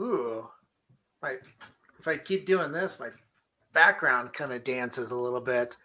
Ooh, 0.00 0.48
my 1.20 1.36
if 1.98 2.08
I 2.08 2.16
keep 2.16 2.46
doing 2.46 2.72
this, 2.72 2.98
my 2.98 3.10
background 3.74 4.32
kind 4.32 4.50
of 4.50 4.64
dances 4.64 5.10
a 5.10 5.16
little 5.16 5.42
bit. 5.42 5.76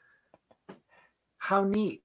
How 1.38 1.66
neat. 1.66 2.02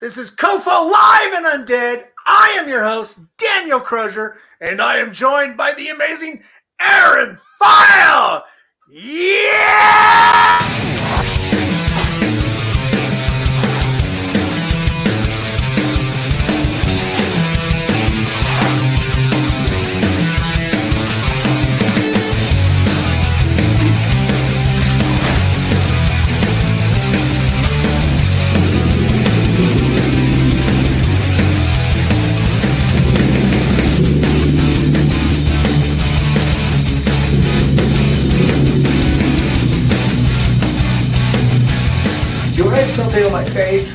This 0.00 0.18
is 0.18 0.30
COFOH 0.36 0.92
Live 0.92 1.32
and 1.32 1.66
Undead. 1.66 2.13
I 2.26 2.56
am 2.58 2.68
your 2.68 2.84
host, 2.84 3.36
Daniel 3.36 3.80
Crosier, 3.80 4.36
and 4.60 4.80
I 4.80 4.96
am 4.98 5.12
joined 5.12 5.56
by 5.56 5.72
the 5.74 5.88
amazing 5.88 6.42
Aaron 6.80 7.36
Pfeil. 7.60 8.42
Yeah! 8.90 10.83
Something 42.94 43.24
on 43.24 43.32
my 43.32 43.44
face. 43.46 43.92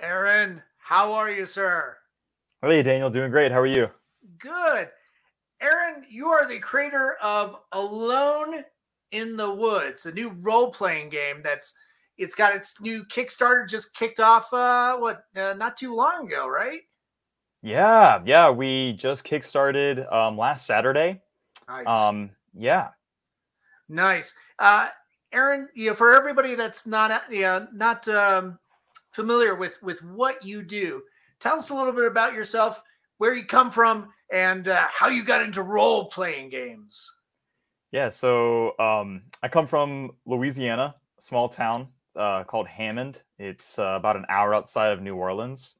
Aaron, 0.00 0.60
how 0.78 1.12
are 1.12 1.30
you, 1.30 1.46
sir? 1.46 1.96
Hey, 2.60 2.82
Daniel, 2.82 3.08
doing 3.08 3.30
great. 3.30 3.52
How 3.52 3.60
are 3.60 3.66
you? 3.66 3.88
Good. 4.38 4.88
Aaron, 5.60 6.04
you 6.10 6.26
are 6.26 6.48
the 6.48 6.58
creator 6.58 7.16
of 7.22 7.54
Alone 7.70 8.64
in 9.12 9.36
the 9.36 9.54
Woods, 9.54 10.06
a 10.06 10.12
new 10.12 10.30
role-playing 10.40 11.10
game 11.10 11.40
that's 11.40 11.78
it's 12.18 12.34
got 12.34 12.52
its 12.52 12.80
new 12.80 13.04
Kickstarter 13.04 13.68
just 13.68 13.94
kicked 13.94 14.18
off 14.18 14.52
uh 14.52 14.98
what 14.98 15.22
uh, 15.36 15.54
not 15.56 15.76
too 15.76 15.94
long 15.94 16.26
ago, 16.26 16.48
right? 16.48 16.80
Yeah, 17.62 18.22
yeah, 18.24 18.50
we 18.50 18.94
just 18.94 19.24
kickstarted 19.24 20.12
um, 20.12 20.36
last 20.36 20.66
Saturday. 20.66 21.20
Nice. 21.70 21.86
Um, 21.88 22.30
yeah, 22.52 22.88
Nice. 23.88 24.36
Uh, 24.58 24.88
Aaron, 25.32 25.68
you 25.74 25.90
know, 25.90 25.94
for 25.94 26.14
everybody 26.14 26.54
that's 26.54 26.86
not, 26.86 27.10
uh, 27.10 27.20
yeah, 27.30 27.66
not 27.72 28.06
um, 28.08 28.58
familiar 29.12 29.54
with 29.54 29.78
with 29.82 30.02
what 30.02 30.44
you 30.44 30.62
do, 30.62 31.02
tell 31.40 31.56
us 31.56 31.70
a 31.70 31.74
little 31.74 31.92
bit 31.92 32.10
about 32.10 32.32
yourself, 32.34 32.82
where 33.18 33.34
you 33.34 33.44
come 33.44 33.70
from, 33.70 34.12
and 34.32 34.68
uh, 34.68 34.86
how 34.92 35.08
you 35.08 35.24
got 35.24 35.42
into 35.42 35.62
role 35.62 36.06
playing 36.06 36.50
games. 36.50 37.10
yeah. 37.92 38.08
So 38.08 38.78
um, 38.78 39.22
I 39.42 39.48
come 39.48 39.66
from 39.66 40.12
Louisiana, 40.26 40.94
a 41.18 41.22
small 41.22 41.48
town 41.48 41.88
uh, 42.16 42.44
called 42.44 42.68
Hammond. 42.68 43.22
It's 43.38 43.78
uh, 43.78 43.94
about 43.96 44.16
an 44.16 44.26
hour 44.28 44.54
outside 44.54 44.92
of 44.92 45.02
New 45.02 45.16
Orleans, 45.16 45.74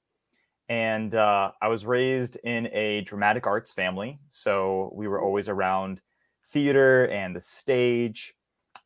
and 0.70 1.16
uh, 1.16 1.50
I 1.60 1.66
was 1.68 1.84
raised 1.84 2.38
in 2.44 2.68
a 2.68 3.00
dramatic 3.02 3.46
arts 3.46 3.72
family. 3.72 4.20
So 4.28 4.90
we 4.94 5.08
were 5.08 5.20
always 5.20 5.48
around 5.48 6.00
theater 6.46 7.06
and 7.08 7.34
the 7.34 7.40
stage, 7.40 8.34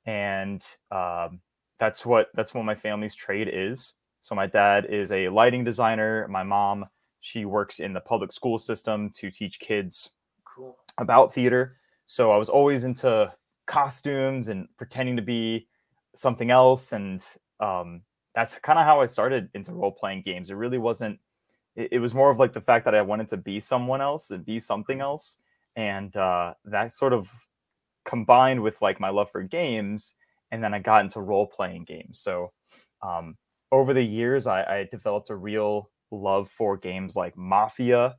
and 0.07 0.65
um, 0.91 1.41
that's 1.79 2.05
what 2.07 2.29
that's 2.35 2.55
what 2.55 2.65
my 2.65 2.75
family's 2.75 3.15
trade 3.15 3.51
is. 3.53 3.93
So 4.23 4.35
my 4.35 4.47
dad 4.47 4.87
is 4.87 5.13
a 5.13 5.29
lighting 5.29 5.63
designer. 5.63 6.27
My 6.29 6.43
mom, 6.43 6.87
she 7.21 7.45
works 7.45 7.79
in 7.79 7.93
the 7.93 8.01
public 8.01 8.33
school 8.33 8.59
system 8.59 9.11
to 9.17 9.31
teach 9.31 9.61
kids 9.61 10.11
Cool. 10.45 10.77
about 10.97 11.35
theater. 11.35 11.77
So 12.07 12.33
I 12.33 12.39
was 12.39 12.49
always 12.49 12.85
into 12.85 13.31
costumes 13.67 14.49
and 14.49 14.69
pretending 14.79 15.17
to 15.17 15.23
be 15.23 15.69
something 16.15 16.51
else. 16.51 16.93
And 16.93 17.23
um, 17.61 18.01
that's 18.35 18.59
kind 18.61 18.79
of 18.79 18.87
how 18.87 19.03
I 19.03 19.07
started 19.07 19.51
into 19.53 19.73
role 19.75 19.93
playing 19.93 20.23
games. 20.23 20.49
It 20.49 20.55
really 20.55 20.79
wasn't, 20.79 21.19
it, 21.77 21.89
it 21.93 21.99
was 21.99 22.15
more 22.15 22.31
of 22.31 22.39
like 22.39 22.53
the 22.53 22.61
fact 22.61 22.85
that 22.85 22.95
I 22.95 23.03
wanted 23.03 23.29
to 23.29 23.37
be 23.37 23.61
someone 23.61 24.01
else 24.01 24.31
and 24.31 24.45
be 24.45 24.61
something 24.61 25.01
else. 25.01 25.39
And 25.77 26.17
uh, 26.17 26.55
that 26.67 26.93
sort 26.93 27.13
of 27.13 27.31
combined 28.05 28.63
with 28.63 28.81
like 28.83 29.01
my 29.01 29.09
love 29.11 29.31
for 29.31 29.43
games. 29.43 30.15
And 30.51 30.63
then 30.63 30.75
I 30.75 30.79
got 30.79 31.05
into 31.05 31.21
role 31.21 31.47
playing 31.47 31.85
games. 31.85 32.21
So 32.21 32.53
um, 33.03 33.37
over 33.73 33.93
the 33.93 34.05
years, 34.05 34.47
I, 34.47 34.63
I 34.63 34.89
developed 34.91 35.31
a 35.31 35.37
real 35.37 35.91
love 36.11 36.49
for 36.51 36.77
games 36.77 37.17
like 37.17 37.37
Mafia 37.37 38.17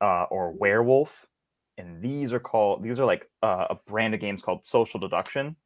uh, 0.00 0.24
or 0.24 0.52
Werewolf 0.52 1.26
and 1.78 2.02
these 2.02 2.32
are 2.32 2.40
called 2.40 2.82
these 2.82 3.00
are 3.00 3.04
like 3.04 3.28
uh, 3.42 3.66
a 3.70 3.74
brand 3.86 4.14
of 4.14 4.20
games 4.20 4.42
called 4.42 4.64
social 4.64 5.00
deduction 5.00 5.56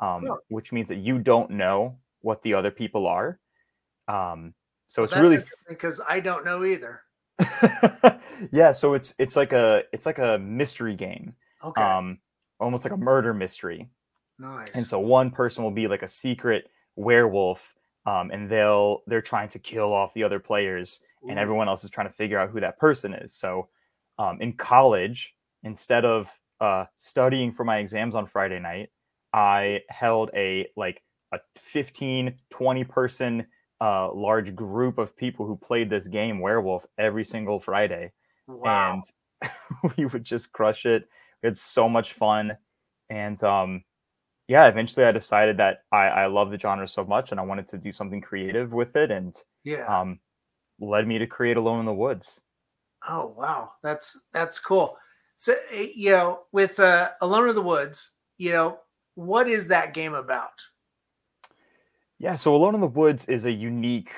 um, 0.00 0.24
Huh. 0.26 0.36
which 0.48 0.72
means 0.72 0.88
that 0.88 0.96
you 0.96 1.18
don't 1.18 1.50
know 1.50 1.98
what 2.20 2.42
the 2.42 2.54
other 2.54 2.70
people 2.70 3.06
are 3.06 3.38
um, 4.08 4.54
so 4.92 5.04
it's 5.04 5.16
really 5.16 5.38
because 5.70 6.02
I 6.06 6.20
don't 6.20 6.44
know 6.44 6.64
either. 6.66 7.00
yeah 8.52 8.70
so 8.72 8.92
it's 8.92 9.14
it's 9.18 9.36
like 9.36 9.54
a 9.54 9.84
it's 9.90 10.04
like 10.04 10.18
a 10.18 10.38
mystery 10.38 10.94
game 10.94 11.34
Okay. 11.64 11.80
um, 11.80 12.18
almost 12.60 12.84
like 12.84 12.92
a 12.92 12.96
murder 12.96 13.32
mystery 13.32 13.88
nice. 14.38 14.68
and 14.74 14.86
so 14.86 15.00
one 15.00 15.30
person 15.30 15.64
will 15.64 15.70
be 15.70 15.88
like 15.88 16.02
a 16.02 16.08
secret 16.08 16.68
werewolf 16.96 17.74
um, 18.04 18.30
and 18.32 18.50
they'll 18.50 19.02
they're 19.06 19.22
trying 19.22 19.48
to 19.48 19.58
kill 19.58 19.94
off 19.94 20.12
the 20.12 20.22
other 20.22 20.38
players 20.38 21.00
and 21.26 21.38
everyone 21.38 21.68
else 21.68 21.84
is 21.84 21.90
trying 21.90 22.06
to 22.06 22.12
figure 22.12 22.38
out 22.38 22.50
who 22.50 22.60
that 22.60 22.78
person 22.78 23.14
is 23.14 23.32
so 23.32 23.68
um, 24.18 24.38
in 24.42 24.52
college 24.52 25.34
instead 25.62 26.04
of 26.04 26.30
uh, 26.60 26.84
studying 26.98 27.50
for 27.50 27.64
my 27.64 27.78
exams 27.78 28.14
on 28.14 28.26
friday 28.26 28.60
night 28.60 28.90
i 29.32 29.80
held 29.88 30.30
a 30.34 30.68
like 30.76 31.02
a 31.32 31.38
15 31.56 32.34
20 32.50 32.84
person 32.84 33.46
uh, 33.82 34.12
large 34.14 34.54
group 34.54 34.98
of 34.98 35.16
people 35.16 35.46
who 35.46 35.56
played 35.56 35.90
this 35.90 36.06
game 36.06 36.38
werewolf 36.38 36.86
every 36.98 37.24
single 37.24 37.58
friday 37.58 38.12
wow. 38.46 38.92
and 38.92 39.02
we 39.96 40.06
would 40.06 40.24
just 40.24 40.52
crush 40.52 40.86
it. 40.86 41.08
We 41.42 41.48
had 41.48 41.56
so 41.56 41.88
much 41.88 42.12
fun, 42.12 42.56
and 43.10 43.42
um, 43.42 43.84
yeah, 44.48 44.66
eventually 44.68 45.06
I 45.06 45.12
decided 45.12 45.56
that 45.58 45.82
I, 45.90 46.06
I 46.06 46.26
love 46.26 46.50
the 46.50 46.58
genre 46.58 46.86
so 46.86 47.04
much, 47.04 47.30
and 47.30 47.40
I 47.40 47.44
wanted 47.44 47.66
to 47.68 47.78
do 47.78 47.92
something 47.92 48.20
creative 48.20 48.72
with 48.72 48.96
it, 48.96 49.10
and 49.10 49.34
yeah. 49.64 49.86
um, 49.86 50.20
led 50.80 51.06
me 51.06 51.18
to 51.18 51.26
create 51.26 51.56
Alone 51.56 51.80
in 51.80 51.86
the 51.86 51.94
Woods. 51.94 52.40
Oh 53.08 53.34
wow, 53.36 53.72
that's 53.82 54.26
that's 54.32 54.60
cool. 54.60 54.96
So 55.36 55.54
eh, 55.72 55.88
you 55.94 56.10
know, 56.10 56.40
with 56.52 56.78
uh, 56.78 57.10
Alone 57.20 57.48
in 57.48 57.54
the 57.54 57.62
Woods, 57.62 58.12
you 58.38 58.52
know, 58.52 58.78
what 59.14 59.48
is 59.48 59.68
that 59.68 59.94
game 59.94 60.14
about? 60.14 60.52
Yeah, 62.22 62.34
so 62.34 62.54
Alone 62.54 62.76
in 62.76 62.80
the 62.80 62.86
Woods 62.86 63.26
is 63.26 63.46
a 63.46 63.50
unique 63.50 64.12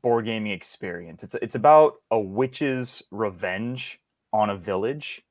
board 0.00 0.26
gaming 0.26 0.52
experience. 0.52 1.24
It's 1.24 1.34
it's 1.42 1.56
about 1.56 1.94
a 2.12 2.18
witch's 2.18 3.02
revenge 3.10 3.98
on 4.32 4.50
a 4.50 4.56
village. 4.56 5.22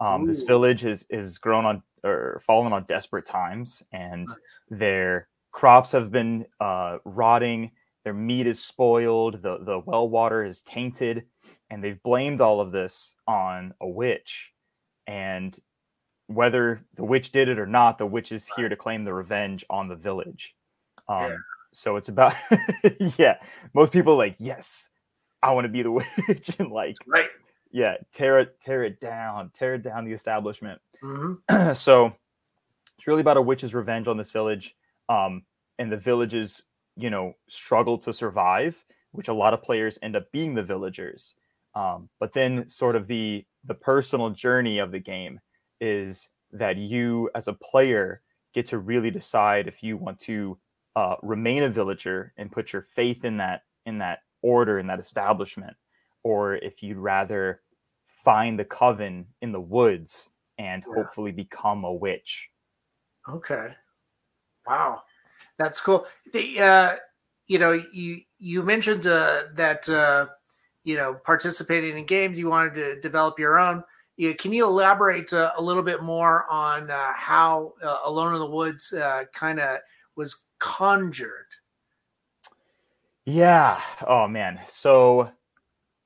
Um, 0.00 0.24
this 0.24 0.42
village 0.44 0.86
is 0.86 1.04
is 1.10 1.36
grown 1.36 1.66
on 1.66 1.82
or 2.02 2.40
fallen 2.46 2.72
on 2.72 2.84
desperate 2.84 3.26
times, 3.26 3.82
and 3.92 4.26
Nice. 4.26 4.38
their 4.70 5.28
crops 5.52 5.92
have 5.92 6.10
been 6.10 6.46
uh, 6.58 6.98
rotting. 7.04 7.72
Their 8.02 8.14
meat 8.14 8.46
is 8.46 8.64
spoiled. 8.64 9.42
The 9.42 9.58
the 9.58 9.82
well 9.84 10.08
water 10.08 10.46
is 10.46 10.62
tainted, 10.62 11.24
and 11.68 11.84
they've 11.84 12.02
blamed 12.02 12.40
all 12.40 12.62
of 12.62 12.72
this 12.72 13.14
on 13.26 13.74
a 13.82 13.86
witch. 13.86 14.54
And 15.06 15.54
whether 16.28 16.82
the 16.94 17.04
witch 17.04 17.30
did 17.30 17.50
it 17.50 17.58
or 17.58 17.66
not, 17.66 17.98
the 17.98 18.06
witch 18.06 18.32
is 18.32 18.50
here 18.56 18.70
to 18.70 18.76
claim 18.76 19.04
the 19.04 19.12
revenge 19.12 19.66
on 19.68 19.88
the 19.88 19.96
village. 19.96 20.54
Um, 21.10 21.24
Yeah. 21.24 21.36
So 21.72 21.96
it's 21.96 22.08
about 22.08 22.34
yeah. 23.18 23.36
Most 23.74 23.92
people 23.92 24.16
like 24.16 24.36
yes, 24.38 24.88
I 25.42 25.52
want 25.52 25.64
to 25.64 25.68
be 25.68 25.82
the 25.82 25.90
witch 26.28 26.50
and 26.58 26.70
like 26.70 26.96
Right. 27.06 27.28
yeah, 27.70 27.96
tear 28.12 28.38
it 28.40 28.60
tear 28.60 28.84
it 28.84 29.00
down, 29.00 29.50
tear 29.54 29.74
it 29.74 29.82
down 29.82 30.04
the 30.04 30.12
establishment. 30.12 30.80
hmm 31.02 31.34
so 31.74 32.12
it's 32.98 33.06
really 33.06 33.20
about 33.20 33.36
a 33.36 33.42
witch's 33.42 33.74
revenge 33.74 34.08
on 34.08 34.16
this 34.16 34.30
village 34.32 34.74
um 35.08 35.42
and 35.78 35.90
the 35.90 35.96
villages 35.96 36.64
you 36.96 37.10
know 37.10 37.32
struggle 37.48 37.96
to 37.96 38.12
survive 38.12 38.84
which 39.12 39.28
a 39.28 39.32
lot 39.32 39.54
of 39.54 39.62
players 39.62 39.98
end 40.02 40.16
up 40.16 40.30
being 40.32 40.54
the 40.54 40.62
villagers 40.62 41.36
um 41.74 42.08
but 42.18 42.32
then 42.32 42.68
sort 42.68 42.96
of 42.96 43.06
the 43.06 43.44
the 43.64 43.74
personal 43.74 44.30
journey 44.30 44.78
of 44.78 44.90
the 44.90 44.98
game 44.98 45.38
is 45.80 46.28
that 46.52 46.76
you 46.76 47.30
as 47.34 47.46
a 47.46 47.52
player 47.52 48.20
get 48.52 48.66
to 48.66 48.78
really 48.78 49.10
decide 49.10 49.68
if 49.68 49.82
you 49.82 49.96
want 49.96 50.18
to 50.18 50.58
uh, 50.96 51.16
remain 51.22 51.62
a 51.62 51.68
villager 51.68 52.32
and 52.36 52.50
put 52.52 52.72
your 52.72 52.82
faith 52.82 53.24
in 53.24 53.36
that 53.38 53.62
in 53.86 53.98
that 53.98 54.20
order 54.42 54.78
in 54.78 54.86
that 54.86 55.00
establishment, 55.00 55.76
or 56.22 56.56
if 56.56 56.82
you'd 56.82 56.96
rather 56.96 57.62
find 58.24 58.58
the 58.58 58.64
coven 58.64 59.26
in 59.42 59.52
the 59.52 59.60
woods 59.60 60.30
and 60.58 60.84
Yeah. 60.86 60.94
hopefully 60.94 61.32
become 61.32 61.84
a 61.84 61.92
witch. 61.92 62.50
Okay. 63.28 63.74
Wow, 64.66 65.02
that's 65.56 65.80
cool. 65.80 66.06
The 66.32 66.60
uh, 66.60 66.96
you 67.46 67.58
know 67.58 67.72
you 67.92 68.20
you 68.38 68.62
mentioned 68.62 69.06
uh, 69.06 69.44
that 69.54 69.88
uh, 69.88 70.26
you 70.84 70.96
know 70.96 71.14
participating 71.24 71.96
in 71.96 72.04
games 72.06 72.38
you 72.38 72.48
wanted 72.50 72.74
to 72.74 73.00
develop 73.00 73.38
your 73.38 73.58
own. 73.58 73.82
Yeah, 74.16 74.32
can 74.32 74.52
you 74.52 74.66
elaborate 74.66 75.32
uh, 75.32 75.52
a 75.56 75.62
little 75.62 75.84
bit 75.84 76.02
more 76.02 76.44
on 76.50 76.90
uh, 76.90 77.12
how 77.14 77.74
uh, 77.82 78.00
Alone 78.04 78.34
in 78.34 78.40
the 78.40 78.50
Woods 78.50 78.92
uh, 78.92 79.24
kind 79.32 79.60
of 79.60 79.78
was 80.16 80.47
conjured? 80.58 81.46
Yeah. 83.24 83.80
Oh 84.06 84.26
man. 84.28 84.60
So 84.68 85.30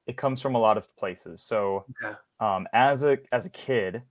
it 0.07 0.17
comes 0.19 0.43
from 0.43 0.57
a 0.57 0.59
lot 0.61 0.79
of 0.79 0.95
places. 0.97 1.43
So 1.43 1.89
Okay. 1.91 2.17
um, 2.41 2.69
as 2.73 3.05
a 3.05 3.19
as 3.33 3.47
a 3.47 3.51
kid, 3.51 4.03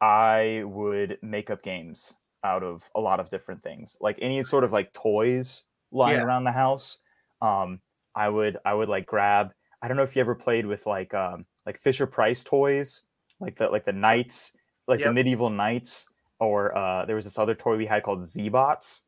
I 0.00 0.62
would 0.66 1.18
make 1.22 1.50
up 1.50 1.62
games 1.62 2.14
out 2.44 2.62
of 2.64 2.90
a 2.96 3.00
lot 3.00 3.20
of 3.20 3.30
different 3.30 3.62
things, 3.62 3.96
like 4.00 4.18
any 4.22 4.42
sort 4.44 4.64
of 4.64 4.72
like 4.72 4.92
toys 4.94 5.64
lying 5.92 6.20
Yeah. 6.20 6.24
around 6.24 6.44
the 6.44 6.52
house. 6.52 7.00
Um, 7.42 7.82
I 8.14 8.28
would 8.28 8.58
I 8.64 8.74
would 8.74 8.88
like 8.88 9.06
grab. 9.06 9.52
I 9.82 9.88
don't 9.88 9.96
know 9.96 10.04
if 10.04 10.16
you 10.16 10.20
ever 10.20 10.34
played 10.34 10.66
with 10.66 10.86
like 10.86 11.14
um, 11.14 11.46
like 11.66 11.78
Fisher 11.78 12.06
Price 12.06 12.44
toys, 12.44 13.02
like 13.40 13.56
the 13.56 13.68
like 13.70 13.84
the 13.86 13.92
knights, 13.92 14.52
like 14.88 15.02
the 15.02 15.10
medieval 15.10 15.50
knights, 15.50 16.08
or 16.40 16.76
uh, 16.76 17.06
there 17.06 17.16
was 17.16 17.24
this 17.26 17.38
other 17.38 17.54
toy 17.54 17.76
we 17.76 17.86
had 17.86 18.02
called 18.04 18.24
Z-Bots, 18.24 19.04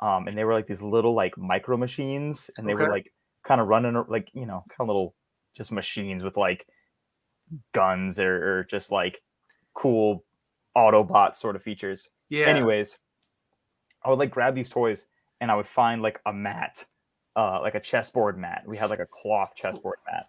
um, 0.00 0.26
and 0.26 0.36
they 0.36 0.44
were 0.44 0.54
like 0.54 0.66
these 0.66 0.82
little 0.82 1.14
like 1.14 1.36
micro 1.36 1.76
machines, 1.76 2.50
and 2.56 2.68
they 2.68 2.74
were 2.74 2.90
like 2.90 3.12
kind 3.42 3.60
of 3.60 3.68
running 3.68 4.02
like 4.08 4.30
you 4.32 4.46
know 4.46 4.64
kind 4.68 4.80
of 4.80 4.88
little 4.88 5.14
just 5.56 5.72
machines 5.72 6.22
with 6.22 6.36
like 6.36 6.66
guns 7.72 8.18
or, 8.18 8.58
or 8.60 8.64
just 8.64 8.92
like 8.92 9.22
cool 9.74 10.24
Autobot 10.76 11.34
sort 11.34 11.56
of 11.56 11.62
features. 11.62 12.08
Yeah. 12.28 12.46
Anyways, 12.46 12.96
I 14.04 14.10
would 14.10 14.18
like 14.18 14.30
grab 14.30 14.54
these 14.54 14.68
toys 14.68 15.06
and 15.40 15.50
I 15.50 15.56
would 15.56 15.66
find 15.66 16.00
like 16.00 16.20
a 16.26 16.32
mat, 16.32 16.84
uh, 17.36 17.60
like 17.60 17.74
a 17.74 17.80
chessboard 17.80 18.38
mat. 18.38 18.62
We 18.66 18.76
had 18.76 18.90
like 18.90 19.00
a 19.00 19.06
cloth 19.06 19.54
chessboard 19.56 19.98
mat, 20.10 20.26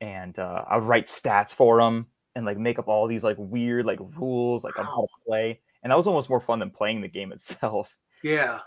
and 0.00 0.38
uh, 0.38 0.64
I 0.68 0.76
would 0.76 0.86
write 0.86 1.06
stats 1.06 1.54
for 1.54 1.80
them 1.80 2.06
and 2.34 2.46
like 2.46 2.58
make 2.58 2.78
up 2.78 2.88
all 2.88 3.06
these 3.06 3.24
like 3.24 3.36
weird 3.38 3.86
like 3.86 3.98
rules 4.16 4.64
like 4.64 4.78
on 4.78 4.86
how 4.86 5.02
to 5.02 5.24
play. 5.26 5.60
And 5.82 5.90
that 5.90 5.96
was 5.96 6.06
almost 6.06 6.30
more 6.30 6.40
fun 6.40 6.58
than 6.58 6.70
playing 6.70 7.02
the 7.02 7.08
game 7.08 7.32
itself. 7.32 7.96
Yeah. 8.22 8.60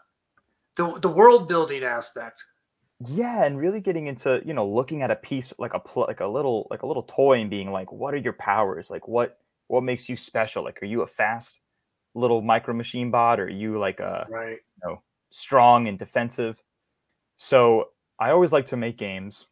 The 0.77 0.99
the 1.01 1.09
world 1.09 1.47
building 1.47 1.83
aspect. 1.83 2.43
Yeah, 3.05 3.43
and 3.43 3.57
really 3.59 3.79
getting 3.79 4.07
into 4.07 4.41
you 4.45 4.53
know 4.53 4.67
looking 4.67 5.01
at 5.01 5.11
a 5.11 5.15
piece 5.15 5.53
like 5.59 5.73
a 5.73 5.79
pl- 5.79 6.05
like 6.07 6.19
a 6.19 6.27
little 6.27 6.67
like 6.71 6.83
a 6.83 6.87
little 6.87 7.03
toy 7.03 7.39
and 7.39 7.49
being 7.49 7.71
like, 7.71 7.91
what 7.91 8.13
are 8.13 8.17
your 8.17 8.33
powers? 8.33 8.89
Like 8.89 9.07
what 9.07 9.39
what 9.67 9.83
makes 9.83 10.07
you 10.07 10.15
special? 10.15 10.63
Like, 10.63 10.81
are 10.81 10.85
you 10.85 11.01
a 11.01 11.07
fast 11.07 11.59
little 12.15 12.41
micro 12.41 12.73
machine 12.73 13.11
bot, 13.11 13.39
or 13.39 13.45
are 13.45 13.49
you 13.49 13.77
like 13.77 13.99
a 13.99 14.25
Right. 14.29 14.57
you 14.81 14.89
know 14.89 15.01
strong 15.29 15.87
and 15.87 15.99
defensive? 15.99 16.61
So 17.35 17.89
I 18.19 18.31
always 18.31 18.51
like 18.51 18.65
to 18.67 18.77
make 18.77 18.97
games, 18.97 19.45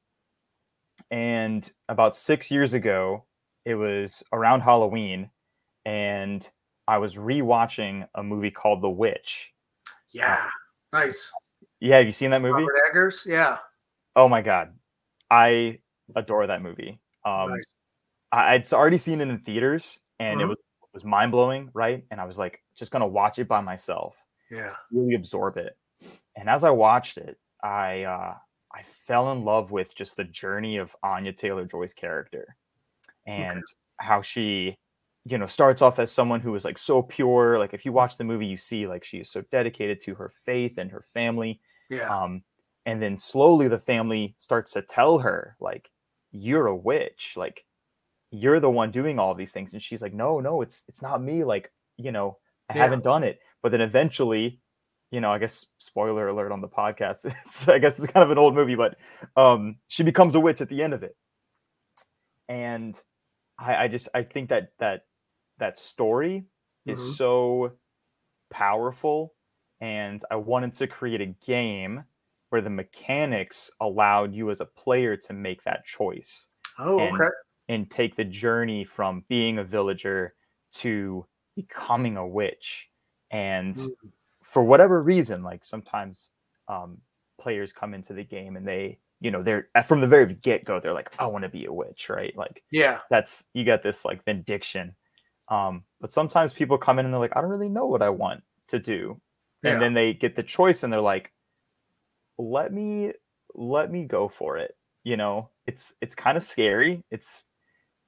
and 1.11 1.71
about 1.87 2.15
six 2.15 2.49
years 2.49 2.73
ago, 2.73 3.25
it 3.63 3.75
was 3.75 4.23
around 4.33 4.61
Halloween, 4.61 5.29
and 5.85 6.47
I 6.87 6.97
was 6.97 7.15
rewatching 7.15 8.07
a 8.15 8.23
movie 8.23 8.51
called 8.51 8.81
The 8.81 8.89
Witch. 8.89 9.53
Yeah. 10.11 10.49
Nice. 10.93 11.31
Yeah, 11.79 11.97
have 11.97 12.05
you 12.05 12.11
seen 12.11 12.31
that 12.31 12.41
movie? 12.41 12.53
Robert 12.63 12.75
Eggers. 12.89 13.23
Yeah. 13.25 13.57
Oh 14.15 14.27
my 14.29 14.41
god, 14.41 14.73
I 15.29 15.79
adore 16.15 16.47
that 16.47 16.61
movie. 16.61 16.99
Um, 17.25 17.49
nice. 17.49 17.65
I, 18.31 18.53
I'd 18.53 18.73
already 18.73 18.97
seen 18.97 19.21
it 19.21 19.27
in 19.27 19.37
theaters, 19.39 19.99
and 20.19 20.39
it 20.39 20.45
Mhm. 20.45 20.49
was 20.49 20.57
was 20.93 21.03
mind 21.03 21.33
blowing, 21.33 21.69
right? 21.73 22.05
And 22.09 22.21
I 22.21 22.25
was 22.25 22.37
like, 22.37 22.63
just 22.75 22.91
gonna 22.91 23.07
watch 23.07 23.37
it 23.37 23.49
by 23.49 23.59
myself, 23.59 24.15
Yeah. 24.49 24.73
really 24.91 25.15
absorb 25.15 25.57
it. 25.57 25.77
And 26.37 26.49
as 26.49 26.63
I 26.63 26.69
watched 26.69 27.17
it, 27.17 27.37
I 27.61 28.03
uh, 28.03 28.35
I 28.73 28.83
fell 28.83 29.31
in 29.33 29.43
love 29.43 29.71
with 29.71 29.93
just 29.95 30.15
the 30.15 30.23
journey 30.23 30.77
of 30.77 30.95
Anya 31.03 31.33
Taylor 31.33 31.65
Joy's 31.65 31.93
character, 31.93 32.55
and 33.25 33.61
how 33.97 34.21
she, 34.21 34.77
you 35.25 35.37
know, 35.37 35.47
starts 35.47 35.81
off 35.81 35.99
as 35.99 36.11
someone 36.11 36.39
who 36.39 36.53
is 36.55 36.65
like 36.65 36.77
so 36.77 37.01
pure. 37.01 37.57
Like 37.59 37.73
if 37.73 37.85
you 37.85 37.91
watch 37.91 38.17
the 38.17 38.23
movie, 38.23 38.45
you 38.45 38.57
see 38.57 38.87
like 38.87 39.03
she 39.03 39.17
is 39.19 39.29
so 39.29 39.41
dedicated 39.51 39.99
to 40.01 40.15
her 40.15 40.31
faith 40.45 40.77
and 40.77 40.91
her 40.91 41.03
family 41.13 41.59
Yeah. 41.89 42.07
um, 42.15 42.43
and 42.85 43.01
then 43.01 43.17
slowly 43.17 43.67
the 43.67 43.79
family 43.79 44.35
starts 44.37 44.73
to 44.73 44.81
tell 44.83 45.19
her 45.19 45.55
like 45.59 45.89
you're 46.31 46.67
a 46.67 46.75
witch 46.75 47.33
like 47.37 47.65
you're 48.31 48.59
the 48.59 48.69
one 48.69 48.91
doing 48.91 49.17
all 49.19 49.33
these 49.33 49.51
things 49.53 49.71
and 49.73 49.81
she's 49.81 50.01
like 50.01 50.13
no 50.13 50.39
no 50.41 50.61
it's 50.61 50.83
it's 50.89 51.01
not 51.01 51.21
me 51.23 51.43
like 51.45 51.71
you 51.97 52.11
know 52.11 52.37
i 52.69 52.75
Yeah. 52.75 52.83
haven't 52.83 53.03
done 53.03 53.23
it 53.23 53.39
but 53.63 53.71
then 53.71 53.79
eventually 53.81 54.59
you 55.11 55.21
know 55.21 55.31
i 55.31 55.39
guess 55.39 55.65
spoiler 55.77 56.27
alert 56.27 56.51
on 56.51 56.59
the 56.61 56.67
podcast 56.67 57.23
it's, 57.45 57.67
i 57.69 57.79
guess 57.79 57.97
it's 57.99 58.11
kind 58.11 58.23
of 58.23 58.31
an 58.31 58.37
old 58.37 58.53
movie 58.53 58.75
but 58.75 58.97
um 59.37 59.77
she 59.87 60.03
becomes 60.03 60.35
a 60.35 60.39
witch 60.39 60.59
at 60.61 60.67
the 60.69 60.83
end 60.83 60.93
of 60.93 61.03
it 61.03 61.15
and 62.49 63.01
i 63.57 63.75
i 63.83 63.87
just 63.87 64.09
i 64.13 64.23
think 64.23 64.49
that 64.49 64.73
that 64.79 65.01
that 65.59 65.77
story 65.77 66.45
is 66.85 66.99
Mhm. 66.99 67.15
so 67.17 67.77
powerful 68.49 69.33
and 69.81 70.23
I 70.31 70.35
wanted 70.35 70.73
to 70.75 70.87
create 70.87 71.21
a 71.21 71.25
game 71.27 72.03
where 72.49 72.61
the 72.61 72.69
mechanics 72.69 73.69
allowed 73.81 74.33
you 74.33 74.49
as 74.49 74.61
a 74.61 74.65
player 74.65 75.17
to 75.17 75.33
make 75.33 75.63
that 75.63 75.85
choice 75.85 76.47
Oh, 76.79 76.99
and- 76.99 77.19
okay. 77.19 77.29
and 77.67 77.89
take 77.91 78.15
the 78.15 78.23
journey 78.23 78.85
from 78.85 79.21
being 79.27 79.57
a 79.59 79.63
villager 79.63 80.35
to 80.73 81.25
becoming 81.55 82.15
a 82.17 82.27
witch. 82.27 82.91
And 83.31 83.73
Mm. 83.75 84.11
for 84.43 84.63
whatever 84.63 85.01
reason, 85.01 85.43
like 85.43 85.65
sometimes 85.65 86.29
um, 86.67 87.01
players 87.37 87.73
come 87.73 87.93
into 87.93 88.13
the 88.13 88.23
game 88.23 88.55
and 88.55 88.67
they, 88.67 88.99
you 89.19 89.31
know, 89.31 89.43
they're 89.43 89.69
from 89.85 90.01
the 90.01 90.07
very 90.07 90.33
get 90.35 90.63
go, 90.65 90.79
they're 90.79 90.93
like, 90.93 91.13
I 91.19 91.25
want 91.27 91.43
to 91.43 91.49
be 91.49 91.65
a 91.65 91.73
witch, 91.73 92.09
right? 92.09 92.35
Like 92.37 92.63
Yeah. 92.71 93.01
that's 93.09 93.45
you 93.53 93.65
got 93.65 93.83
this 93.83 94.05
like 94.05 94.23
benediction. 94.25 94.95
Um, 95.47 95.83
but 96.01 96.11
sometimes 96.11 96.53
people 96.53 96.77
come 96.77 96.99
in 96.99 97.05
and 97.05 97.13
they're 97.13 97.19
like, 97.19 97.35
I 97.35 97.41
don't 97.41 97.49
really 97.49 97.69
know 97.69 97.85
what 97.85 98.01
I 98.01 98.09
want 98.09 98.43
to 98.67 98.79
do. 98.79 99.19
Yeah. 99.63 99.73
And 99.73 99.81
then 99.81 99.93
they 99.93 100.13
get 100.13 100.35
the 100.35 100.43
choice 100.43 100.83
and 100.83 100.91
they're 100.91 101.01
like, 101.01 101.31
let 102.37 102.73
me 102.73 103.13
let 103.53 103.91
me 103.91 104.03
go 104.03 104.27
for 104.27 104.57
it. 104.57 104.75
You 105.03 105.17
know, 105.17 105.49
it's 105.65 105.93
it's 106.01 106.15
kind 106.15 106.37
of 106.37 106.43
scary. 106.43 107.03
It's 107.11 107.45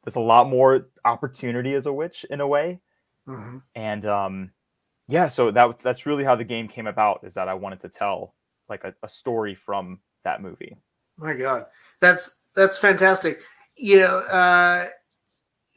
there's 0.03 0.15
a 0.15 0.22
lot 0.22 0.50
more 0.50 0.88
opportunity 1.06 1.74
as 1.74 1.86
a 1.86 1.94
witch 1.94 2.25
in 2.29 2.41
a 2.41 2.48
way. 2.48 2.79
Mhm. 3.27 3.62
And 3.75 4.06
um 4.06 4.51
yeah, 5.08 5.27
so 5.27 5.51
that 5.51 5.79
that's 5.79 6.06
really 6.06 6.24
how 6.24 6.36
the 6.36 6.44
game 6.44 6.67
came 6.67 6.88
about 6.88 7.22
is 7.24 7.34
that 7.36 7.48
I 7.48 7.53
wanted 7.53 7.82
to 7.82 7.89
tell 7.89 8.36
like 8.67 8.84
a, 8.84 8.94
a 9.03 9.08
story 9.08 9.56
from 9.56 10.00
that 10.24 10.41
movie. 10.41 10.77
My 11.17 11.34
God, 11.34 11.65
that's 12.01 12.41
that's 12.56 12.77
fantastic. 12.77 13.39
You 13.75 14.00
know, 14.00 14.20
uh, 14.20 14.88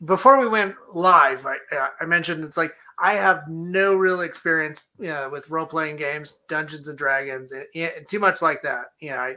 before 0.04 0.40
we 0.40 0.49
went 0.49 0.76
live, 0.92 1.47
I, 1.47 1.57
uh, 1.76 1.88
I 2.00 2.04
mentioned 2.07 2.45
it's 2.45 2.57
like 2.57 2.75
I 2.99 3.14
have 3.14 3.45
no 3.49 3.95
real 3.95 4.21
experience 4.21 4.90
uh, 5.07 5.28
with 5.30 5.50
role 5.50 5.66
playing 5.66 5.97
games, 5.97 6.38
Dungeons 6.49 6.88
and 6.88 6.99
Dragons, 6.99 7.52
and, 7.52 7.66
and 7.75 8.09
too 8.09 8.19
much 8.19 8.42
like 8.42 8.62
that. 8.62 8.87
You 9.00 9.11
know, 9.11 9.16
I 9.16 9.37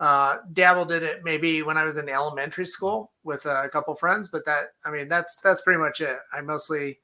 uh, 0.00 0.38
dabbled 0.52 0.92
in 0.92 1.02
it 1.02 1.20
maybe 1.24 1.62
when 1.62 1.76
I 1.76 1.84
was 1.84 1.96
in 1.96 2.08
elementary 2.08 2.66
school 2.66 3.12
with 3.24 3.46
a 3.46 3.68
couple 3.72 3.94
friends, 3.94 4.28
but 4.28 4.44
that 4.46 4.64
I 4.84 4.90
mean 4.90 5.08
that's 5.08 5.40
that's 5.42 5.62
pretty 5.62 5.80
much 5.80 6.00
it. 6.00 6.18
I 6.32 6.40
mostly 6.40 6.98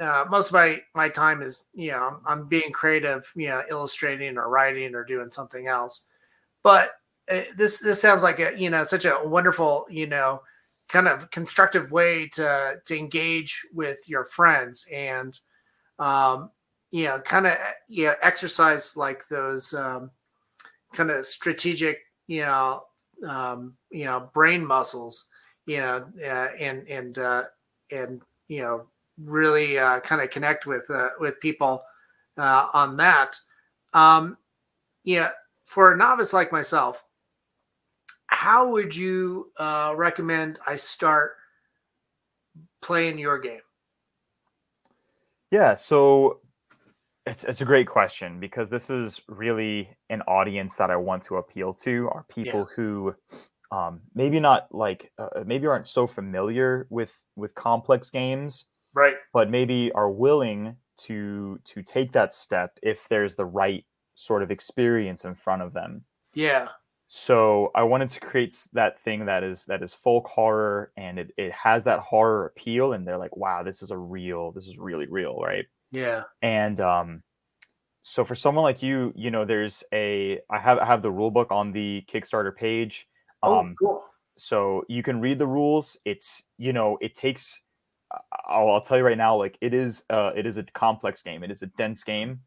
uh, 0.00 0.24
most 0.28 0.48
of 0.48 0.54
my 0.54 0.80
my 0.94 1.08
time 1.08 1.42
is 1.42 1.68
you 1.74 1.90
know 1.90 1.98
I'm, 2.26 2.40
I'm 2.40 2.48
being 2.48 2.72
creative, 2.72 3.30
you 3.34 3.48
know, 3.48 3.62
illustrating 3.70 4.38
or 4.38 4.48
writing 4.48 4.94
or 4.94 5.04
doing 5.04 5.30
something 5.32 5.66
else. 5.66 6.06
But 6.62 6.92
uh, 7.30 7.42
this 7.56 7.80
this 7.80 8.00
sounds 8.00 8.22
like 8.22 8.40
a 8.40 8.58
you 8.58 8.70
know 8.70 8.84
such 8.84 9.04
a 9.04 9.20
wonderful 9.24 9.86
you 9.90 10.06
know 10.06 10.42
kind 10.88 11.06
of 11.08 11.30
constructive 11.30 11.90
way 11.90 12.28
to 12.28 12.80
to 12.84 12.98
engage 12.98 13.62
with 13.72 13.98
your 14.08 14.24
friends 14.24 14.88
and 14.92 15.38
um, 15.98 16.50
you 16.90 17.04
know 17.04 17.18
kind 17.20 17.46
of 17.46 17.56
you 17.88 18.06
know 18.06 18.14
exercise 18.22 18.96
like 18.96 19.26
those 19.28 19.74
um, 19.74 20.10
kind 20.92 21.10
of 21.10 21.24
strategic 21.26 22.00
you 22.26 22.42
know 22.42 22.82
um, 23.26 23.74
you 23.90 24.04
know 24.04 24.30
brain 24.32 24.64
muscles 24.64 25.28
you 25.66 25.78
know 25.78 26.06
uh, 26.24 26.48
and 26.58 26.88
and 26.88 27.18
uh, 27.18 27.44
and 27.90 28.22
you 28.48 28.62
know 28.62 28.86
really 29.22 29.78
uh, 29.78 30.00
kind 30.00 30.22
of 30.22 30.30
connect 30.30 30.66
with 30.66 30.88
uh, 30.90 31.08
with 31.20 31.40
people 31.40 31.82
uh, 32.36 32.66
on 32.72 32.96
that. 32.96 33.36
Um, 33.94 34.36
yeah 35.04 35.30
for 35.64 35.92
a 35.92 35.96
novice 35.96 36.32
like 36.32 36.52
myself 36.52 37.04
how 38.38 38.68
would 38.68 38.94
you 38.94 39.50
uh, 39.58 39.92
recommend 39.96 40.60
I 40.64 40.76
start 40.76 41.32
playing 42.80 43.18
your 43.18 43.36
game? 43.40 43.62
Yeah, 45.50 45.74
so 45.74 46.38
It's 47.26 47.44
it's 47.44 47.60
a 47.60 47.64
great 47.64 47.88
question 47.88 48.40
because 48.40 48.70
this 48.70 48.90
is 48.90 49.20
really 49.28 49.90
an 50.08 50.22
audience 50.22 50.76
that 50.76 50.90
I 50.90 50.96
want 50.96 51.24
to 51.24 51.36
appeal 51.36 51.74
to 51.74 52.08
are 52.10 52.24
people 52.28 52.60
yeah. 52.60 52.74
who 52.76 53.14
um, 53.70 54.00
maybe 54.14 54.40
not 54.40 54.68
like 54.70 55.12
uh, 55.18 55.28
uh, 55.36 55.44
maybe 55.44 55.66
aren't 55.66 55.88
so 55.88 56.06
familiar 56.06 56.86
with 56.90 57.12
with 57.36 57.54
complex 57.54 58.08
games, 58.08 58.66
right? 58.94 59.16
But 59.32 59.50
maybe 59.50 59.92
are 59.92 60.10
willing 60.10 60.76
to 61.06 61.58
to 61.64 61.82
take 61.82 62.12
that 62.12 62.32
step 62.32 62.78
if 62.82 63.08
there's 63.08 63.34
the 63.34 63.44
right 63.44 63.84
sort 64.14 64.42
of 64.42 64.50
experience 64.50 65.24
in 65.24 65.34
front 65.34 65.62
of 65.62 65.72
them. 65.74 66.04
Yeah. 66.34 66.68
So 67.10 67.70
I 67.74 67.84
wanted 67.84 68.10
to 68.10 68.20
create 68.20 68.54
that 68.74 69.00
thing 69.00 69.24
that 69.26 69.42
is 69.42 69.64
that 69.64 69.82
is 69.82 69.94
folk 69.94 70.26
horror 70.26 70.92
and 70.94 71.18
it, 71.18 71.30
it 71.38 71.52
has 71.52 71.84
that 71.84 72.00
horror 72.00 72.46
appeal 72.46 72.92
and 72.92 73.08
they're 73.08 73.16
like, 73.16 73.34
wow, 73.34 73.62
this 73.62 73.82
is 73.82 73.90
a 73.90 73.96
real, 73.96 74.52
this 74.52 74.68
is 74.68 74.78
really 74.78 75.06
real, 75.06 75.40
right? 75.40 75.64
Yeah. 75.90 76.24
And 76.42 76.78
um 76.80 77.22
so 78.02 78.24
for 78.24 78.34
someone 78.34 78.62
like 78.62 78.82
you, 78.82 79.14
you 79.16 79.30
know, 79.30 79.46
there's 79.46 79.82
a 79.92 80.38
I 80.50 80.58
have 80.58 80.78
I 80.78 80.84
have 80.84 81.00
the 81.00 81.10
rule 81.10 81.30
book 81.30 81.50
on 81.50 81.72
the 81.72 82.04
Kickstarter 82.12 82.54
page. 82.54 83.08
Oh, 83.42 83.58
um, 83.60 83.74
cool. 83.78 84.04
So 84.36 84.84
you 84.88 85.02
can 85.02 85.18
read 85.18 85.38
the 85.38 85.46
rules. 85.46 85.98
It's 86.04 86.42
you 86.58 86.74
know, 86.74 86.98
it 87.00 87.14
takes 87.14 87.58
I'll, 88.46 88.68
I'll 88.68 88.80
tell 88.82 88.98
you 88.98 89.04
right 89.04 89.16
now, 89.16 89.34
like 89.34 89.56
it 89.62 89.72
is 89.72 90.04
uh 90.10 90.32
it 90.36 90.44
is 90.44 90.58
a 90.58 90.62
complex 90.62 91.22
game. 91.22 91.42
It 91.42 91.50
is 91.50 91.62
a 91.62 91.68
dense 91.78 92.04
game. 92.04 92.40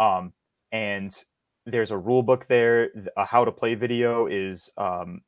Um 0.00 0.32
and 0.72 1.16
there's 1.70 1.90
a 1.90 1.98
rule 1.98 2.22
book 2.22 2.46
there. 2.46 2.90
A 3.16 3.24
how 3.24 3.44
to 3.44 3.52
play 3.52 3.74
video 3.74 4.26
is 4.26 4.70
um, 4.76 5.20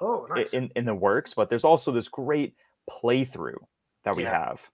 oh, 0.00 0.26
nice. 0.30 0.54
in 0.54 0.70
in 0.76 0.84
the 0.84 0.94
works, 0.94 1.34
but 1.34 1.50
there's 1.50 1.64
also 1.64 1.92
this 1.92 2.08
great 2.08 2.54
playthrough 2.90 3.58
that 4.04 4.16
we 4.16 4.22
yeah. 4.22 4.30
have. 4.30 4.68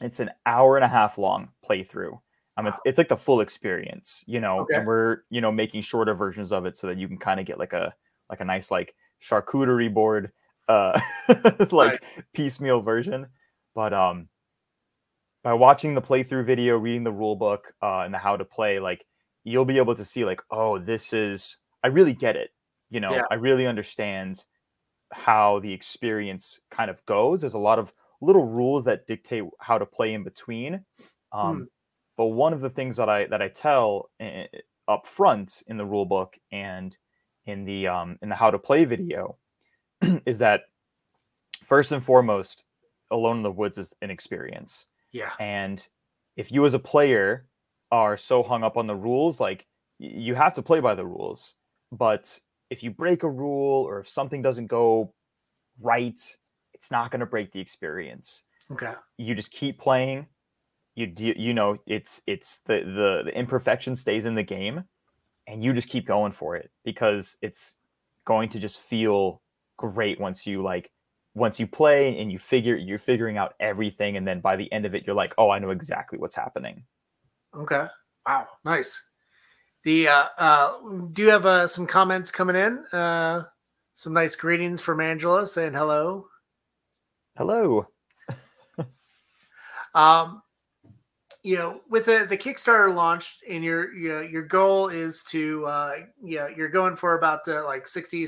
It's 0.00 0.20
an 0.20 0.30
hour 0.44 0.76
and 0.76 0.84
a 0.84 0.88
half 0.88 1.18
long 1.18 1.48
playthrough. 1.68 2.18
Um, 2.56 2.66
it's, 2.68 2.80
it's 2.84 2.98
like 2.98 3.08
the 3.08 3.16
full 3.16 3.40
experience, 3.40 4.22
you 4.26 4.40
know, 4.40 4.60
okay. 4.60 4.76
and 4.76 4.86
we're 4.86 5.18
you 5.30 5.40
know 5.40 5.50
making 5.50 5.82
shorter 5.82 6.14
versions 6.14 6.52
of 6.52 6.66
it 6.66 6.76
so 6.76 6.86
that 6.86 6.98
you 6.98 7.08
can 7.08 7.18
kind 7.18 7.40
of 7.40 7.46
get 7.46 7.58
like 7.58 7.72
a 7.72 7.94
like 8.30 8.40
a 8.40 8.44
nice 8.44 8.70
like 8.70 8.94
charcuterie 9.22 9.92
board, 9.92 10.30
uh, 10.68 11.00
like 11.70 11.72
right. 11.72 12.00
piecemeal 12.32 12.80
version. 12.80 13.26
But 13.74 13.92
um, 13.92 14.28
by 15.42 15.54
watching 15.54 15.94
the 15.94 16.02
playthrough 16.02 16.44
video, 16.44 16.78
reading 16.78 17.02
the 17.02 17.12
rule 17.12 17.34
book, 17.34 17.72
uh, 17.82 18.00
and 18.00 18.14
the 18.14 18.18
how 18.18 18.36
to 18.36 18.44
play, 18.44 18.78
like 18.78 19.04
you'll 19.44 19.64
be 19.64 19.78
able 19.78 19.94
to 19.94 20.04
see 20.04 20.24
like, 20.24 20.40
oh, 20.50 20.78
this 20.78 21.12
is 21.12 21.58
I 21.82 21.88
really 21.88 22.14
get 22.14 22.36
it. 22.36 22.50
You 22.90 23.00
know, 23.00 23.14
yeah. 23.14 23.22
I 23.30 23.34
really 23.34 23.66
understand 23.66 24.44
how 25.12 25.60
the 25.60 25.72
experience 25.72 26.60
kind 26.70 26.90
of 26.90 27.04
goes. 27.06 27.40
There's 27.40 27.54
a 27.54 27.58
lot 27.58 27.78
of 27.78 27.92
little 28.20 28.46
rules 28.46 28.84
that 28.84 29.06
dictate 29.06 29.44
how 29.60 29.78
to 29.78 29.86
play 29.86 30.14
in 30.14 30.24
between. 30.24 30.84
Um, 31.32 31.62
mm. 31.62 31.66
But 32.16 32.26
one 32.26 32.52
of 32.52 32.60
the 32.60 32.70
things 32.70 32.96
that 32.96 33.08
I 33.08 33.26
that 33.26 33.42
I 33.42 33.48
tell 33.48 34.10
uh, 34.20 34.44
up 34.88 35.06
front 35.06 35.62
in 35.66 35.76
the 35.76 35.84
rule 35.84 36.06
book 36.06 36.36
and 36.52 36.96
in 37.46 37.64
the 37.64 37.88
um, 37.88 38.18
in 38.22 38.28
the 38.28 38.34
how 38.34 38.50
to 38.50 38.58
play 38.58 38.84
video 38.84 39.36
is 40.26 40.38
that 40.38 40.62
first 41.64 41.92
and 41.92 42.04
foremost, 42.04 42.64
Alone 43.10 43.38
in 43.38 43.42
the 43.42 43.50
Woods 43.50 43.78
is 43.78 43.94
an 44.00 44.10
experience. 44.10 44.86
Yeah. 45.12 45.32
And 45.38 45.86
if 46.36 46.50
you 46.50 46.64
as 46.66 46.74
a 46.74 46.78
player 46.78 47.46
are 47.94 48.16
so 48.16 48.42
hung 48.42 48.64
up 48.64 48.76
on 48.76 48.86
the 48.88 48.94
rules 48.94 49.38
like 49.38 49.66
you 49.98 50.34
have 50.34 50.54
to 50.54 50.62
play 50.62 50.80
by 50.80 50.94
the 50.94 51.06
rules. 51.06 51.54
But 51.92 52.40
if 52.68 52.82
you 52.82 52.90
break 52.90 53.22
a 53.22 53.30
rule 53.30 53.84
or 53.84 54.00
if 54.00 54.08
something 54.08 54.42
doesn't 54.42 54.66
go 54.66 55.14
right 55.80 56.20
it's 56.72 56.90
not 56.90 57.10
going 57.10 57.20
to 57.20 57.26
break 57.26 57.52
the 57.52 57.60
experience. 57.60 58.42
Okay. 58.70 58.92
You 59.16 59.34
just 59.34 59.52
keep 59.52 59.78
playing. 59.78 60.26
You 60.96 61.12
you 61.16 61.54
know 61.54 61.78
it's 61.86 62.20
it's 62.26 62.58
the, 62.66 62.80
the 62.84 63.22
the 63.24 63.38
imperfection 63.38 63.96
stays 63.96 64.26
in 64.26 64.34
the 64.34 64.42
game 64.42 64.84
and 65.46 65.62
you 65.62 65.72
just 65.72 65.88
keep 65.88 66.06
going 66.06 66.32
for 66.32 66.56
it 66.56 66.70
because 66.84 67.36
it's 67.42 67.76
going 68.24 68.48
to 68.50 68.58
just 68.58 68.80
feel 68.80 69.40
great 69.76 70.20
once 70.20 70.46
you 70.46 70.62
like 70.62 70.90
once 71.34 71.58
you 71.58 71.66
play 71.66 72.18
and 72.20 72.30
you 72.30 72.38
figure 72.38 72.76
you're 72.76 72.98
figuring 72.98 73.36
out 73.36 73.54
everything 73.58 74.16
and 74.16 74.26
then 74.26 74.40
by 74.40 74.54
the 74.54 74.70
end 74.72 74.86
of 74.86 74.94
it 74.94 75.02
you're 75.04 75.16
like 75.16 75.34
oh 75.36 75.50
i 75.50 75.58
know 75.58 75.70
exactly 75.70 76.16
what's 76.16 76.36
happening 76.36 76.84
Okay. 77.56 77.86
Wow. 78.26 78.48
Nice. 78.64 79.08
The 79.84 80.08
uh, 80.08 80.26
uh, 80.38 80.72
do 81.12 81.22
you 81.22 81.30
have 81.30 81.44
uh, 81.44 81.66
some 81.66 81.86
comments 81.86 82.30
coming 82.30 82.56
in? 82.56 82.84
Uh, 82.92 83.44
some 83.92 84.14
nice 84.14 84.34
greetings 84.34 84.80
from 84.80 85.00
Angela 85.00 85.46
saying 85.46 85.74
hello. 85.74 86.26
Hello. 87.36 87.86
um, 89.94 90.42
you 91.42 91.56
know, 91.56 91.82
with 91.90 92.06
the 92.06 92.26
the 92.26 92.38
Kickstarter 92.38 92.94
launched, 92.94 93.42
and 93.48 93.62
your 93.62 93.94
your, 93.94 94.24
your 94.24 94.42
goal 94.42 94.88
is 94.88 95.22
to 95.24 95.66
uh, 95.66 95.92
yeah, 96.22 96.48
you're 96.48 96.70
going 96.70 96.96
for 96.96 97.18
about 97.18 97.46
uh, 97.46 97.64
like 97.64 97.86
60 97.86 98.26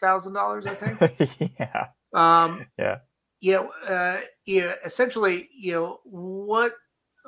thousand 0.00 0.34
dollars, 0.34 0.66
I 0.68 0.74
think. 0.74 1.50
yeah. 1.58 1.86
Um. 2.14 2.66
Yeah. 2.78 2.98
You 3.40 3.52
know, 3.52 3.72
uh, 3.88 4.20
you 4.44 4.60
know, 4.60 4.74
essentially, 4.84 5.48
you 5.52 5.72
know, 5.72 6.00
what 6.04 6.72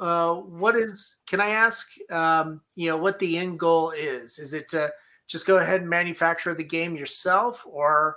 uh, 0.02 0.34
what 0.34 0.74
is 0.74 1.18
can 1.28 1.40
i 1.40 1.50
ask 1.50 1.92
um, 2.10 2.60
you 2.74 2.88
know 2.88 2.96
what 2.96 3.20
the 3.20 3.38
end 3.38 3.58
goal 3.60 3.92
is? 3.92 4.40
Is 4.40 4.52
it 4.52 4.68
to 4.70 4.90
just 5.28 5.46
go 5.46 5.58
ahead 5.58 5.80
and 5.80 5.88
manufacture 5.88 6.54
the 6.54 6.64
game 6.64 6.96
yourself 6.96 7.64
or 7.64 8.16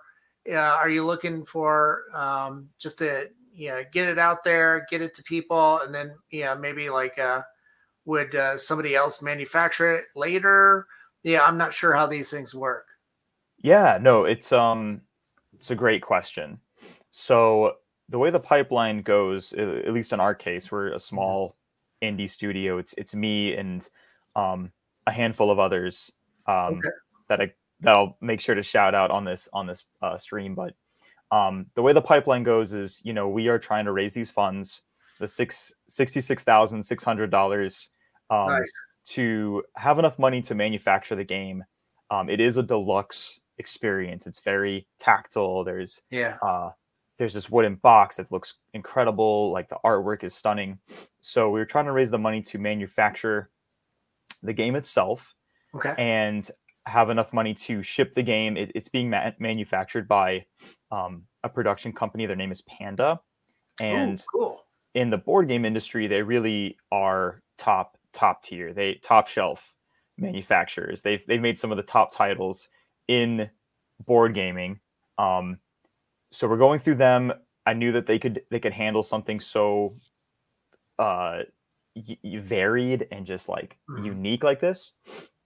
uh, 0.51 0.55
are 0.55 0.89
you 0.89 1.05
looking 1.05 1.45
for 1.45 2.05
um, 2.13 2.69
just 2.79 2.97
to 2.99 3.29
you 3.53 3.69
know 3.69 3.83
get 3.93 4.09
it 4.09 4.17
out 4.17 4.43
there 4.43 4.87
get 4.89 5.03
it 5.03 5.13
to 5.13 5.23
people 5.23 5.79
and 5.81 5.93
then 5.93 6.11
you 6.31 6.45
know 6.45 6.55
maybe 6.55 6.89
like 6.89 7.19
uh, 7.19 7.43
would 8.05 8.33
uh, 8.33 8.57
somebody 8.57 8.95
else 8.95 9.21
manufacture 9.21 9.93
it 9.93 10.05
later? 10.15 10.87
Yeah 11.21 11.43
i'm 11.45 11.57
not 11.57 11.71
sure 11.71 11.93
how 11.93 12.07
these 12.07 12.31
things 12.31 12.55
work. 12.55 12.87
Yeah 13.61 13.99
no 14.01 14.25
it's 14.25 14.51
um 14.51 15.01
it's 15.53 15.69
a 15.69 15.75
great 15.75 16.01
question. 16.01 16.59
So 17.11 17.75
the 18.09 18.17
way 18.17 18.31
the 18.31 18.39
pipeline 18.39 19.03
goes 19.03 19.53
at 19.53 19.93
least 19.93 20.13
in 20.13 20.19
our 20.19 20.33
case 20.33 20.71
we're 20.71 20.87
a 20.87 20.89
mm-hmm. 20.89 20.99
small 20.99 21.55
indie 22.05 22.29
studio. 22.29 22.77
It's 22.77 22.93
it's 22.97 23.13
me 23.13 23.55
and 23.55 23.87
um, 24.35 24.71
a 25.07 25.11
handful 25.11 25.51
of 25.51 25.59
others 25.59 26.11
um, 26.47 26.75
okay. 26.77 26.89
that 27.29 27.41
I 27.41 27.53
that 27.81 27.95
I'll 27.95 28.17
make 28.21 28.39
sure 28.39 28.55
to 28.55 28.63
shout 28.63 28.95
out 28.95 29.11
on 29.11 29.25
this 29.25 29.49
on 29.53 29.67
this 29.67 29.85
uh, 30.01 30.17
stream. 30.17 30.55
But 30.55 30.73
um, 31.31 31.67
the 31.75 31.81
way 31.81 31.93
the 31.93 32.01
pipeline 32.01 32.43
goes 32.43 32.73
is, 32.73 33.01
you 33.03 33.13
know, 33.13 33.27
we 33.27 33.47
are 33.47 33.59
trying 33.59 33.85
to 33.85 33.91
raise 33.91 34.13
these 34.13 34.31
funds, 34.31 34.81
the 35.19 35.27
six 35.27 35.73
sixty 35.87 36.21
six 36.21 36.43
thousand 36.43 36.83
six 36.83 37.03
hundred 37.03 37.31
dollars, 37.31 37.89
um, 38.29 38.47
nice. 38.47 38.71
to 39.07 39.63
have 39.75 39.99
enough 39.99 40.17
money 40.19 40.41
to 40.43 40.55
manufacture 40.55 41.15
the 41.15 41.23
game. 41.23 41.63
Um, 42.11 42.29
it 42.29 42.39
is 42.39 42.57
a 42.57 42.63
deluxe 42.63 43.39
experience. 43.57 44.27
It's 44.27 44.39
very 44.39 44.87
tactile. 44.99 45.63
There's 45.63 46.01
yeah. 46.09 46.37
Uh, 46.41 46.71
there's 47.17 47.33
this 47.33 47.49
wooden 47.49 47.75
box 47.75 48.17
that 48.17 48.31
looks 48.31 48.55
incredible. 48.73 49.51
Like 49.51 49.69
the 49.69 49.77
artwork 49.85 50.23
is 50.23 50.35
stunning. 50.35 50.79
So 51.21 51.49
we 51.49 51.59
were 51.59 51.65
trying 51.65 51.85
to 51.85 51.91
raise 51.91 52.11
the 52.11 52.19
money 52.19 52.41
to 52.43 52.57
manufacture 52.57 53.49
the 54.43 54.53
game 54.53 54.75
itself. 54.75 55.33
Okay. 55.73 55.93
And 55.97 56.49
have 56.85 57.09
enough 57.09 57.33
money 57.33 57.53
to 57.53 57.81
ship 57.81 58.13
the 58.13 58.23
game. 58.23 58.57
It, 58.57 58.71
it's 58.75 58.89
being 58.89 59.09
ma- 59.09 59.31
manufactured 59.39 60.07
by 60.07 60.45
um, 60.91 61.23
a 61.43 61.49
production 61.49 61.91
company. 61.91 62.25
Their 62.25 62.35
name 62.35 62.51
is 62.51 62.61
Panda. 62.61 63.19
And 63.79 64.19
Ooh, 64.19 64.39
cool. 64.39 64.65
in 64.93 65.09
the 65.09 65.17
board 65.17 65.47
game 65.47 65.65
industry, 65.65 66.07
they 66.07 66.21
really 66.21 66.77
are 66.91 67.41
top 67.57 67.97
top 68.13 68.43
tier. 68.43 68.73
They 68.73 68.99
top 69.03 69.27
shelf 69.27 69.73
manufacturers. 70.17 71.01
They've 71.01 71.25
they've 71.25 71.41
made 71.41 71.59
some 71.59 71.71
of 71.71 71.77
the 71.77 71.83
top 71.83 72.13
titles 72.13 72.69
in 73.07 73.49
board 74.05 74.33
gaming. 74.33 74.79
Um, 75.17 75.59
so 76.35 76.47
we're 76.47 76.57
going 76.57 76.79
through 76.79 76.95
them. 76.95 77.33
I 77.65 77.73
knew 77.73 77.91
that 77.93 78.05
they 78.05 78.19
could 78.19 78.41
they 78.51 78.59
could 78.59 78.73
handle 78.73 79.03
something 79.03 79.39
so 79.39 79.93
uh 80.99 81.43
y- 81.95 82.17
varied 82.39 83.07
and 83.11 83.25
just 83.25 83.49
like 83.49 83.77
mm-hmm. 83.89 84.05
unique 84.05 84.43
like 84.43 84.59
this. 84.59 84.91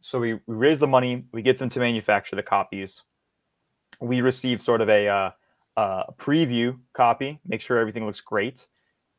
So 0.01 0.19
we, 0.19 0.34
we 0.34 0.55
raise 0.55 0.79
the 0.79 0.88
money, 0.88 1.25
we 1.31 1.41
get 1.41 1.60
them 1.60 1.69
to 1.69 1.79
manufacture 1.79 2.36
the 2.36 2.43
copies. 2.43 3.03
We 4.00 4.22
receive 4.22 4.62
sort 4.62 4.81
of 4.81 4.89
a 4.89 5.08
uh, 5.08 5.31
uh, 5.75 6.03
preview 6.17 6.79
copy, 6.93 7.39
make 7.46 7.60
sure 7.60 7.77
everything 7.77 8.05
looks 8.05 8.22
great, 8.22 8.67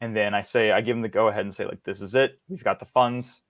and 0.00 0.16
then 0.16 0.32
I 0.34 0.40
say 0.40 0.72
I 0.72 0.80
give 0.80 0.96
them 0.96 1.02
the 1.02 1.08
go 1.08 1.28
ahead 1.28 1.42
and 1.44 1.54
say 1.54 1.66
like 1.66 1.82
this 1.84 2.00
is 2.00 2.14
it. 2.14 2.40
We've 2.48 2.64
got 2.64 2.78
the 2.78 2.86
funds, 2.86 3.42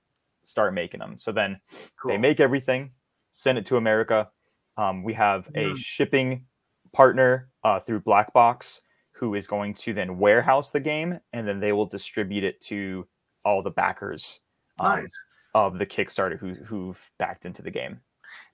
start 0.42 0.74
making 0.74 1.00
them. 1.00 1.16
So 1.16 1.30
then 1.30 1.60
cool. 2.00 2.10
they 2.10 2.18
make 2.18 2.40
everything, 2.40 2.90
send 3.30 3.58
it 3.58 3.66
to 3.66 3.76
America. 3.76 4.28
Um, 4.76 5.04
we 5.04 5.14
have 5.14 5.46
a 5.54 5.64
mm-hmm. 5.64 5.74
shipping 5.76 6.46
partner 6.92 7.48
uh, 7.64 7.80
through 7.80 8.00
Blackbox 8.00 8.80
who 9.12 9.34
is 9.34 9.46
going 9.46 9.74
to 9.74 9.92
then 9.92 10.18
warehouse 10.18 10.70
the 10.70 10.80
game 10.80 11.18
and 11.32 11.46
then 11.46 11.60
they 11.60 11.72
will 11.72 11.86
distribute 11.86 12.44
it 12.44 12.60
to 12.60 13.06
all 13.44 13.62
the 13.62 13.70
backers 13.70 14.40
um, 14.78 15.00
nice. 15.00 15.20
of 15.54 15.78
the 15.78 15.86
Kickstarter 15.86 16.38
who, 16.38 16.54
who've 16.64 17.10
backed 17.18 17.44
into 17.44 17.62
the 17.62 17.70
game. 17.70 18.00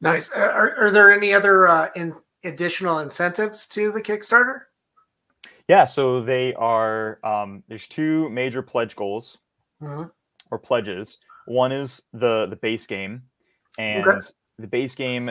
Nice. 0.00 0.32
Are, 0.32 0.74
are 0.76 0.90
there 0.90 1.12
any 1.12 1.32
other 1.32 1.68
uh, 1.68 1.88
in, 1.94 2.14
additional 2.44 3.00
incentives 3.00 3.68
to 3.68 3.92
the 3.92 4.02
Kickstarter? 4.02 4.62
Yeah, 5.68 5.84
so 5.84 6.20
they 6.20 6.54
are. 6.54 7.18
Um, 7.24 7.64
there's 7.68 7.88
two 7.88 8.30
major 8.30 8.62
pledge 8.62 8.94
goals 8.94 9.38
mm-hmm. 9.82 10.04
or 10.50 10.58
pledges. 10.58 11.18
One 11.46 11.72
is 11.72 12.02
the 12.12 12.46
the 12.46 12.56
base 12.56 12.86
game, 12.86 13.22
and 13.78 14.06
Okay. 14.06 14.18
the 14.58 14.66
base 14.68 14.94
game 14.94 15.30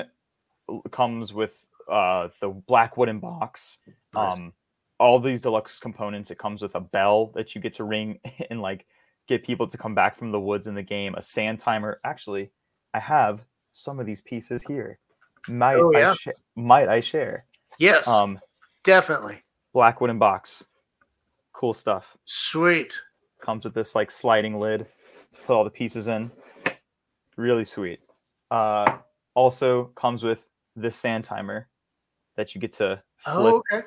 comes 0.91 1.33
with 1.33 1.65
uh, 1.89 2.29
the 2.41 2.49
black 2.49 2.97
wooden 2.97 3.19
box. 3.19 3.77
Nice. 4.13 4.37
Um, 4.37 4.53
all 4.99 5.19
these 5.19 5.41
deluxe 5.41 5.79
components. 5.79 6.31
It 6.31 6.37
comes 6.37 6.61
with 6.61 6.75
a 6.75 6.79
bell 6.79 7.31
that 7.35 7.53
you 7.55 7.61
get 7.61 7.73
to 7.75 7.83
ring 7.83 8.19
and 8.49 8.61
like 8.61 8.85
get 9.27 9.43
people 9.43 9.67
to 9.67 9.77
come 9.77 9.93
back 9.95 10.17
from 10.17 10.31
the 10.31 10.39
woods 10.39 10.67
in 10.67 10.75
the 10.75 10.83
game. 10.83 11.15
A 11.15 11.21
sand 11.21 11.59
timer. 11.59 11.99
Actually, 12.03 12.51
I 12.93 12.99
have 12.99 13.43
some 13.71 13.99
of 13.99 14.05
these 14.05 14.21
pieces 14.21 14.63
here. 14.63 14.99
Might 15.47 15.75
Oh, 15.75 15.91
yeah. 15.93 16.11
I 16.11 16.15
sh- 16.15 16.27
might 16.55 16.87
I 16.89 16.99
share? 17.01 17.45
Yes, 17.77 18.07
Um, 18.07 18.39
definitely. 18.83 19.43
black 19.73 19.99
wooden 19.99 20.17
box. 20.17 20.63
Cool 21.51 21.73
stuff. 21.73 22.15
Sweet. 22.25 22.97
Comes 23.41 23.65
with 23.65 23.73
this 23.73 23.95
like 23.95 24.09
sliding 24.11 24.59
lid 24.59 24.87
to 25.33 25.39
put 25.45 25.53
all 25.55 25.63
the 25.65 25.69
pieces 25.69 26.07
in. 26.07 26.31
Really 27.35 27.65
sweet. 27.65 27.99
Uh, 28.49 28.97
also 29.33 29.85
comes 29.95 30.23
with 30.23 30.39
this 30.75 30.95
sand 30.95 31.25
timer 31.25 31.67
that 32.35 32.53
you 32.55 32.61
get 32.61 32.73
to 32.73 33.01
flip 33.17 33.53
Oh, 33.53 33.63
okay. 33.73 33.85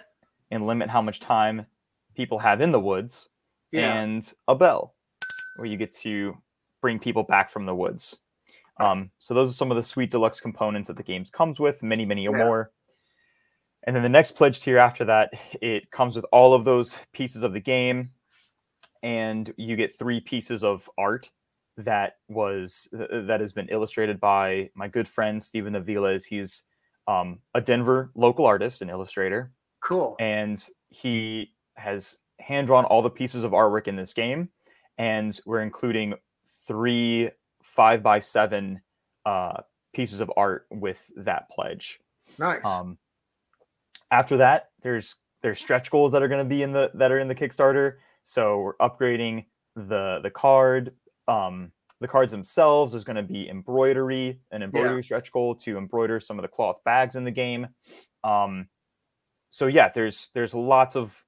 and 0.50 0.66
limit 0.66 0.88
how 0.90 1.02
much 1.02 1.20
time 1.20 1.66
people 2.14 2.38
have 2.38 2.60
in 2.60 2.72
the 2.72 2.80
woods, 2.80 3.28
Yeah. 3.72 3.98
and 3.98 4.32
a 4.48 4.54
bell 4.54 4.94
where 5.58 5.66
you 5.68 5.76
get 5.76 5.94
to 5.96 6.34
bring 6.80 6.98
people 6.98 7.22
back 7.22 7.50
from 7.50 7.66
the 7.66 7.74
woods. 7.74 8.18
Um, 8.80 9.10
so 9.18 9.34
those 9.34 9.50
are 9.50 9.54
some 9.54 9.70
of 9.70 9.76
the 9.76 9.82
sweet 9.82 10.10
deluxe 10.10 10.40
components 10.40 10.86
that 10.88 10.96
the 10.96 11.02
games 11.02 11.30
comes 11.30 11.58
with, 11.58 11.82
many, 11.82 12.04
many 12.04 12.24
Yeah. 12.24 12.30
more. 12.30 12.72
And 13.84 13.94
then 13.94 14.02
the 14.02 14.08
next 14.08 14.32
pledge 14.32 14.60
tier 14.60 14.78
after 14.78 15.04
that, 15.06 15.32
it 15.60 15.90
comes 15.90 16.14
with 16.16 16.26
all 16.32 16.54
of 16.54 16.64
those 16.64 16.96
pieces 17.12 17.42
of 17.42 17.52
the 17.52 17.60
game, 17.60 18.12
and 19.02 19.52
you 19.56 19.76
get 19.76 19.96
three 19.96 20.20
pieces 20.20 20.62
of 20.64 20.88
art 20.98 21.30
that 21.76 22.18
was 22.28 22.88
that 22.92 23.40
has 23.40 23.52
been 23.52 23.68
illustrated 23.68 24.18
by 24.18 24.68
my 24.74 24.88
good 24.88 25.06
friend 25.06 25.40
Stephen 25.40 25.74
Aviles. 25.74 26.24
He's 26.24 26.64
um, 27.08 27.40
a 27.54 27.60
Denver 27.60 28.12
local 28.14 28.46
artist 28.46 28.82
and 28.82 28.90
illustrator 28.90 29.50
cool. 29.80 30.14
and 30.20 30.64
he 30.90 31.50
has 31.74 32.18
hand 32.38 32.68
drawn 32.68 32.84
all 32.84 33.02
the 33.02 33.10
pieces 33.10 33.42
of 33.42 33.52
artwork 33.52 33.88
in 33.88 33.96
this 33.96 34.12
game 34.12 34.50
and 34.98 35.40
we're 35.46 35.62
including 35.62 36.14
three 36.66 37.30
five 37.62 38.02
by 38.02 38.18
seven 38.20 38.80
uh, 39.26 39.62
pieces 39.92 40.20
of 40.20 40.30
art 40.36 40.66
with 40.70 41.10
that 41.16 41.50
pledge 41.50 41.98
nice. 42.38 42.64
um, 42.64 42.98
after 44.10 44.36
that 44.36 44.70
there's 44.82 45.16
there's 45.42 45.58
stretch 45.58 45.90
goals 45.90 46.12
that 46.12 46.22
are 46.22 46.28
going 46.28 46.44
to 46.44 46.48
be 46.48 46.62
in 46.62 46.72
the 46.72 46.90
that 46.94 47.10
are 47.10 47.18
in 47.18 47.28
the 47.28 47.34
kickstarter 47.34 47.94
so 48.22 48.58
we're 48.60 48.76
upgrading 48.76 49.46
the 49.76 50.20
the 50.22 50.30
card 50.30 50.92
um, 51.26 51.72
the 52.00 52.08
cards 52.08 52.30
themselves 52.32 52.92
there's 52.92 53.04
going 53.04 53.16
to 53.16 53.22
be 53.22 53.48
embroidery 53.48 54.40
an 54.52 54.62
embroidery 54.62 55.02
stretch 55.02 55.32
goal 55.32 55.54
to 55.54 55.76
embroider 55.78 56.20
some 56.20 56.38
of 56.38 56.42
the 56.42 56.48
cloth 56.48 56.78
bags 56.84 57.16
in 57.16 57.24
the 57.24 57.30
game. 57.30 57.66
Um, 58.24 58.68
so 59.50 59.66
yeah 59.66 59.88
there's 59.94 60.30
there's 60.34 60.54
lots 60.54 60.94
of 60.96 61.24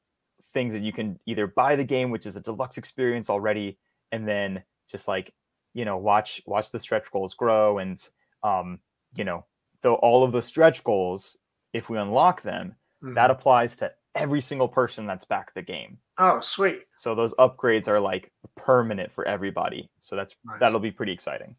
things 0.53 0.73
that 0.73 0.83
you 0.83 0.93
can 0.93 1.19
either 1.27 1.47
buy 1.47 1.77
the 1.77 1.85
game 1.85 2.11
which 2.11 2.27
is 2.27 2.37
a 2.37 2.41
deluxe 2.41 2.77
experience 2.77 3.31
already 3.31 3.79
and 4.13 4.27
then 4.29 4.63
just 4.91 5.09
like 5.09 5.33
you 5.75 5.85
know 5.85 5.97
watch 5.97 6.43
watch 6.47 6.71
the 6.71 6.79
stretch 6.79 7.11
goals 7.13 7.35
grow 7.35 7.79
and 7.79 8.09
um 8.43 8.79
you 9.15 9.25
know 9.25 9.47
though 9.83 9.95
all 9.97 10.23
of 10.25 10.33
the 10.33 10.43
stretch 10.43 10.83
goals 10.85 11.37
if 11.73 11.89
we 11.89 11.97
unlock 11.99 12.43
them 12.43 12.75
Mhm. 13.03 13.15
that 13.15 13.31
applies 13.31 13.77
to 13.77 13.91
every 14.15 14.43
single 14.43 14.69
person 14.69 15.07
that's 15.07 15.25
back 15.25 15.55
the 15.55 15.63
game 15.63 15.99
oh, 16.21 16.41
sweet. 16.41 16.79
so 16.95 17.15
those 17.15 17.35
upgrades 17.35 17.89
are 17.89 17.99
like 17.99 18.31
permanent 18.57 19.11
for 19.11 19.27
everybody 19.27 19.91
so 19.99 20.15
that's 20.15 20.37
Nice. 20.45 20.61
that'll 20.61 20.79
be 20.81 20.93
pretty 20.93 21.13
exciting 21.13 21.57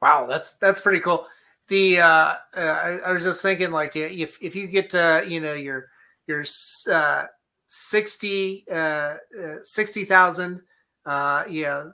Wow, 0.00 0.26
that's 0.26 0.56
that's 0.56 0.80
pretty 0.80 1.00
cool. 1.00 1.26
The 1.68 2.00
uh, 2.00 2.34
uh 2.56 2.60
I, 2.60 2.98
I 3.06 3.12
was 3.12 3.24
just 3.24 3.42
thinking 3.42 3.70
like 3.70 3.96
if 3.96 4.38
if 4.40 4.54
you 4.54 4.66
get 4.66 4.94
uh 4.94 5.22
you 5.26 5.40
know 5.40 5.54
your 5.54 5.88
your 6.26 6.44
uh 6.90 7.24
60 7.66 8.64
uh, 8.70 8.74
uh 8.74 9.16
60,000 9.62 10.62
uh 11.04 11.44
yeah 11.50 11.84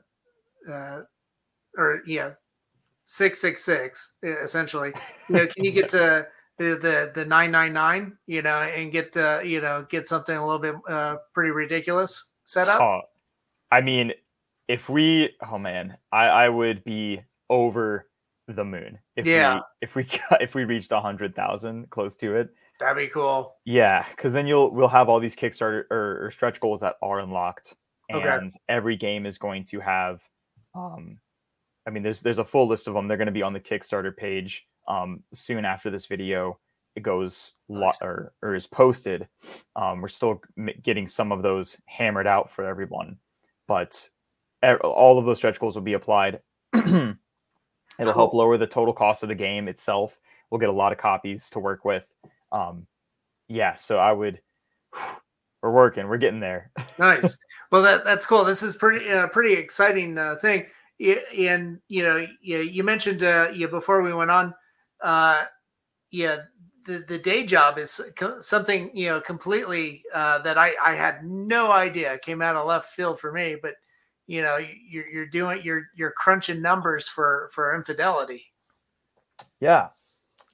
uh 0.71 1.01
or 1.77 2.03
yeah 2.07 2.31
666 3.07 4.17
uh, 4.25 4.43
essentially 4.43 4.93
you 5.29 5.37
know 5.37 5.47
can 5.47 5.65
you 5.65 5.73
get 5.73 5.89
to 5.91 6.27
the 6.59 6.77
the 6.77 7.13
the 7.15 7.25
999 7.25 8.17
you 8.27 8.43
know 8.43 8.59
and 8.63 8.93
get 8.93 9.17
uh 9.17 9.41
you 9.45 9.61
know 9.61 9.85
get 9.91 10.09
something 10.09 10.37
a 10.37 10.45
little 10.47 10.61
bit 10.61 10.75
uh 10.89 11.17
pretty 11.33 11.51
ridiculous 11.51 12.31
set 12.45 12.69
up 12.69 12.81
Oh, 12.81 13.01
I 13.73 13.81
mean, 13.81 14.13
if 14.69 14.89
we, 14.89 15.35
oh 15.51 15.59
man, 15.59 15.97
I, 16.13 16.27
I 16.27 16.49
would 16.49 16.85
be 16.85 17.21
over 17.51 18.09
the 18.47 18.65
moon 18.65 18.99
if 19.17 19.27
Yeah. 19.27 19.57
we 19.57 19.61
if 19.83 19.95
we 19.97 20.07
if 20.41 20.55
we 20.55 20.65
reached 20.65 20.93
a 20.93 21.01
hundred 21.01 21.35
thousand, 21.35 21.91
close 21.91 22.15
to 22.17 22.37
it. 22.37 22.51
that'd 22.79 22.97
be 22.97 23.09
cool 23.09 23.57
Yeah, 23.65 24.07
because 24.11 24.33
then 24.33 24.47
you'll 24.47 24.71
we'll 24.71 24.89
have 24.89 25.09
all 25.09 25.19
these 25.21 25.35
Kickstarter 25.37 25.85
or, 25.91 26.27
or 26.27 26.31
stretch 26.31 26.61
goals 26.61 26.81
that 26.81 26.97
are 27.03 27.19
unlocked, 27.21 27.75
Okay. 28.13 28.29
and 28.29 28.51
every 28.69 28.97
game 28.97 29.27
is 29.27 29.39
going 29.39 29.65
to 29.67 29.81
have. 29.81 30.21
Um, 30.75 31.19
I 31.87 31.91
mean, 31.91 32.03
there's 32.03 32.21
there's 32.21 32.39
a 32.39 32.45
full 32.45 32.69
list 32.69 32.87
of 32.89 32.95
them. 32.95 33.09
They're 33.09 33.17
going 33.17 33.27
to 33.27 33.33
be 33.33 33.43
on 33.43 33.53
the 33.55 33.61
Kickstarter 33.61 34.17
page 34.17 34.67
um, 34.89 35.23
soon 35.33 35.65
after 35.65 35.91
this 35.91 36.07
video 36.07 36.59
it 36.97 37.03
goes 37.03 37.53
lo- 37.69 37.93
or 38.01 38.33
or 38.43 38.55
is 38.55 38.67
posted. 38.67 39.29
Um, 39.77 40.01
we're 40.01 40.09
still 40.09 40.41
getting 40.83 41.07
some 41.07 41.33
of 41.33 41.43
those 41.43 41.77
hammered 41.87 42.27
out 42.27 42.51
for 42.51 42.65
everyone, 42.65 43.19
but 43.67 44.09
all 44.83 45.19
of 45.19 45.27
those 45.27 45.39
stretch 45.39 45.59
goals 45.59 45.75
will 45.75 45.83
be 45.83 45.95
applied. 45.95 46.41
It'll 46.75 47.17
help 47.99 48.35
lower 48.35 48.57
the 48.59 48.67
total 48.67 48.95
cost 48.95 49.23
of 49.23 49.29
the 49.29 49.35
game 49.35 49.69
itself. 49.69 50.19
We'll 50.51 50.61
get 50.61 50.69
a 50.69 50.73
lot 50.73 50.93
of 50.93 50.99
copies 50.99 51.51
to 51.51 51.59
work 51.59 51.85
with. 51.85 52.13
Um, 52.51 52.87
yeah, 53.49 53.75
so 53.75 53.99
I 53.99 54.13
would. 54.13 54.41
We're 55.63 55.71
working. 55.71 56.09
We're 56.09 56.19
getting 56.19 56.41
there. 56.41 56.71
nice. 56.99 57.39
Well, 57.73 57.81
that 57.85 58.05
that's 58.05 58.27
cool. 58.27 58.45
This 58.45 58.63
is 58.63 58.77
pretty 58.77 59.09
uh, 59.11 59.29
pretty 59.29 59.55
exciting 59.55 60.19
uh, 60.19 60.37
thing. 60.37 60.67
And 61.01 61.81
you 61.89 62.03
know, 62.03 62.27
you, 62.43 62.59
you 62.59 62.85
mentioned 62.85 63.23
uh, 63.23 63.49
yeah 63.55 63.69
before 63.69 64.03
we 64.03 64.13
went 64.13 64.31
on, 64.31 64.55
uh, 65.05 65.45
yeah, 66.11 66.39
the 66.87 67.05
the 67.07 67.19
day 67.19 67.47
job 67.47 67.79
is 67.79 68.13
co- 68.17 68.41
something 68.41 68.91
you 68.95 69.09
know 69.09 69.21
completely 69.21 70.03
uh, 70.13 70.39
that 70.41 70.59
I 70.59 70.73
I 70.85 70.95
had 70.95 71.25
no 71.25 71.71
idea 71.71 72.19
came 72.19 72.43
out 72.43 72.57
of 72.57 72.67
left 72.67 72.93
field 72.93 73.21
for 73.21 73.31
me. 73.31 73.57
But 73.61 73.75
you 74.27 74.43
know, 74.43 74.57
you're 74.57 75.07
you're 75.07 75.27
doing 75.27 75.61
you're 75.63 75.87
you're 75.95 76.13
crunching 76.13 76.63
numbers 76.63 77.07
for 77.07 77.51
for 77.53 77.75
infidelity. 77.75 78.47
Yeah, 79.61 79.89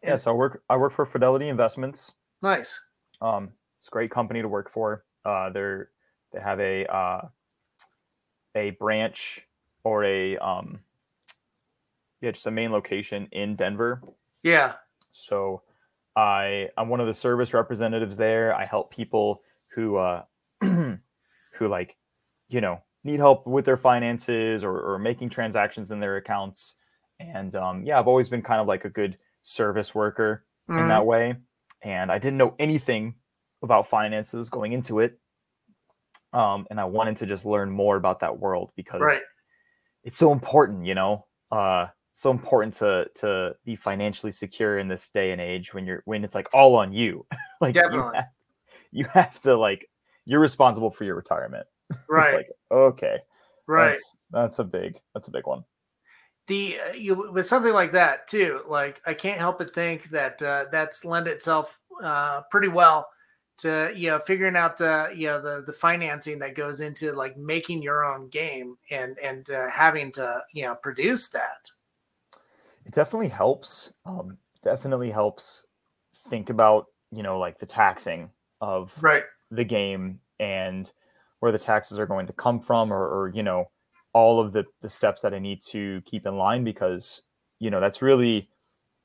yeah. 0.03 0.17
So 0.17 0.33
I 0.33 0.35
work. 0.35 0.63
I 0.69 0.77
work 0.77 0.93
for 0.93 1.07
Fidelity 1.07 1.49
Investments. 1.49 2.13
Nice. 2.43 2.81
Um, 3.23 3.51
it's 3.79 3.89
a 3.89 3.91
great 3.91 4.11
company 4.11 4.43
to 4.43 4.49
work 4.49 4.71
for. 4.71 5.05
Uh, 5.25 5.51
they're 5.51 5.91
they 6.33 6.41
have 6.41 6.61
a 6.61 6.87
uh, 6.87 7.29
a 8.55 8.71
branch 8.71 9.47
or 9.85 10.05
a 10.05 10.37
um, 10.39 10.81
yeah, 12.21 12.31
just 12.33 12.47
a 12.47 12.51
main 12.51 12.73
location 12.73 13.29
in 13.33 13.57
Denver. 13.57 14.03
Yeah. 14.43 14.77
So 15.13 15.63
I 16.17 16.71
I'm 16.77 16.89
one 16.89 17.01
of 17.01 17.07
the 17.07 17.15
service 17.15 17.55
representatives 17.55 18.17
there. 18.17 18.55
I 18.55 18.65
help 18.65 18.91
people 18.91 19.43
who 19.75 19.97
uh 19.97 20.25
who 20.61 20.99
like 21.69 21.97
you 22.49 22.61
know 22.61 22.83
need 23.05 23.19
help 23.21 23.47
with 23.47 23.65
their 23.65 23.77
finances 23.79 24.63
or, 24.63 24.79
or 24.95 24.99
making 24.99 25.31
transactions 25.31 25.91
in 25.91 26.01
their 26.01 26.17
accounts. 26.17 26.75
And 27.19 27.55
um, 27.55 27.83
yeah, 27.85 27.99
I've 27.99 28.09
always 28.09 28.29
been 28.29 28.43
kind 28.43 28.61
of 28.61 28.67
like 28.67 28.85
a 28.85 28.91
good 28.91 29.19
service 29.43 29.95
worker 29.95 30.45
in 30.77 30.87
Mhm. 30.87 30.89
that 30.89 31.07
way. 31.07 31.35
And 31.83 32.13
I 32.13 32.19
didn't 32.19 32.37
know 32.37 32.55
anything 32.59 33.15
about 33.63 33.87
finances 33.89 34.51
going 34.51 34.75
into 34.75 35.01
it. 35.01 35.19
Um, 36.33 36.67
and 36.71 36.81
I 36.81 36.85
wanted 36.85 37.17
to 37.19 37.27
just 37.27 37.45
learn 37.45 37.71
more 37.71 37.97
about 37.97 38.21
that 38.21 38.39
world 38.39 38.73
because 38.77 39.01
Right. 39.07 39.23
it's 40.05 40.19
so 40.19 40.33
important, 40.33 40.87
you 40.87 40.95
know. 40.95 41.27
Uh, 41.51 41.89
so 42.13 42.31
important 42.31 42.75
to 42.75 43.09
to 43.17 43.55
be 43.65 43.77
financially 43.77 44.33
secure 44.33 44.79
in 44.79 44.89
this 44.89 45.09
day 45.09 45.33
and 45.33 45.41
age 45.41 45.73
when 45.75 45.87
you're 45.87 46.03
when 46.05 46.25
it's 46.25 46.35
like 46.35 46.49
all 46.53 46.77
on 46.77 46.93
you. 46.93 47.27
like 47.61 47.75
you 47.75 47.83
have, 48.15 48.27
you 48.93 49.05
have 49.07 49.41
to 49.41 49.57
like 49.57 49.89
you're 50.27 50.41
responsible 50.41 50.91
for 50.91 51.05
your 51.05 51.15
retirement. 51.17 51.67
It's 51.91 51.99
Right. 52.09 52.35
like 52.35 52.49
okay, 52.71 53.19
right. 53.67 53.91
that's 53.91 54.17
that's 54.31 54.59
a 54.61 54.65
big 54.65 55.01
that's 55.15 55.29
a 55.29 55.31
big 55.33 55.47
one. 55.47 55.65
the 56.47 56.77
uh, 56.89 56.93
you 56.93 57.31
with 57.33 57.47
something 57.47 57.73
like 57.73 57.93
that 57.93 58.27
too 58.27 58.63
like 58.69 59.01
i 59.07 59.15
can't 59.15 59.39
help 59.39 59.59
but 59.59 59.71
think 59.71 60.05
that 60.11 60.41
uh, 60.43 60.65
that's 60.73 61.05
lend 61.05 61.29
itself 61.29 61.81
uh, 62.03 62.43
pretty 62.51 62.69
well 62.69 63.09
to 63.59 63.93
you 63.95 64.09
know 64.09 64.19
figuring 64.19 64.57
out 64.57 64.81
uh, 64.81 65.09
you 65.15 65.27
know 65.27 65.41
the 65.41 65.63
the 65.67 65.73
financing 65.73 66.39
that 66.39 66.55
goes 66.55 66.81
into 66.81 67.13
like 67.13 67.37
making 67.37 67.83
your 67.83 68.05
own 68.05 68.29
game 68.29 68.77
and 68.91 69.19
and 69.19 69.51
uh, 69.51 69.69
having 69.71 70.11
to 70.13 70.43
you 70.55 70.65
know 70.65 70.75
produce 70.77 71.29
that 71.31 71.71
It 72.87 72.93
definitely 72.93 73.29
helps. 73.29 73.93
Um, 74.05 74.39
definitely 74.63 75.11
helps 75.11 75.67
think 76.29 76.51
about 76.51 76.87
you 77.11 77.23
know 77.23 77.39
like 77.39 77.59
the 77.59 77.67
taxing 77.67 78.31
of 78.61 78.95
right 79.03 79.25
the 79.51 79.65
game 79.65 80.21
and 80.39 80.93
where 81.41 81.51
the 81.51 81.59
taxes 81.59 81.99
are 81.99 82.07
going 82.07 82.27
to 82.27 82.33
come 82.33 82.61
from 82.61 82.93
or, 82.93 83.03
or 83.03 83.29
you 83.35 83.43
know 83.43 83.71
all 84.13 84.41
of 84.41 84.53
the 84.53 84.65
the 84.81 84.89
steps 84.89 85.23
that 85.23 85.35
I 85.35 85.39
need 85.39 85.63
to 85.71 86.03
keep 86.05 86.27
in 86.27 86.37
line 86.37 86.65
because 86.65 87.23
you 87.59 87.71
know 87.71 87.81
that's 87.81 88.03
really 88.03 88.49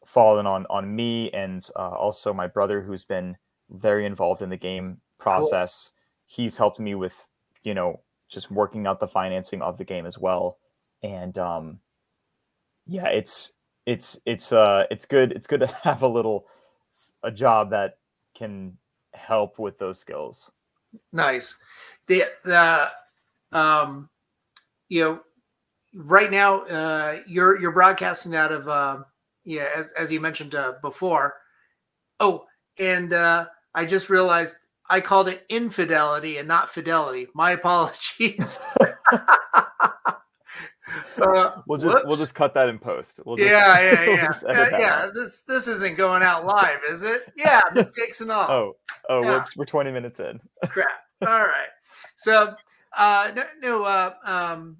fallen 0.05 0.45
on 0.45 0.65
on 0.69 0.95
me 0.95 1.31
and 1.31 1.67
uh, 1.75 1.89
also 1.89 2.33
my 2.33 2.47
brother 2.47 2.81
who's 2.81 3.05
been 3.05 3.35
very 3.69 4.05
involved 4.05 4.41
in 4.41 4.49
the 4.49 4.57
game 4.57 4.97
process. 5.19 5.91
Cool. 5.91 6.43
He's 6.43 6.57
helped 6.57 6.79
me 6.79 6.95
with 6.95 7.29
you 7.63 7.73
know 7.73 8.01
just 8.29 8.51
working 8.51 8.87
out 8.87 8.99
the 8.99 9.07
financing 9.07 9.61
of 9.61 9.77
the 9.77 9.83
game 9.83 10.05
as 10.05 10.17
well, 10.17 10.57
and 11.01 11.37
um, 11.37 11.79
yeah, 12.85 13.07
it's 13.07 13.53
it's 13.85 14.19
it's 14.25 14.51
uh 14.51 14.85
it's 14.89 15.05
good 15.05 15.31
it's 15.31 15.47
good 15.47 15.59
to 15.61 15.67
have 15.83 16.01
a 16.01 16.07
little 16.07 16.47
a 17.23 17.31
job 17.31 17.71
that 17.71 17.97
can 18.35 18.77
help 19.13 19.59
with 19.59 19.77
those 19.77 19.99
skills. 19.99 20.51
Nice. 21.11 21.59
The 22.07 22.23
the 22.43 22.89
um 23.51 24.09
you 24.89 25.03
know 25.03 25.21
right 25.93 26.31
now 26.31 26.61
uh 26.61 27.17
you're 27.27 27.59
you're 27.59 27.71
broadcasting 27.71 28.35
out 28.35 28.51
of 28.51 28.67
uh 28.67 28.99
yeah 29.43 29.67
as 29.75 29.91
as 29.93 30.11
you 30.11 30.19
mentioned 30.19 30.55
uh, 30.55 30.73
before. 30.81 31.35
Oh, 32.19 32.45
and 32.79 33.13
uh 33.13 33.47
I 33.73 33.85
just 33.85 34.09
realized 34.09 34.67
I 34.89 35.01
called 35.01 35.27
it 35.27 35.45
infidelity 35.49 36.37
and 36.37 36.47
not 36.47 36.69
fidelity. 36.69 37.27
My 37.33 37.51
apologies. 37.59 38.59
Uh, 41.17 41.61
we'll 41.67 41.79
just 41.79 41.93
whoops. 41.93 42.05
we'll 42.05 42.17
just 42.17 42.35
cut 42.35 42.53
that 42.53 42.69
in 42.69 42.77
post. 42.79 43.19
We'll 43.25 43.37
just, 43.37 43.49
yeah, 43.49 43.79
yeah, 43.79 43.91
yeah, 44.05 44.33
we'll 44.43 44.55
yeah. 44.55 44.77
yeah. 44.77 45.09
This 45.13 45.43
this 45.43 45.67
isn't 45.67 45.97
going 45.97 46.23
out 46.23 46.45
live, 46.45 46.79
is 46.89 47.03
it? 47.03 47.31
Yeah, 47.35 47.61
mistakes 47.73 48.21
and 48.21 48.31
all. 48.31 48.49
Oh, 48.49 48.75
oh, 49.09 49.23
yeah. 49.23 49.37
whoops! 49.37 49.55
We're 49.55 49.65
twenty 49.65 49.91
minutes 49.91 50.19
in. 50.19 50.39
Crap. 50.67 50.87
All 51.21 51.27
right. 51.27 51.69
So, 52.15 52.55
uh, 52.97 53.31
no, 53.35 53.43
no, 53.61 53.85
uh, 53.85 54.13
um, 54.25 54.77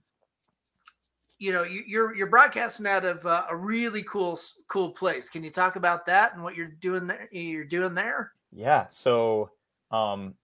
you 1.40 1.54
know, 1.54 1.64
you, 1.64 1.84
you're 1.88 2.16
you're 2.16 2.30
broadcasting 2.30 2.88
out 2.88 3.06
of 3.06 3.26
uh, 3.26 3.46
a 3.50 3.56
really 3.56 4.04
cool 4.04 4.40
cool 4.68 4.90
place. 4.90 5.30
Can 5.30 5.44
you 5.44 5.52
talk 5.52 5.76
about 5.76 6.06
that 6.08 6.34
and 6.34 6.44
what 6.44 6.56
you're 6.56 6.68
doing 6.68 7.08
there? 7.08 7.30
You're 7.32 7.66
doing 7.66 7.94
there? 7.94 8.34
Yeah. 8.52 8.88
So, 8.88 9.52
um, 9.92 10.36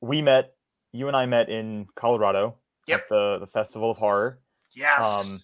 we 0.00 0.22
met. 0.22 0.54
You 0.92 1.06
and 1.06 1.16
I 1.16 1.26
met 1.26 1.48
in 1.48 1.86
Colorado 1.94 2.56
yep. 2.86 3.02
at 3.02 3.08
the 3.08 3.38
the 3.40 3.46
Festival 3.46 3.90
of 3.90 3.98
Horror. 3.98 4.38
Yes. 4.72 5.30
Um, 5.30 5.40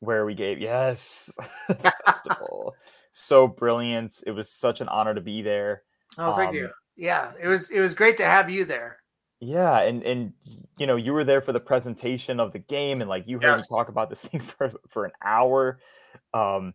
where 0.00 0.24
we 0.24 0.34
gave 0.34 0.60
yes 0.60 1.30
festival. 2.04 2.74
so 3.10 3.48
brilliant. 3.48 4.22
It 4.26 4.32
was 4.32 4.50
such 4.50 4.80
an 4.80 4.88
honor 4.88 5.14
to 5.14 5.20
be 5.20 5.42
there. 5.42 5.82
Oh, 6.16 6.32
thank 6.32 6.50
um, 6.50 6.54
you. 6.54 6.70
Yeah, 6.96 7.32
it 7.40 7.46
was 7.46 7.70
it 7.70 7.80
was 7.80 7.94
great 7.94 8.16
to 8.18 8.24
have 8.24 8.50
you 8.50 8.64
there. 8.64 8.98
Yeah, 9.40 9.80
and 9.80 10.02
and 10.02 10.32
you 10.78 10.86
know 10.86 10.96
you 10.96 11.12
were 11.12 11.24
there 11.24 11.40
for 11.40 11.52
the 11.52 11.60
presentation 11.60 12.40
of 12.40 12.52
the 12.52 12.58
game, 12.58 13.00
and 13.00 13.08
like 13.08 13.24
you 13.26 13.36
heard 13.36 13.58
yes. 13.58 13.70
me 13.70 13.76
talk 13.76 13.88
about 13.88 14.08
this 14.08 14.22
thing 14.24 14.40
for 14.40 14.70
for 14.88 15.04
an 15.04 15.12
hour. 15.24 15.78
Um, 16.34 16.74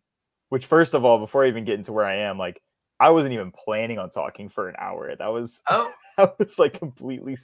which 0.50 0.66
first 0.66 0.94
of 0.94 1.04
all, 1.04 1.20
before 1.20 1.44
I 1.44 1.48
even 1.48 1.66
get 1.66 1.78
into 1.80 1.92
where 1.92 2.06
I 2.06 2.18
am, 2.18 2.38
like 2.38 2.62
I 3.00 3.10
wasn't 3.10 3.34
even 3.34 3.52
planning 3.52 4.00
on 4.00 4.10
talking 4.10 4.48
for 4.48 4.70
an 4.70 4.76
hour. 4.80 5.14
That 5.16 5.28
was 5.28 5.62
oh, 5.70 5.92
that 6.18 6.40
was 6.40 6.58
like 6.58 6.80
completely 6.80 7.38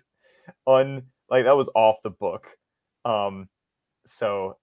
un 0.66 1.04
like 1.30 1.46
that 1.46 1.58
was 1.58 1.70
off 1.76 1.98
the 2.02 2.12
book. 2.12 2.56
Um, 3.04 3.50
so 4.12 4.58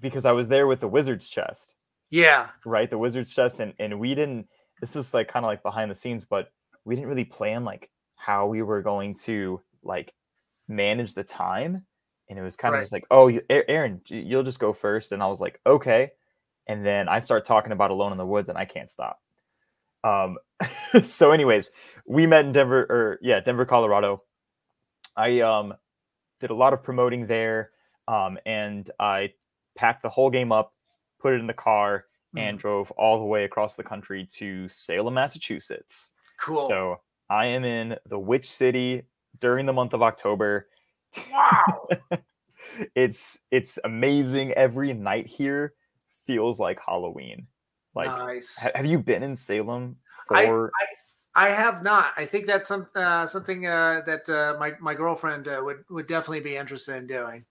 because 0.00 0.24
I 0.24 0.32
was 0.32 0.48
there 0.48 0.66
with 0.66 0.80
the 0.80 0.88
wizard's 0.88 1.28
chest. 1.28 1.74
Yeah. 2.10 2.48
Right. 2.64 2.88
The 2.88 2.98
wizard's 2.98 3.34
chest. 3.34 3.60
And 3.60 3.74
and 3.78 3.98
we 3.98 4.14
didn't 4.14 4.48
this 4.80 4.96
is 4.96 5.12
like 5.12 5.28
kind 5.28 5.44
of 5.44 5.48
like 5.48 5.62
behind 5.62 5.90
the 5.90 5.94
scenes, 5.94 6.24
but 6.24 6.52
we 6.84 6.94
didn't 6.94 7.08
really 7.08 7.24
plan 7.24 7.64
like 7.64 7.90
how 8.16 8.46
we 8.46 8.62
were 8.62 8.82
going 8.82 9.14
to 9.14 9.60
like 9.82 10.12
manage 10.68 11.14
the 11.14 11.24
time. 11.24 11.84
And 12.28 12.38
it 12.38 12.42
was 12.42 12.56
kind 12.56 12.74
of 12.74 12.78
right. 12.78 12.82
just 12.82 12.92
like, 12.92 13.06
oh, 13.10 13.28
you, 13.28 13.42
Aaron, 13.48 14.02
you'll 14.06 14.42
just 14.42 14.58
go 14.58 14.72
first. 14.72 15.12
And 15.12 15.22
I 15.22 15.26
was 15.26 15.40
like, 15.40 15.60
okay. 15.66 16.10
And 16.66 16.84
then 16.84 17.08
I 17.08 17.20
start 17.20 17.46
talking 17.46 17.72
about 17.72 17.90
Alone 17.90 18.12
in 18.12 18.18
the 18.18 18.26
Woods, 18.26 18.50
and 18.50 18.58
I 18.58 18.66
can't 18.66 18.90
stop. 18.90 19.18
Um, 20.04 20.36
so, 21.02 21.32
anyways, 21.32 21.70
we 22.06 22.26
met 22.26 22.44
in 22.44 22.52
Denver, 22.52 22.82
or 22.82 23.18
yeah, 23.22 23.40
Denver, 23.40 23.64
Colorado. 23.64 24.22
I 25.16 25.40
um 25.40 25.74
did 26.40 26.50
a 26.50 26.54
lot 26.54 26.74
of 26.74 26.82
promoting 26.82 27.26
there. 27.26 27.70
Um, 28.08 28.38
and 28.46 28.90
I 28.98 29.34
packed 29.76 30.02
the 30.02 30.08
whole 30.08 30.30
game 30.30 30.50
up, 30.50 30.72
put 31.20 31.34
it 31.34 31.40
in 31.40 31.46
the 31.46 31.52
car, 31.52 32.06
mm. 32.34 32.40
and 32.40 32.58
drove 32.58 32.90
all 32.92 33.18
the 33.18 33.24
way 33.24 33.44
across 33.44 33.74
the 33.74 33.84
country 33.84 34.26
to 34.32 34.68
Salem, 34.68 35.14
Massachusetts. 35.14 36.10
Cool. 36.40 36.66
So 36.68 37.00
I 37.28 37.46
am 37.46 37.64
in 37.64 37.96
the 38.08 38.18
Witch 38.18 38.50
City 38.50 39.02
during 39.40 39.66
the 39.66 39.72
month 39.72 39.92
of 39.92 40.02
October. 40.02 40.68
Wow. 41.30 41.88
it's 42.94 43.38
it's 43.50 43.78
amazing. 43.84 44.52
Every 44.52 44.94
night 44.94 45.26
here 45.26 45.74
feels 46.26 46.58
like 46.58 46.78
Halloween. 46.84 47.46
Like, 47.94 48.08
nice. 48.08 48.56
ha- 48.58 48.70
have 48.74 48.86
you 48.86 48.98
been 48.98 49.22
in 49.22 49.36
Salem 49.36 49.96
for? 50.28 50.70
I, 50.80 50.84
I, 51.44 51.48
I 51.48 51.48
have 51.50 51.82
not. 51.82 52.12
I 52.16 52.24
think 52.24 52.46
that's 52.46 52.68
some 52.68 52.88
uh, 52.94 53.26
something 53.26 53.66
uh, 53.66 54.02
that 54.06 54.28
uh, 54.28 54.56
my 54.58 54.72
my 54.80 54.94
girlfriend 54.94 55.48
uh, 55.48 55.60
would 55.62 55.84
would 55.90 56.06
definitely 56.06 56.40
be 56.40 56.56
interested 56.56 56.96
in 56.96 57.06
doing 57.06 57.44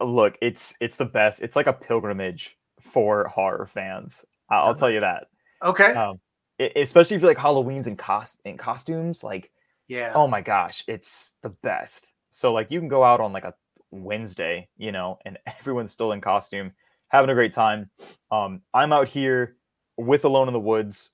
look, 0.00 0.38
it's 0.40 0.74
it's 0.80 0.96
the 0.96 1.04
best. 1.04 1.40
It's 1.40 1.56
like 1.56 1.66
a 1.66 1.72
pilgrimage 1.72 2.56
for 2.80 3.28
horror 3.28 3.66
fans. 3.66 4.24
I'll 4.50 4.74
tell 4.74 4.90
you 4.90 5.00
that. 5.00 5.26
Okay. 5.62 5.92
Um, 5.92 6.20
it, 6.58 6.72
especially 6.76 7.16
if 7.16 7.22
you 7.22 7.28
like 7.28 7.38
Halloween's 7.38 7.86
in 7.86 7.96
cost 7.96 8.38
in 8.44 8.56
costumes, 8.56 9.24
like 9.24 9.50
yeah. 9.88 10.12
Oh 10.14 10.26
my 10.26 10.40
gosh, 10.40 10.84
it's 10.86 11.36
the 11.42 11.50
best. 11.50 12.12
So 12.30 12.52
like 12.52 12.70
you 12.70 12.80
can 12.80 12.88
go 12.88 13.04
out 13.04 13.20
on 13.20 13.32
like 13.32 13.44
a 13.44 13.54
Wednesday, 13.90 14.68
you 14.76 14.92
know, 14.92 15.18
and 15.24 15.38
everyone's 15.58 15.92
still 15.92 16.12
in 16.12 16.20
costume, 16.20 16.72
having 17.08 17.30
a 17.30 17.34
great 17.34 17.52
time. 17.52 17.90
Um, 18.30 18.62
I'm 18.74 18.92
out 18.92 19.08
here 19.08 19.56
with 19.96 20.24
Alone 20.24 20.48
in 20.48 20.52
the 20.52 20.60
Woods, 20.60 21.10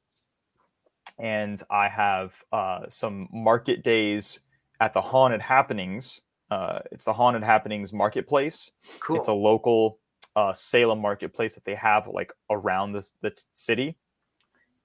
and 1.18 1.62
I 1.70 1.88
have 1.88 2.35
uh, 2.53 2.81
some 2.88 3.29
market 3.33 3.83
days 3.83 4.40
at 4.81 4.92
the 4.92 5.01
Haunted 5.01 5.40
Happenings 5.40 6.22
uh, 6.53 6.81
it's 6.91 7.07
the 7.07 7.12
Haunted 7.15 7.43
Happenings 7.43 7.95
Marketplace. 7.95 8.73
Cool. 9.01 9.17
It's 9.17 9.29
a 9.29 9.33
local 9.33 9.99
uh, 10.37 10.53
Salem 10.53 11.01
marketplace 11.01 11.55
that 11.55 11.65
they 11.65 11.75
have 11.75 12.07
like 12.07 12.31
around 12.51 12.93
this 12.93 13.15
the 13.23 13.33
city, 13.53 13.97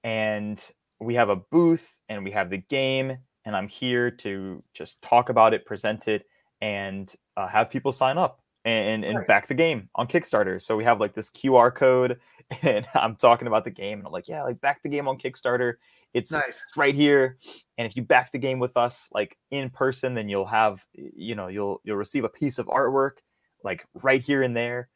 and 0.02 0.66
we 1.02 1.16
have 1.16 1.28
a 1.28 1.36
booth 1.36 2.00
and 2.08 2.24
we 2.24 2.32
have 2.32 2.50
the 2.50 2.58
game, 2.58 3.18
and 3.44 3.54
I'm 3.54 3.68
here 3.68 4.10
to 4.12 4.64
just 4.74 5.02
talk 5.02 5.28
about 5.28 5.54
it, 5.54 5.66
present 5.66 6.08
it, 6.08 6.26
and 6.62 7.14
uh, 7.36 7.48
have 7.48 7.70
people 7.70 7.92
sign 7.92 8.18
up 8.18 8.40
and 8.68 9.06
and, 9.06 9.18
right. 9.20 9.28
back 9.28 9.48
the 9.48 9.54
game 9.54 9.90
on 9.96 10.08
Kickstarter. 10.08 10.62
So 10.62 10.76
we 10.76 10.84
have 10.84 11.00
like 11.00 11.14
this 11.14 11.30
QR 11.30 11.74
code, 11.74 12.20
and 12.62 12.86
I'm 12.94 13.16
talking 13.16 13.48
about 13.48 13.64
the 13.64 13.72
game, 13.72 14.00
and 14.00 14.08
I'm 14.08 14.14
like, 14.14 14.28
yeah, 14.28 14.44
like 14.44 14.60
back 14.62 14.84
the 14.84 14.90
game 14.90 15.08
on 15.08 15.18
Kickstarter. 15.18 15.76
It's 16.14 16.32
nice. 16.32 16.66
right 16.76 16.96
here. 16.96 17.38
And 17.78 17.86
if 17.86 17.96
you 17.96 18.02
back 18.02 18.32
the 18.32 18.40
game 18.40 18.60
with 18.60 18.76
us 18.78 19.08
like 19.12 19.38
in 19.52 19.70
person, 19.70 20.14
then 20.14 20.30
you'll 20.30 20.48
have, 20.48 20.84
you 20.94 21.36
know, 21.36 21.48
you'll 21.48 21.82
you'll 21.84 21.98
receive 21.98 22.24
a 22.24 22.30
piece 22.30 22.58
of 22.58 22.68
artwork 22.68 23.18
like 23.64 23.86
right 24.02 24.22
here 24.22 24.42
and 24.42 24.56
there. 24.56 24.90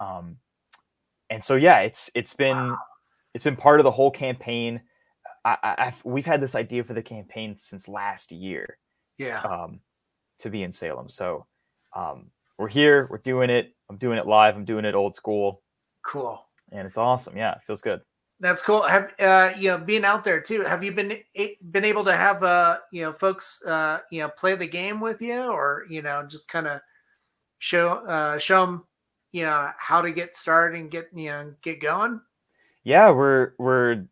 Um, 0.00 0.36
and 1.30 1.42
so 1.42 1.56
yeah, 1.56 1.80
it's 1.80 2.10
it's 2.14 2.34
been 2.34 2.56
wow. 2.56 2.78
it's 3.34 3.44
been 3.44 3.56
part 3.56 3.80
of 3.80 3.84
the 3.84 3.90
whole 3.90 4.10
campaign. 4.10 4.80
I, 5.44 5.56
I 5.62 5.92
we've 6.04 6.26
had 6.26 6.40
this 6.40 6.54
idea 6.54 6.84
for 6.84 6.94
the 6.94 7.02
campaign 7.02 7.56
since 7.56 7.88
last 7.88 8.32
year. 8.32 8.78
Yeah. 9.18 9.40
Um, 9.42 9.80
to 10.38 10.50
be 10.50 10.62
in 10.62 10.72
Salem. 10.72 11.08
So 11.08 11.46
um, 11.94 12.30
we're 12.62 12.68
here, 12.68 13.08
we're 13.10 13.18
doing 13.18 13.50
it. 13.50 13.74
I'm 13.90 13.96
doing 13.96 14.18
it 14.18 14.26
live. 14.26 14.54
I'm 14.54 14.64
doing 14.64 14.84
it 14.84 14.94
old 14.94 15.16
school. 15.16 15.62
Cool. 16.02 16.46
And 16.70 16.86
it's 16.86 16.96
awesome. 16.96 17.36
Yeah, 17.36 17.52
it 17.52 17.62
feels 17.66 17.80
good. 17.80 18.00
That's 18.38 18.62
cool. 18.62 18.82
Have 18.82 19.12
uh, 19.18 19.52
you 19.58 19.68
know 19.68 19.78
being 19.78 20.04
out 20.04 20.22
there 20.22 20.40
too? 20.40 20.62
Have 20.62 20.84
you 20.84 20.92
been 20.92 21.18
been 21.70 21.84
able 21.84 22.04
to 22.04 22.16
have 22.16 22.42
uh 22.42 22.78
you 22.92 23.02
know 23.02 23.12
folks 23.12 23.62
uh 23.66 23.98
you 24.10 24.20
know 24.20 24.28
play 24.28 24.54
the 24.54 24.66
game 24.66 25.00
with 25.00 25.20
you, 25.20 25.42
or 25.42 25.84
you 25.90 26.02
know 26.02 26.24
just 26.28 26.48
kind 26.48 26.66
of 26.66 26.80
show 27.58 28.04
uh 28.06 28.38
show 28.38 28.64
them 28.64 28.84
you 29.32 29.44
know 29.44 29.70
how 29.76 30.00
to 30.00 30.12
get 30.12 30.34
started 30.34 30.80
and 30.80 30.90
get 30.90 31.08
you 31.14 31.30
know 31.30 31.54
get 31.62 31.80
going? 31.80 32.20
Yeah, 32.84 33.10
we're 33.10 33.52
we're 33.58 34.04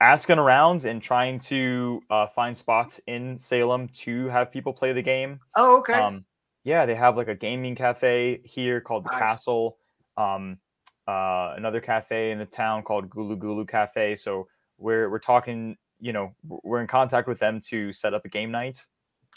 asking 0.00 0.38
around 0.38 0.84
and 0.84 1.02
trying 1.02 1.38
to 1.40 2.00
uh, 2.10 2.26
find 2.28 2.56
spots 2.56 3.00
in 3.06 3.36
Salem 3.36 3.88
to 3.88 4.28
have 4.28 4.52
people 4.52 4.72
play 4.72 4.92
the 4.92 5.02
game. 5.02 5.40
Oh, 5.56 5.78
okay. 5.78 5.94
Um, 5.94 6.24
yeah, 6.66 6.84
they 6.84 6.96
have 6.96 7.16
like 7.16 7.28
a 7.28 7.34
gaming 7.34 7.76
cafe 7.76 8.40
here 8.42 8.80
called 8.80 9.04
the 9.04 9.12
nice. 9.12 9.20
Castle. 9.20 9.78
Um, 10.16 10.58
uh, 11.06 11.54
another 11.56 11.80
cafe 11.80 12.32
in 12.32 12.40
the 12.40 12.44
town 12.44 12.82
called 12.82 13.08
Gulu 13.08 13.38
Gulu 13.38 13.68
Cafe. 13.68 14.16
So 14.16 14.48
we're 14.76 15.08
we're 15.08 15.20
talking, 15.20 15.76
you 16.00 16.12
know, 16.12 16.34
we're 16.42 16.80
in 16.80 16.88
contact 16.88 17.28
with 17.28 17.38
them 17.38 17.60
to 17.68 17.92
set 17.92 18.14
up 18.14 18.24
a 18.24 18.28
game 18.28 18.50
night. 18.50 18.84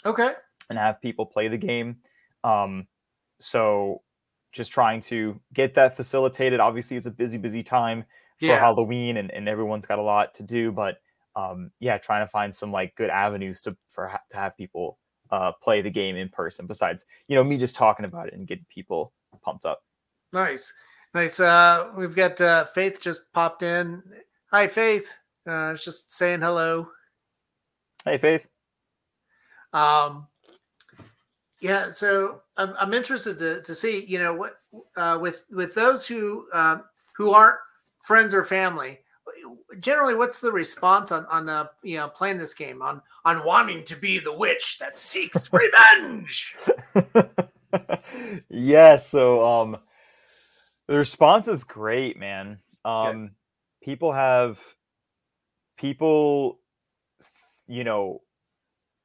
Okay. 0.04 0.32
And 0.68 0.76
have 0.76 1.00
people 1.00 1.24
play 1.24 1.46
the 1.46 1.56
game. 1.56 1.98
Um, 2.42 2.88
so 3.38 4.02
just 4.50 4.72
trying 4.72 5.00
to 5.02 5.40
get 5.54 5.74
that 5.74 5.96
facilitated. 5.96 6.58
Obviously, 6.58 6.96
it's 6.96 7.06
a 7.06 7.12
busy, 7.12 7.38
busy 7.38 7.62
time 7.62 8.06
for 8.40 8.46
yeah. 8.46 8.58
Halloween, 8.58 9.18
and, 9.18 9.30
and 9.30 9.48
everyone's 9.48 9.86
got 9.86 10.00
a 10.00 10.02
lot 10.02 10.34
to 10.34 10.42
do. 10.42 10.72
But 10.72 10.96
um, 11.36 11.70
yeah, 11.78 11.96
trying 11.98 12.26
to 12.26 12.30
find 12.30 12.52
some 12.52 12.72
like 12.72 12.96
good 12.96 13.08
avenues 13.10 13.60
to 13.60 13.76
for 13.88 14.18
to 14.30 14.36
have 14.36 14.56
people 14.56 14.98
uh, 15.30 15.52
play 15.52 15.80
the 15.82 15.90
game 15.90 16.16
in 16.16 16.28
person. 16.28 16.66
Besides, 16.66 17.06
you 17.28 17.36
know, 17.36 17.44
me 17.44 17.56
just 17.56 17.76
talking 17.76 18.04
about 18.04 18.28
it 18.28 18.34
and 18.34 18.46
getting 18.46 18.66
people 18.68 19.12
pumped 19.42 19.64
up. 19.64 19.82
Nice, 20.32 20.72
nice. 21.14 21.40
Uh, 21.40 21.90
we've 21.96 22.16
got 22.16 22.40
uh, 22.40 22.64
Faith 22.66 23.00
just 23.00 23.32
popped 23.32 23.62
in. 23.62 24.02
Hi, 24.52 24.66
Faith. 24.66 25.16
Uh, 25.46 25.74
just 25.74 26.12
saying 26.12 26.40
hello. 26.40 26.88
Hey, 28.04 28.18
Faith. 28.18 28.46
Um, 29.72 30.26
yeah. 31.60 31.90
So 31.90 32.42
I'm, 32.56 32.74
I'm 32.78 32.94
interested 32.94 33.38
to, 33.38 33.62
to 33.62 33.74
see, 33.74 34.04
you 34.06 34.18
know, 34.18 34.34
what 34.34 34.60
uh, 34.96 35.18
with 35.20 35.46
with 35.50 35.74
those 35.74 36.06
who 36.06 36.46
um, 36.52 36.84
who 37.16 37.32
aren't 37.32 37.58
friends 38.00 38.34
or 38.34 38.44
family. 38.44 38.98
Generally, 39.78 40.16
what's 40.16 40.40
the 40.40 40.52
response 40.52 41.12
on 41.12 41.26
on 41.26 41.48
uh, 41.48 41.66
you 41.82 41.96
know 41.96 42.08
playing 42.08 42.38
this 42.38 42.54
game 42.54 42.82
on 42.82 43.02
on 43.24 43.44
wanting 43.44 43.84
to 43.84 43.96
be 43.96 44.18
the 44.18 44.32
witch 44.32 44.78
that 44.78 44.96
seeks 44.96 45.50
revenge? 46.12 46.56
yeah. 48.48 48.96
So 48.96 49.44
um, 49.44 49.76
the 50.88 50.98
response 50.98 51.48
is 51.48 51.64
great, 51.64 52.18
man. 52.18 52.58
Um, 52.84 53.22
Good. 53.22 53.30
people 53.82 54.12
have 54.12 54.58
people, 55.78 56.58
you 57.66 57.84
know, 57.84 58.22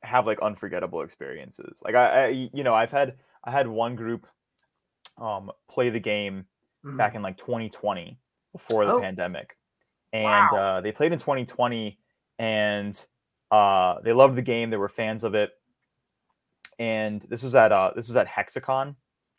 have 0.04 0.26
like 0.26 0.40
unforgettable 0.42 1.02
experiences. 1.02 1.80
Like 1.84 1.96
I, 1.96 2.26
I, 2.26 2.28
you 2.28 2.64
know, 2.64 2.74
I've 2.74 2.92
had 2.92 3.16
I 3.44 3.52
had 3.52 3.68
one 3.68 3.96
group 3.96 4.28
um 5.18 5.50
play 5.70 5.90
the 5.90 6.00
game 6.00 6.46
mm-hmm. 6.86 6.98
back 6.98 7.16
in 7.16 7.22
like 7.22 7.38
2020 7.38 8.20
before 8.52 8.86
the 8.86 8.94
oh. 8.94 9.02
pandemic, 9.02 9.58
and 10.16 10.50
wow. 10.52 10.78
uh, 10.78 10.82
they 10.82 10.92
played 10.92 11.12
in 11.12 11.20
2020 11.20 12.00
and 12.40 13.06
uh, 13.52 13.96
they 14.04 14.14
loved 14.14 14.36
the 14.36 14.42
game. 14.42 14.70
They 14.70 14.78
were 14.78 14.90
fans 14.90 15.24
of 15.24 15.36
it, 15.36 15.52
and 16.80 17.22
this 17.24 17.44
was 17.44 17.54
at 17.54 17.72
uh, 17.72 17.92
this 17.96 18.08
was 18.08 18.18
at 18.18 18.28
Hexacon. 18.28 18.96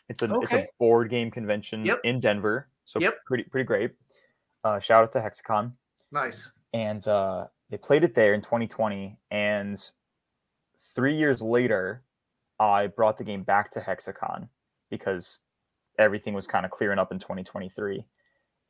It's 0.09 0.23
a 0.23 0.33
okay. 0.33 0.45
it's 0.45 0.53
a 0.53 0.67
board 0.79 1.11
game 1.11 1.31
convention 1.31 1.85
yep. 1.85 2.01
in 2.05 2.21
Denver. 2.21 2.69
So 2.85 3.01
yep. 3.01 3.17
pretty 3.25 3.45
pretty 3.45 3.65
great. 3.65 3.93
Uh, 4.65 4.79
shout 4.79 5.03
out 5.03 5.13
to 5.13 5.19
Hexacon. 5.21 5.73
Nice. 6.13 6.53
And 6.73 7.07
uh, 7.09 7.47
they 7.71 7.79
played 7.79 8.05
it 8.05 8.15
there 8.15 8.35
in 8.35 8.43
2020, 8.43 9.19
and 9.31 9.79
three 10.95 11.17
years 11.17 11.41
later, 11.41 12.03
I 12.61 12.87
brought 12.89 13.17
the 13.19 13.25
game 13.25 13.43
back 13.43 13.71
to 13.73 13.81
Hexacon 13.81 14.49
because 14.91 15.39
everything 15.99 16.35
was 16.35 16.47
kind 16.47 16.65
of 16.67 16.71
clearing 16.71 16.99
up 16.99 17.13
in 17.13 17.19
2023, 17.19 18.05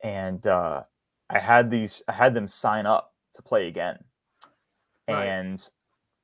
and 0.03 0.45
uh, 0.47 0.83
I 1.29 1.39
had 1.39 1.69
these 1.69 2.01
I 2.07 2.13
had 2.13 2.33
them 2.33 2.47
sign 2.47 2.85
up 2.85 3.13
to 3.35 3.41
play 3.41 3.67
again, 3.67 3.97
right. 5.07 5.25
and 5.25 5.69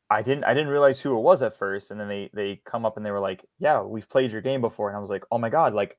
I 0.10 0.22
didn't 0.22 0.46
I 0.46 0.54
didn't 0.54 0.70
realize 0.70 1.02
who 1.02 1.18
it 1.18 1.22
was 1.22 1.42
at 1.42 1.58
first, 1.58 1.92
and 1.92 2.00
then 2.00 2.08
they 2.08 2.30
they 2.34 2.62
come 2.66 2.86
up 2.86 2.98
and 2.98 3.06
they 3.06 3.12
were 3.12 3.20
like, 3.20 3.46
"Yeah, 3.60 3.82
we've 3.82 4.08
played 4.08 4.32
your 4.32 4.42
game 4.42 4.62
before," 4.62 4.90
and 4.90 4.98
I 4.98 5.00
was 5.00 5.10
like, 5.10 5.24
"Oh 5.32 5.38
my 5.38 5.50
god!" 5.50 5.74
Like, 5.74 5.98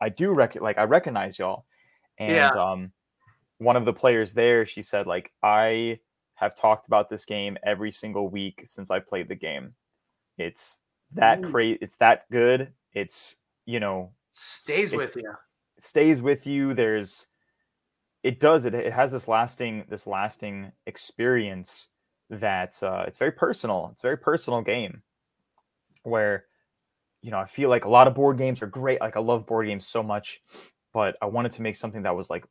I 0.00 0.08
do 0.08 0.32
rec 0.32 0.54
like 0.60 0.78
I 0.78 0.84
recognize 0.84 1.38
y'all, 1.38 1.66
and 2.18 2.34
yeah. 2.34 2.50
um, 2.50 2.92
one 3.58 3.76
of 3.76 3.84
the 3.84 3.92
players 3.92 4.34
there, 4.34 4.64
she 4.64 4.82
said 4.82 5.06
like 5.06 5.32
I 5.42 6.00
have 6.36 6.54
talked 6.54 6.86
about 6.86 7.10
this 7.10 7.24
game 7.24 7.58
every 7.64 7.90
single 7.90 8.28
week 8.28 8.62
since 8.64 8.90
I 8.90 9.00
played 9.00 9.28
the 9.28 9.34
game. 9.34 9.74
It's 10.38 10.78
that 11.14 11.42
great. 11.42 11.78
It's 11.80 11.96
that 11.96 12.30
good. 12.30 12.72
It's 12.92 13.36
you 13.66 13.80
know 13.80 14.12
stays 14.30 14.92
it 14.92 14.96
with 14.96 15.16
you. 15.16 15.32
Stays 15.80 16.22
with 16.22 16.46
you. 16.46 16.74
There's 16.74 17.26
it 18.22 18.40
does 18.40 18.64
it. 18.64 18.74
It 18.74 18.92
has 18.92 19.12
this 19.12 19.28
lasting 19.28 19.84
this 19.88 20.06
lasting 20.06 20.72
experience 20.86 21.88
that 22.30 22.82
uh, 22.82 23.04
it's 23.06 23.18
very 23.18 23.32
personal. 23.32 23.90
It's 23.92 24.02
a 24.02 24.06
very 24.06 24.18
personal 24.18 24.62
game 24.62 25.02
where 26.02 26.44
you 27.22 27.30
know 27.30 27.38
I 27.38 27.44
feel 27.44 27.70
like 27.70 27.84
a 27.84 27.90
lot 27.90 28.08
of 28.08 28.14
board 28.14 28.38
games 28.38 28.62
are 28.62 28.66
great. 28.66 29.00
Like 29.00 29.16
I 29.16 29.20
love 29.20 29.46
board 29.46 29.66
games 29.66 29.86
so 29.86 30.02
much, 30.02 30.40
but 30.92 31.16
I 31.22 31.26
wanted 31.26 31.52
to 31.52 31.62
make 31.62 31.76
something 31.76 32.02
that 32.02 32.16
was 32.16 32.30
like 32.30 32.44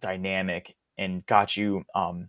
dynamic 0.00 0.74
and 0.98 1.24
got 1.26 1.56
you 1.56 1.84
um 1.94 2.28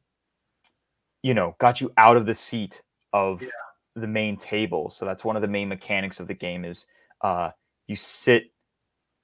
you 1.21 1.33
know 1.33 1.55
got 1.59 1.81
you 1.81 1.91
out 1.97 2.17
of 2.17 2.25
the 2.25 2.35
seat 2.35 2.81
of 3.13 3.41
yeah. 3.41 3.47
the 3.95 4.07
main 4.07 4.37
table 4.37 4.89
so 4.89 5.05
that's 5.05 5.23
one 5.23 5.35
of 5.35 5.41
the 5.41 5.47
main 5.47 5.69
mechanics 5.69 6.19
of 6.19 6.27
the 6.27 6.33
game 6.33 6.65
is 6.65 6.85
uh 7.21 7.49
you 7.87 7.95
sit 7.95 8.51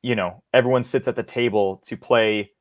you 0.01 0.15
know 0.15 0.41
everyone 0.53 0.83
sits 0.83 1.07
at 1.07 1.15
the 1.15 1.23
table 1.23 1.81
to 1.85 1.97
play 1.97 2.51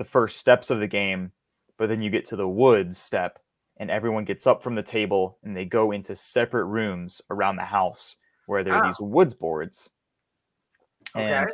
the 0.00 0.04
first 0.04 0.38
steps 0.38 0.70
of 0.70 0.80
the 0.80 0.86
game 0.88 1.30
but 1.76 1.88
then 1.88 2.00
you 2.00 2.08
get 2.08 2.24
to 2.24 2.36
the 2.36 2.48
woods 2.48 2.96
step 2.98 3.38
and 3.80 3.90
everyone 3.90 4.24
gets 4.24 4.46
up 4.46 4.62
from 4.62 4.74
the 4.74 4.82
table 4.82 5.38
and 5.42 5.56
they 5.56 5.64
go 5.64 5.90
into 5.90 6.14
separate 6.14 6.64
rooms 6.64 7.22
around 7.30 7.56
the 7.56 7.62
house 7.62 8.16
where 8.46 8.64
there 8.64 8.74
are 8.74 8.84
ah. 8.84 8.86
these 8.86 9.00
woods 9.00 9.34
boards. 9.34 9.88
Okay. 11.16 11.24
and 11.24 11.50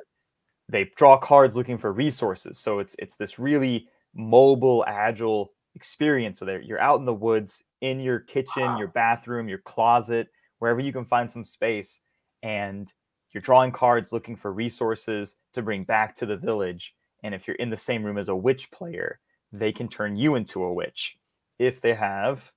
they 0.68 0.90
draw 0.96 1.16
cards 1.16 1.56
looking 1.56 1.78
for 1.78 1.92
resources. 1.92 2.58
So 2.58 2.80
it's 2.80 2.96
it's 2.98 3.16
this 3.16 3.38
really 3.38 3.86
mobile 4.14 4.84
agile 4.88 5.52
experience. 5.76 6.40
So 6.40 6.44
there 6.44 6.60
you're 6.60 6.80
out 6.80 6.98
in 6.98 7.04
the 7.04 7.14
woods 7.14 7.62
in 7.80 8.00
your 8.00 8.20
kitchen 8.20 8.62
wow. 8.62 8.78
your 8.78 8.88
bathroom 8.88 9.48
your 9.48 9.58
closet 9.58 10.28
wherever 10.58 10.80
you 10.80 10.92
can 10.92 11.04
find 11.04 11.30
some 11.30 11.44
space 11.44 12.00
and 12.42 12.92
you're 13.32 13.42
drawing 13.42 13.70
cards 13.70 14.12
looking 14.12 14.34
for 14.34 14.52
resources 14.52 15.36
to 15.54 15.62
bring 15.62 15.84
back 15.84 16.14
to 16.16 16.26
the 16.26 16.36
village 16.36 16.94
and 17.26 17.34
if 17.34 17.46
you're 17.46 17.56
in 17.56 17.70
the 17.70 17.76
same 17.76 18.04
room 18.04 18.16
as 18.16 18.28
a 18.28 18.36
witch 18.36 18.70
player 18.70 19.18
they 19.52 19.72
can 19.72 19.88
turn 19.88 20.16
you 20.16 20.36
into 20.36 20.62
a 20.62 20.72
witch 20.72 21.18
if 21.58 21.80
they 21.80 21.94
have 21.94 22.52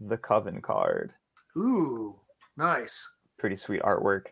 the 0.00 0.16
coven 0.16 0.60
card. 0.60 1.12
Ooh 1.56 2.16
nice. 2.56 3.08
Pretty 3.38 3.56
sweet 3.56 3.82
artwork. 3.82 4.26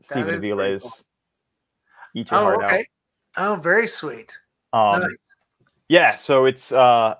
Stephen 0.00 0.34
Aviles 0.34 0.82
cool. 0.82 2.20
eat 2.20 2.30
your 2.30 2.40
oh, 2.40 2.44
heart 2.44 2.64
okay. 2.64 2.86
out. 3.36 3.58
Oh 3.58 3.60
very 3.60 3.86
sweet. 3.86 4.36
Um, 4.72 5.00
nice. 5.00 5.10
yeah 5.88 6.14
so 6.14 6.44
it's 6.44 6.70
uh 6.70 7.14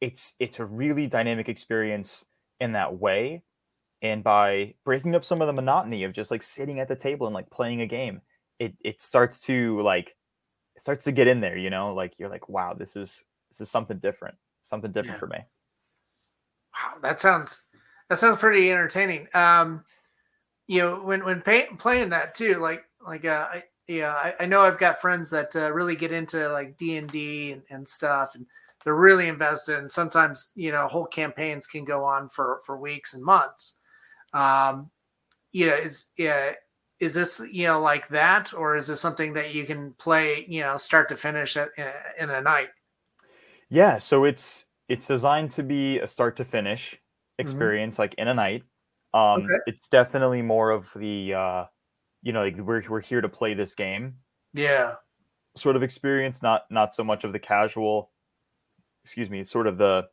it's 0.00 0.34
it's 0.38 0.60
a 0.60 0.64
really 0.64 1.06
dynamic 1.06 1.48
experience 1.48 2.24
in 2.60 2.72
that 2.72 2.98
way 2.98 3.42
and 4.00 4.22
by 4.22 4.74
breaking 4.84 5.14
up 5.14 5.24
some 5.24 5.40
of 5.40 5.46
the 5.48 5.52
monotony 5.52 6.04
of 6.04 6.12
just 6.12 6.30
like 6.30 6.42
sitting 6.42 6.78
at 6.78 6.86
the 6.86 6.96
table 6.96 7.26
and 7.26 7.34
like 7.34 7.50
playing 7.50 7.80
a 7.80 7.86
game 7.86 8.20
it 8.60 8.74
it 8.84 9.02
starts 9.02 9.40
to 9.40 9.80
like 9.80 10.14
it 10.76 10.82
starts 10.82 11.04
to 11.04 11.12
get 11.12 11.28
in 11.28 11.40
there 11.40 11.56
you 11.56 11.70
know 11.70 11.94
like 11.94 12.14
you're 12.18 12.30
like 12.30 12.48
wow 12.48 12.74
this 12.74 12.96
is 12.96 13.24
this 13.50 13.60
is 13.60 13.70
something 13.70 13.98
different 13.98 14.36
something 14.62 14.92
different 14.92 15.16
yeah. 15.16 15.18
for 15.18 15.26
me 15.26 15.38
wow 16.74 16.98
that 17.02 17.20
sounds 17.20 17.68
that 18.08 18.18
sounds 18.18 18.36
pretty 18.36 18.70
entertaining 18.70 19.26
um 19.34 19.84
you 20.66 20.80
know 20.80 20.96
when 21.02 21.24
when 21.24 21.40
pay, 21.40 21.66
playing 21.78 22.10
that 22.10 22.34
too 22.34 22.58
like 22.58 22.84
like 23.04 23.24
uh 23.24 23.48
I, 23.50 23.64
yeah, 23.88 24.12
I, 24.12 24.34
I, 24.40 24.46
know 24.46 24.62
I've 24.62 24.78
got 24.78 25.00
friends 25.00 25.30
that 25.30 25.54
uh, 25.56 25.72
really 25.72 25.96
get 25.96 26.12
into 26.12 26.48
like 26.50 26.76
D 26.76 26.96
and 26.96 27.10
D 27.10 27.56
and 27.68 27.86
stuff, 27.86 28.34
and 28.34 28.46
they're 28.84 28.94
really 28.94 29.28
invested. 29.28 29.78
And 29.78 29.90
sometimes, 29.90 30.52
you 30.54 30.70
know, 30.72 30.86
whole 30.86 31.06
campaigns 31.06 31.66
can 31.66 31.84
go 31.84 32.04
on 32.04 32.28
for 32.28 32.60
for 32.64 32.76
weeks 32.78 33.14
and 33.14 33.24
months. 33.24 33.78
Um, 34.32 34.90
you 35.52 35.66
know, 35.66 35.74
is 35.74 36.12
yeah, 36.16 36.52
is 37.02 37.14
this 37.14 37.44
you 37.50 37.66
know 37.66 37.80
like 37.80 38.06
that, 38.08 38.54
or 38.54 38.76
is 38.76 38.86
this 38.86 39.00
something 39.00 39.32
that 39.32 39.52
you 39.52 39.66
can 39.66 39.92
play, 39.94 40.46
you 40.48 40.60
know, 40.60 40.76
start 40.76 41.08
to 41.08 41.16
finish 41.16 41.56
at, 41.56 41.70
in, 41.76 41.88
in 42.20 42.30
a 42.30 42.40
night? 42.40 42.68
Yeah, 43.68 43.98
so 43.98 44.24
it's 44.24 44.66
it's 44.88 45.08
designed 45.08 45.50
to 45.52 45.64
be 45.64 45.98
a 45.98 46.06
start 46.06 46.36
to 46.36 46.44
finish 46.44 46.92
mm-hmm. 46.92 47.42
experience, 47.42 47.94
mm-hmm. 47.94 48.02
like 48.02 48.14
in 48.18 48.28
a 48.28 48.34
night. 48.34 48.62
Um, 49.14 49.42
okay. 49.42 49.54
It's 49.66 49.88
definitely 49.88 50.42
more 50.42 50.70
of 50.70 50.90
the 50.94 51.34
uh, 51.34 51.64
you 52.22 52.32
know, 52.32 52.44
like 52.44 52.56
we're 52.56 52.84
we're 52.88 53.00
here 53.00 53.20
to 53.20 53.28
play 53.28 53.54
this 53.54 53.74
game. 53.74 54.14
Yeah. 54.54 54.94
Sort 55.56 55.74
of 55.74 55.82
experience, 55.82 56.40
not 56.40 56.62
not 56.70 56.94
so 56.94 57.02
much 57.02 57.24
of 57.24 57.32
the 57.32 57.40
casual. 57.40 58.12
Excuse 59.04 59.28
me, 59.28 59.42
sort 59.42 59.66
of 59.66 59.76
the 59.76 60.04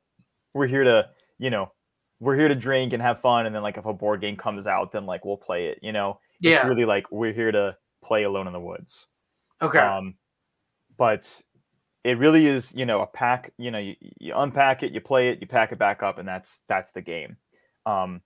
we're 0.56 0.66
here 0.66 0.84
to, 0.84 1.08
you 1.38 1.52
know, 1.52 1.72
we're 2.20 2.36
here 2.36 2.48
to 2.48 2.56
drink 2.56 2.94
and 2.94 3.02
have 3.04 3.22
fun, 3.22 3.46
and 3.46 3.54
then 3.54 3.62
like 3.62 3.78
if 3.78 3.86
a 3.86 3.94
board 3.94 4.22
game 4.22 4.38
comes 4.38 4.66
out, 4.66 4.92
then 4.92 5.06
like 5.06 5.24
we'll 5.24 5.38
play 5.38 5.68
it. 5.68 5.78
You 5.84 5.92
know, 5.92 6.20
yeah. 6.40 6.58
It's 6.58 6.66
really 6.66 6.86
like 6.86 7.12
we're 7.12 7.34
here 7.34 7.52
to 7.52 7.76
play 8.04 8.24
Alone 8.24 8.48
in 8.48 8.54
the 8.54 8.60
Woods. 8.60 9.08
Okay. 9.62 9.80
Um, 9.80 10.16
but 10.98 11.42
it 12.04 12.18
really 12.18 12.48
is, 12.48 12.74
you 12.74 12.86
know, 12.86 13.02
a 13.02 13.08
pack. 13.08 13.52
You 13.58 13.72
know, 13.72 13.80
you, 13.80 13.96
you 14.20 14.34
unpack 14.36 14.84
it, 14.84 14.94
you 14.94 15.02
play 15.02 15.30
it, 15.30 15.40
you 15.42 15.48
pack 15.48 15.72
it 15.72 15.80
back 15.80 16.04
up, 16.04 16.18
and 16.18 16.28
that's 16.28 16.62
that's 16.68 16.92
the 16.92 17.02
game. 17.02 17.38
Um, 17.86 18.22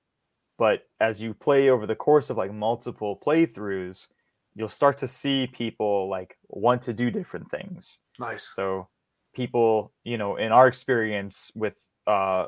but 0.57 0.83
as 0.99 1.21
you 1.21 1.33
play 1.33 1.69
over 1.69 1.85
the 1.85 1.95
course 1.95 2.29
of 2.29 2.37
like 2.37 2.53
multiple 2.53 3.19
playthroughs 3.25 4.07
you'll 4.55 4.69
start 4.69 4.97
to 4.97 5.07
see 5.07 5.47
people 5.47 6.09
like 6.09 6.37
want 6.47 6.81
to 6.83 6.93
do 6.93 7.09
different 7.09 7.49
things 7.49 7.99
nice 8.19 8.51
so 8.55 8.87
people 9.33 9.91
you 10.03 10.17
know 10.17 10.35
in 10.35 10.51
our 10.51 10.67
experience 10.67 11.51
with 11.55 11.75
uh 12.07 12.45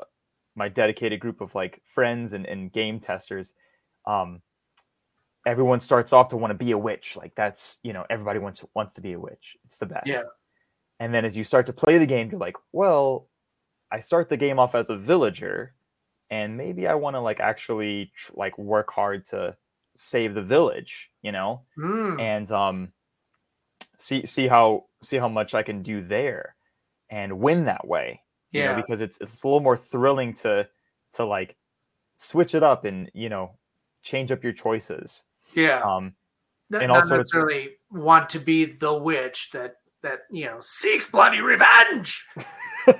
my 0.54 0.68
dedicated 0.68 1.20
group 1.20 1.40
of 1.40 1.54
like 1.54 1.82
friends 1.84 2.32
and, 2.32 2.46
and 2.46 2.72
game 2.72 2.98
testers 3.00 3.54
um 4.06 4.40
everyone 5.46 5.80
starts 5.80 6.12
off 6.12 6.28
to 6.28 6.36
want 6.36 6.50
to 6.50 6.54
be 6.54 6.72
a 6.72 6.78
witch 6.78 7.16
like 7.16 7.34
that's 7.34 7.78
you 7.82 7.92
know 7.94 8.04
everybody 8.10 8.38
wants 8.38 8.64
wants 8.74 8.92
to 8.94 9.00
be 9.00 9.14
a 9.14 9.18
witch 9.20 9.56
it's 9.64 9.78
the 9.78 9.86
best 9.86 10.06
yeah 10.06 10.22
and 11.00 11.14
then 11.14 11.24
as 11.24 11.36
you 11.36 11.44
start 11.44 11.64
to 11.66 11.72
play 11.72 11.96
the 11.98 12.06
game 12.06 12.28
you're 12.30 12.40
like 12.40 12.56
well 12.72 13.28
i 13.92 13.98
start 14.00 14.28
the 14.28 14.36
game 14.36 14.58
off 14.58 14.74
as 14.74 14.90
a 14.90 14.96
villager 14.96 15.72
and 16.30 16.56
maybe 16.56 16.88
I 16.88 16.94
want 16.94 17.14
to 17.14 17.20
like 17.20 17.38
actually 17.38 18.10
like 18.34 18.58
work 18.58 18.90
hard 18.90 19.24
to 19.26 19.56
save 19.94 20.34
the 20.34 20.42
village, 20.42 21.10
you 21.22 21.30
know? 21.30 21.62
Mm. 21.78 22.20
And 22.20 22.50
um 22.50 22.92
see 23.96 24.26
see 24.26 24.48
how 24.48 24.86
see 25.02 25.18
how 25.18 25.28
much 25.28 25.54
I 25.54 25.62
can 25.62 25.82
do 25.82 26.02
there 26.02 26.56
and 27.10 27.38
win 27.38 27.66
that 27.66 27.86
way. 27.86 28.22
You 28.50 28.62
Yeah. 28.62 28.74
know, 28.74 28.82
because 28.82 29.00
it's 29.00 29.18
it's 29.20 29.42
a 29.42 29.46
little 29.46 29.60
more 29.60 29.76
thrilling 29.76 30.34
to 30.42 30.68
to 31.12 31.24
like 31.24 31.56
switch 32.16 32.54
it 32.54 32.64
up 32.64 32.84
and 32.84 33.08
you 33.14 33.28
know 33.28 33.52
change 34.02 34.32
up 34.32 34.42
your 34.42 34.52
choices. 34.52 35.22
Yeah. 35.54 35.80
Um, 35.80 36.14
N- 36.72 36.82
and 36.82 36.88
not 36.88 37.02
also 37.02 37.16
necessarily 37.16 37.70
want 37.90 38.28
to 38.30 38.38
be 38.38 38.64
the 38.64 38.92
witch 38.92 39.50
that 39.52 39.76
that 40.02 40.20
you 40.30 40.46
know 40.46 40.58
seeks 40.60 41.10
bloody 41.10 41.40
revenge. 41.40 42.24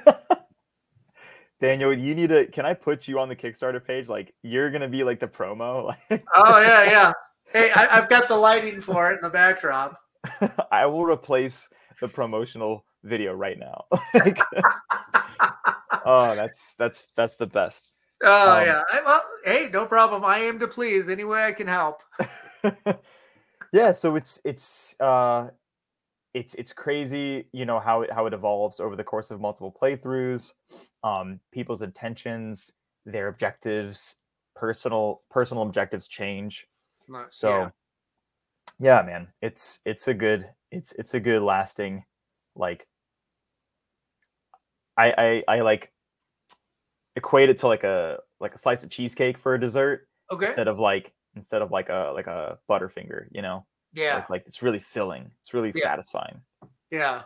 Daniel, 1.58 1.92
you 1.92 2.14
need 2.14 2.28
to. 2.28 2.46
Can 2.46 2.66
I 2.66 2.74
put 2.74 3.08
you 3.08 3.18
on 3.18 3.28
the 3.28 3.36
Kickstarter 3.36 3.84
page? 3.84 4.08
Like 4.08 4.34
you're 4.42 4.70
gonna 4.70 4.88
be 4.88 5.04
like 5.04 5.20
the 5.20 5.28
promo. 5.28 5.94
Like 6.10 6.24
Oh 6.36 6.60
yeah, 6.60 6.84
yeah. 6.84 7.12
Hey, 7.52 7.70
I, 7.74 7.98
I've 7.98 8.08
got 8.08 8.28
the 8.28 8.36
lighting 8.36 8.80
for 8.80 9.10
it 9.12 9.16
in 9.16 9.22
the 9.22 9.30
backdrop. 9.30 9.98
I 10.72 10.86
will 10.86 11.04
replace 11.04 11.68
the 12.00 12.08
promotional 12.08 12.84
video 13.04 13.32
right 13.32 13.58
now. 13.58 13.84
Like, 14.14 14.40
oh, 16.04 16.34
that's 16.34 16.74
that's 16.74 17.04
that's 17.16 17.36
the 17.36 17.46
best. 17.46 17.92
Oh 18.22 18.60
Um, 18.60 18.66
yeah. 18.66 18.82
Well, 19.04 19.22
hey, 19.44 19.68
no 19.72 19.86
problem. 19.86 20.24
I 20.24 20.40
aim 20.40 20.58
to 20.60 20.68
please 20.68 21.08
any 21.08 21.24
way 21.24 21.44
I 21.44 21.52
can 21.52 21.66
help. 21.66 22.02
yeah, 23.72 23.92
so 23.92 24.16
it's 24.16 24.40
it's 24.44 24.96
uh 25.00 25.48
it's 26.34 26.54
it's 26.54 26.72
crazy, 26.72 27.48
you 27.52 27.64
know, 27.64 27.80
how 27.80 28.02
it 28.02 28.12
how 28.12 28.26
it 28.26 28.34
evolves 28.34 28.80
over 28.80 28.96
the 28.96 29.04
course 29.04 29.30
of 29.30 29.40
multiple 29.40 29.72
playthroughs, 29.72 30.52
um, 31.02 31.40
people's 31.52 31.82
intentions, 31.82 32.72
their 33.04 33.28
objectives, 33.28 34.16
personal 34.54 35.22
personal 35.30 35.62
objectives 35.62 36.08
change. 36.08 36.66
No, 37.08 37.24
So 37.28 37.48
yeah. 37.48 37.70
yeah, 38.78 39.02
man, 39.02 39.28
it's 39.40 39.80
it's 39.84 40.08
a 40.08 40.14
good 40.14 40.48
it's 40.70 40.92
it's 40.92 41.14
a 41.14 41.20
good 41.20 41.42
lasting 41.42 42.04
like 42.54 42.86
I 44.96 45.42
I 45.48 45.56
I 45.56 45.60
like 45.60 45.92
equate 47.16 47.50
it 47.50 47.58
to 47.58 47.66
like 47.66 47.84
a 47.84 48.18
like 48.40 48.54
a 48.54 48.58
slice 48.58 48.84
of 48.84 48.90
cheesecake 48.90 49.38
for 49.38 49.54
a 49.54 49.60
dessert 49.60 50.06
okay. 50.30 50.46
instead 50.46 50.68
of 50.68 50.78
like 50.78 51.12
instead 51.34 51.62
of 51.62 51.70
like 51.70 51.88
a 51.88 52.12
like 52.14 52.26
a 52.26 52.58
butterfinger, 52.70 53.26
you 53.30 53.42
know? 53.42 53.66
Yeah. 53.94 54.16
Like, 54.16 54.30
like 54.30 54.44
it's 54.46 54.62
really 54.62 54.78
filling. 54.78 55.30
It's 55.40 55.54
really 55.54 55.72
Yeah. 55.74 55.82
satisfying. 55.82 56.40
Yeah. 56.90 57.22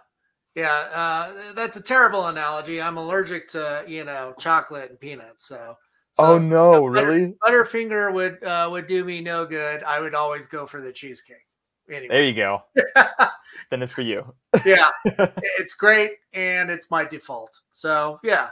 Yeah. 0.55 0.89
Uh, 0.93 1.53
that's 1.55 1.77
a 1.77 1.83
terrible 1.83 2.27
analogy. 2.27 2.81
I'm 2.81 2.97
allergic 2.97 3.49
to, 3.51 3.85
you 3.87 4.05
know, 4.05 4.35
chocolate 4.39 4.91
and 4.91 5.01
peanuts. 5.01 5.47
So, 5.47 5.77
oh 6.19 6.39
no, 6.39 6.89
butter- 6.93 7.07
really? 7.07 7.35
Butterfinger 7.45 8.13
would 8.13 8.43
uh, 8.45 8.69
would 8.71 8.87
do 8.87 9.05
me 9.05 9.21
no 9.21 9.47
good. 9.47 9.83
I 9.83 10.01
would 10.01 10.15
always 10.15 10.47
go 10.47 10.67
for 10.67 10.81
the 10.81 10.93
cheesecake. 10.93 11.47
There 11.89 12.23
you 12.23 12.35
go. 12.35 12.63
then 13.71 13.83
it's 13.83 13.93
for 13.93 14.03
you. 14.03 14.33
yeah, 14.65 14.91
it's 15.05 15.75
great 15.75 16.13
and 16.33 16.71
it's 16.71 16.89
my 16.89 17.05
default. 17.05 17.59
So 17.73 18.21
yeah, 18.23 18.51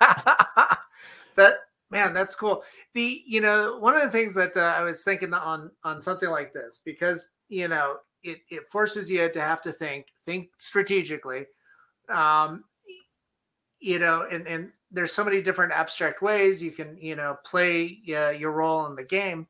that 1.36 1.54
man, 1.90 2.14
that's 2.14 2.34
cool. 2.34 2.62
The 2.94 3.22
you 3.26 3.40
know 3.40 3.78
one 3.78 3.94
of 3.94 4.02
the 4.02 4.10
things 4.10 4.34
that 4.34 4.56
uh, 4.56 4.74
I 4.76 4.82
was 4.82 5.04
thinking 5.04 5.34
on 5.34 5.70
on 5.82 6.02
something 6.02 6.30
like 6.30 6.52
this 6.52 6.80
because 6.84 7.34
you 7.48 7.68
know 7.68 7.98
it 8.22 8.38
it 8.48 8.70
forces 8.70 9.10
you 9.10 9.28
to 9.30 9.40
have 9.40 9.62
to 9.62 9.72
think 9.72 10.06
think 10.26 10.50
strategically. 10.58 11.46
Um, 12.08 12.64
you 13.80 13.98
know, 13.98 14.26
and 14.30 14.46
and 14.46 14.72
there's 14.90 15.12
so 15.12 15.24
many 15.24 15.42
different 15.42 15.72
abstract 15.72 16.22
ways 16.22 16.62
you 16.62 16.70
can 16.70 16.96
you 17.00 17.16
know 17.16 17.36
play 17.44 17.98
uh, 18.16 18.30
your 18.30 18.52
role 18.52 18.86
in 18.86 18.96
the 18.96 19.04
game. 19.04 19.46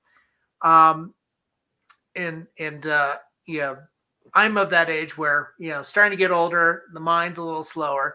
Um, 0.63 1.15
and 2.17 2.47
and 2.59 2.87
uh, 2.87 3.17
yeah, 3.47 3.75
I'm 4.35 4.57
of 4.57 4.71
that 4.71 4.91
age 4.91 5.17
where 5.17 5.53
you 5.59 5.71
know 5.71 5.83
starting 5.83 6.17
to 6.17 6.23
get 6.23 6.31
older, 6.31 6.85
the 6.93 7.01
mind's 7.01 7.39
a 7.39 7.45
little 7.45 7.65
slower, 7.65 8.15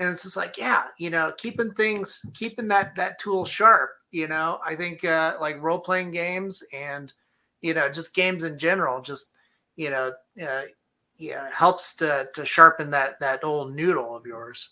and 0.00 0.08
it's 0.08 0.22
just 0.22 0.36
like 0.36 0.56
yeah, 0.56 0.84
you 0.98 1.10
know, 1.10 1.32
keeping 1.36 1.72
things, 1.72 2.24
keeping 2.32 2.68
that 2.68 2.96
that 2.96 3.18
tool 3.18 3.44
sharp. 3.44 3.90
You 4.10 4.26
know, 4.26 4.58
I 4.66 4.74
think 4.74 5.04
uh, 5.04 5.36
like 5.40 5.62
role 5.62 5.78
playing 5.78 6.10
games 6.10 6.64
and 6.72 7.12
you 7.60 7.74
know 7.74 7.88
just 7.90 8.14
games 8.14 8.42
in 8.42 8.58
general, 8.58 9.02
just 9.02 9.34
you 9.76 9.90
know, 9.90 10.12
uh, 10.42 10.62
yeah, 11.16 11.50
helps 11.54 11.94
to 11.96 12.28
to 12.34 12.46
sharpen 12.46 12.90
that 12.92 13.20
that 13.20 13.44
old 13.44 13.74
noodle 13.74 14.16
of 14.16 14.24
yours. 14.26 14.70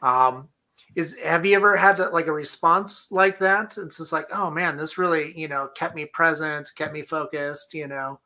Um, 0.00 0.48
is 0.94 1.18
have 1.18 1.44
you 1.44 1.56
ever 1.56 1.76
had 1.76 1.98
like 1.98 2.28
a 2.28 2.32
response 2.32 3.10
like 3.10 3.38
that? 3.38 3.76
It's 3.78 3.98
just 3.98 4.12
like, 4.12 4.28
oh 4.32 4.48
man, 4.48 4.76
this 4.76 4.96
really 4.96 5.36
you 5.36 5.48
know 5.48 5.70
kept 5.74 5.96
me 5.96 6.06
present, 6.06 6.70
kept 6.76 6.92
me 6.92 7.02
focused, 7.02 7.74
you 7.74 7.88
know, 7.88 8.20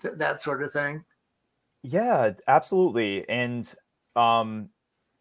th- 0.00 0.14
that 0.18 0.40
sort 0.40 0.62
of 0.62 0.72
thing. 0.72 1.04
Yeah, 1.82 2.30
absolutely. 2.46 3.28
And 3.28 3.68
um 4.14 4.70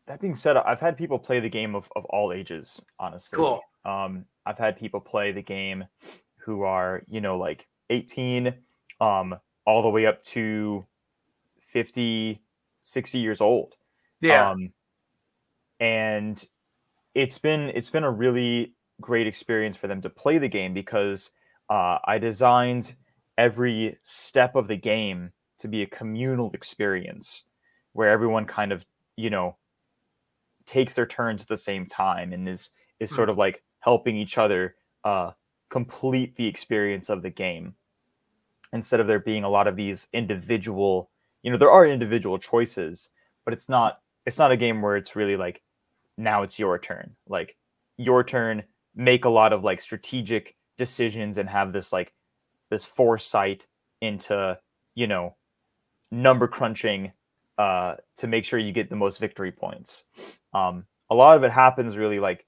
that 0.08 0.22
being 0.22 0.36
said, 0.36 0.58
I've 0.58 0.80
had 0.80 0.98
people 0.98 1.20
play 1.20 1.40
the 1.40 1.50
game 1.50 1.76
of, 1.76 1.90
of 1.96 2.06
all 2.06 2.32
ages, 2.32 2.84
honestly. 3.00 3.38
Cool. 3.38 3.62
Um 3.84 4.26
I've 4.46 4.58
had 4.58 4.78
people 4.78 5.02
play 5.02 5.32
the 5.32 5.42
game 5.42 5.86
who 6.38 6.62
are, 6.62 7.02
you 7.10 7.22
know, 7.22 7.38
like 7.38 7.68
18, 7.90 8.54
um, 9.02 9.36
all 9.66 9.82
the 9.82 9.90
way 9.90 10.06
up 10.06 10.22
to 10.24 10.86
50, 11.60 12.40
60 12.84 13.18
years 13.18 13.42
old. 13.42 13.76
Yeah, 14.22 14.52
Um, 14.52 14.70
and 15.80 16.44
it's 17.14 17.40
been 17.40 17.70
it's 17.70 17.90
been 17.90 18.04
a 18.04 18.12
really 18.12 18.74
great 19.02 19.28
experience 19.28 19.76
for 19.76 19.88
them 19.88 20.02
to 20.02 20.10
play 20.10 20.38
the 20.38 20.48
game 20.48 20.74
because 20.74 21.32
uh, 21.70 21.98
I 22.06 22.18
designed 22.18 22.96
every 23.38 23.98
step 24.04 24.56
of 24.56 24.68
the 24.68 24.78
game 24.78 25.32
to 25.60 25.68
be 25.68 25.82
a 25.82 25.88
communal 25.88 26.52
experience 26.54 27.44
where 27.94 28.10
everyone 28.10 28.46
kind 28.46 28.72
of 28.72 28.86
you 29.18 29.30
know 29.30 29.58
takes 30.66 30.94
their 30.94 31.06
turns 31.06 31.42
at 31.42 31.48
the 31.48 31.58
same 31.58 31.86
time 31.86 32.34
and 32.34 32.48
is 32.48 32.72
is 33.00 33.14
sort 33.14 33.30
of 33.30 33.38
like 33.38 33.64
helping 33.80 34.16
each 34.16 34.38
other 34.38 34.76
uh, 35.04 35.32
complete 35.70 36.36
the 36.36 36.48
experience 36.48 37.10
of 37.10 37.22
the 37.22 37.30
game. 37.30 37.76
Instead 38.74 39.00
of 39.00 39.08
there 39.08 39.20
being 39.20 39.44
a 39.44 39.50
lot 39.50 39.68
of 39.68 39.76
these 39.76 40.08
individual 40.14 41.10
you 41.44 41.52
know 41.52 41.58
there 41.58 41.72
are 41.72 41.86
individual 41.86 42.40
choices 42.40 43.10
but 43.46 43.54
it's 43.54 43.70
not 43.70 44.00
it's 44.26 44.40
not 44.40 44.52
a 44.52 44.58
game 44.58 44.82
where 44.82 44.98
it's 44.98 45.16
really 45.16 45.38
like 45.38 45.62
now 46.18 46.44
it's 46.44 46.60
your 46.60 46.80
turn. 46.80 47.16
Like 47.28 47.56
your 47.98 48.24
turn 48.24 48.64
make 48.96 49.26
a 49.26 49.30
lot 49.30 49.54
of 49.54 49.64
like 49.64 49.82
strategic 49.82 50.56
decisions 50.78 51.38
and 51.38 51.50
have 51.50 51.72
this 51.72 51.94
like 51.94 52.14
this 52.70 52.86
foresight 52.86 53.68
into 54.02 54.58
you 54.96 55.08
know 55.08 55.36
number 56.12 56.48
crunching 56.48 57.12
uh 57.58 57.96
to 58.18 58.28
make 58.28 58.46
sure 58.46 58.60
you 58.60 58.72
get 58.72 58.90
the 58.90 58.96
most 58.96 59.20
victory 59.20 59.52
points. 59.52 60.04
Um 60.54 60.86
a 61.10 61.16
lot 61.16 61.38
of 61.38 61.44
it 61.44 61.52
happens 61.52 61.98
really 61.98 62.20
like 62.20 62.46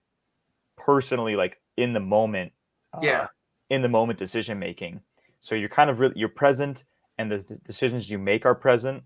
personally 0.77 1.35
like 1.35 1.61
in 1.77 1.93
the 1.93 1.99
moment 1.99 2.51
uh, 2.93 2.99
Yeah. 3.03 3.27
in 3.69 3.81
the 3.81 3.89
moment 3.89 4.17
decision 4.19 4.57
making 4.59 5.01
so 5.39 5.55
you're 5.55 5.69
kind 5.69 5.89
of 5.89 5.99
really 5.99 6.13
you're 6.17 6.29
present 6.29 6.85
and 7.17 7.31
the 7.31 7.37
d- 7.39 7.55
decisions 7.65 8.09
you 8.09 8.17
make 8.19 8.45
are 8.45 8.55
present. 8.55 9.03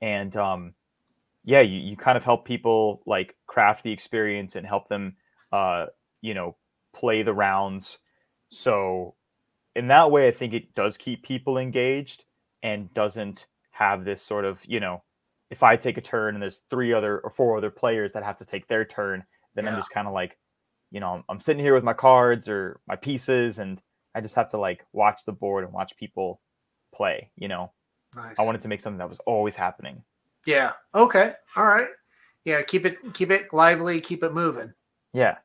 And 0.00 0.36
um 0.36 0.74
yeah 1.44 1.60
you, 1.60 1.78
you 1.78 1.96
kind 1.96 2.16
of 2.16 2.24
help 2.24 2.44
people 2.44 3.02
like 3.06 3.34
craft 3.46 3.82
the 3.82 3.92
experience 3.92 4.56
and 4.56 4.66
help 4.66 4.88
them 4.88 5.16
uh 5.52 5.86
you 6.20 6.34
know 6.34 6.56
play 6.94 7.22
the 7.22 7.34
rounds. 7.34 7.98
So 8.48 9.14
in 9.74 9.88
that 9.88 10.10
way 10.10 10.28
i 10.28 10.30
think 10.30 10.52
it 10.52 10.74
does 10.74 10.98
keep 10.98 11.22
people 11.22 11.56
engaged 11.56 12.26
and 12.62 12.92
doesn't 12.92 13.46
have 13.82 14.04
this 14.04 14.22
sort 14.22 14.44
of 14.44 14.60
you 14.66 14.80
know 14.80 15.02
if 15.50 15.62
i 15.62 15.76
take 15.76 15.98
a 15.98 16.00
turn 16.00 16.34
and 16.34 16.42
there's 16.42 16.62
three 16.70 16.92
other 16.92 17.18
or 17.20 17.30
four 17.30 17.56
other 17.58 17.70
players 17.70 18.12
that 18.12 18.22
have 18.24 18.36
to 18.38 18.44
take 18.44 18.66
their 18.68 18.84
turn 18.84 19.24
then 19.54 19.66
i'm 19.68 19.76
just 19.76 19.90
kind 19.90 20.06
of 20.08 20.14
like 20.14 20.38
you 20.90 21.00
know 21.00 21.12
I'm, 21.14 21.24
I'm 21.28 21.40
sitting 21.40 21.62
here 21.64 21.74
with 21.74 21.84
my 21.84 21.92
cards 21.94 22.48
or 22.48 22.80
my 22.86 22.96
pieces 22.96 23.58
and 23.58 23.80
i 24.14 24.20
just 24.20 24.34
have 24.36 24.48
to 24.50 24.58
like 24.58 24.84
watch 24.92 25.24
the 25.26 25.32
board 25.32 25.64
and 25.64 25.72
watch 25.72 25.92
people 25.96 26.40
play 26.94 27.30
you 27.36 27.48
know 27.48 27.72
nice. 28.14 28.38
i 28.38 28.42
wanted 28.42 28.60
to 28.62 28.68
make 28.68 28.80
something 28.80 28.98
that 28.98 29.08
was 29.08 29.20
always 29.26 29.54
happening 29.54 30.02
Yeah. 30.46 30.72
Okay. 30.92 31.34
All 31.56 31.64
right. 31.64 31.88
Yeah. 32.44 32.62
Keep 32.66 32.86
it 32.86 32.96
keep 33.14 33.30
it 33.30 33.52
lively. 33.52 34.00
Keep 34.00 34.24
it 34.24 34.32
moving. 34.34 34.74
yeah 35.14 35.36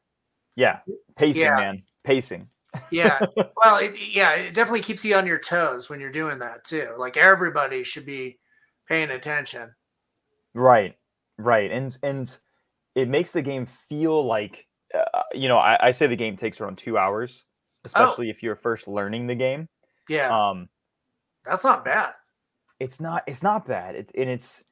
yeah 0.56 0.80
pacing 1.16 1.44
Yeah. 1.44 1.56
man 1.56 1.84
pacing 2.04 2.50
Yeah. 2.92 3.20
well, 3.36 3.78
it, 3.78 3.94
yeah, 4.14 4.36
it 4.36 4.54
definitely 4.54 4.82
keeps 4.82 5.04
you 5.06 5.16
on 5.16 5.26
your 5.26 5.40
toes 5.40 5.90
when 5.90 6.00
you're 6.00 6.12
doing 6.12 6.40
that 6.40 6.64
too. 6.64 6.94
Like 6.98 7.18
everybody 7.18 7.84
should 7.84 8.06
be 8.06 8.40
paying 8.88 9.10
attention. 9.10 9.74
Right, 10.54 10.96
right, 11.38 11.72
and 11.72 11.98
and 12.04 12.38
it 12.96 13.08
makes 13.10 13.32
the 13.32 13.42
game 13.42 13.66
feel 13.66 14.26
like 14.26 14.66
uh, 14.94 15.22
you 15.34 15.48
know 15.48 15.58
I, 15.58 15.88
I 15.88 15.92
say 15.92 16.08
the 16.08 16.16
game 16.16 16.36
takes 16.36 16.60
around 16.60 16.78
two 16.78 16.98
hours, 16.98 17.46
especially 17.86 18.30
if 18.30 18.44
you're 18.44 18.56
first 18.56 18.88
learning 18.88 19.28
the 19.28 19.36
game. 19.36 19.68
Yeah. 20.10 20.30
Um, 20.30 20.70
that's 21.46 21.64
not 21.64 21.86
bad. 21.86 22.14
it's 22.80 23.00
not 23.00 23.24
it's 23.28 23.44
not 23.44 23.66
bad. 23.68 23.96
It, 23.96 24.12
and 24.16 24.30
it's 24.30 24.64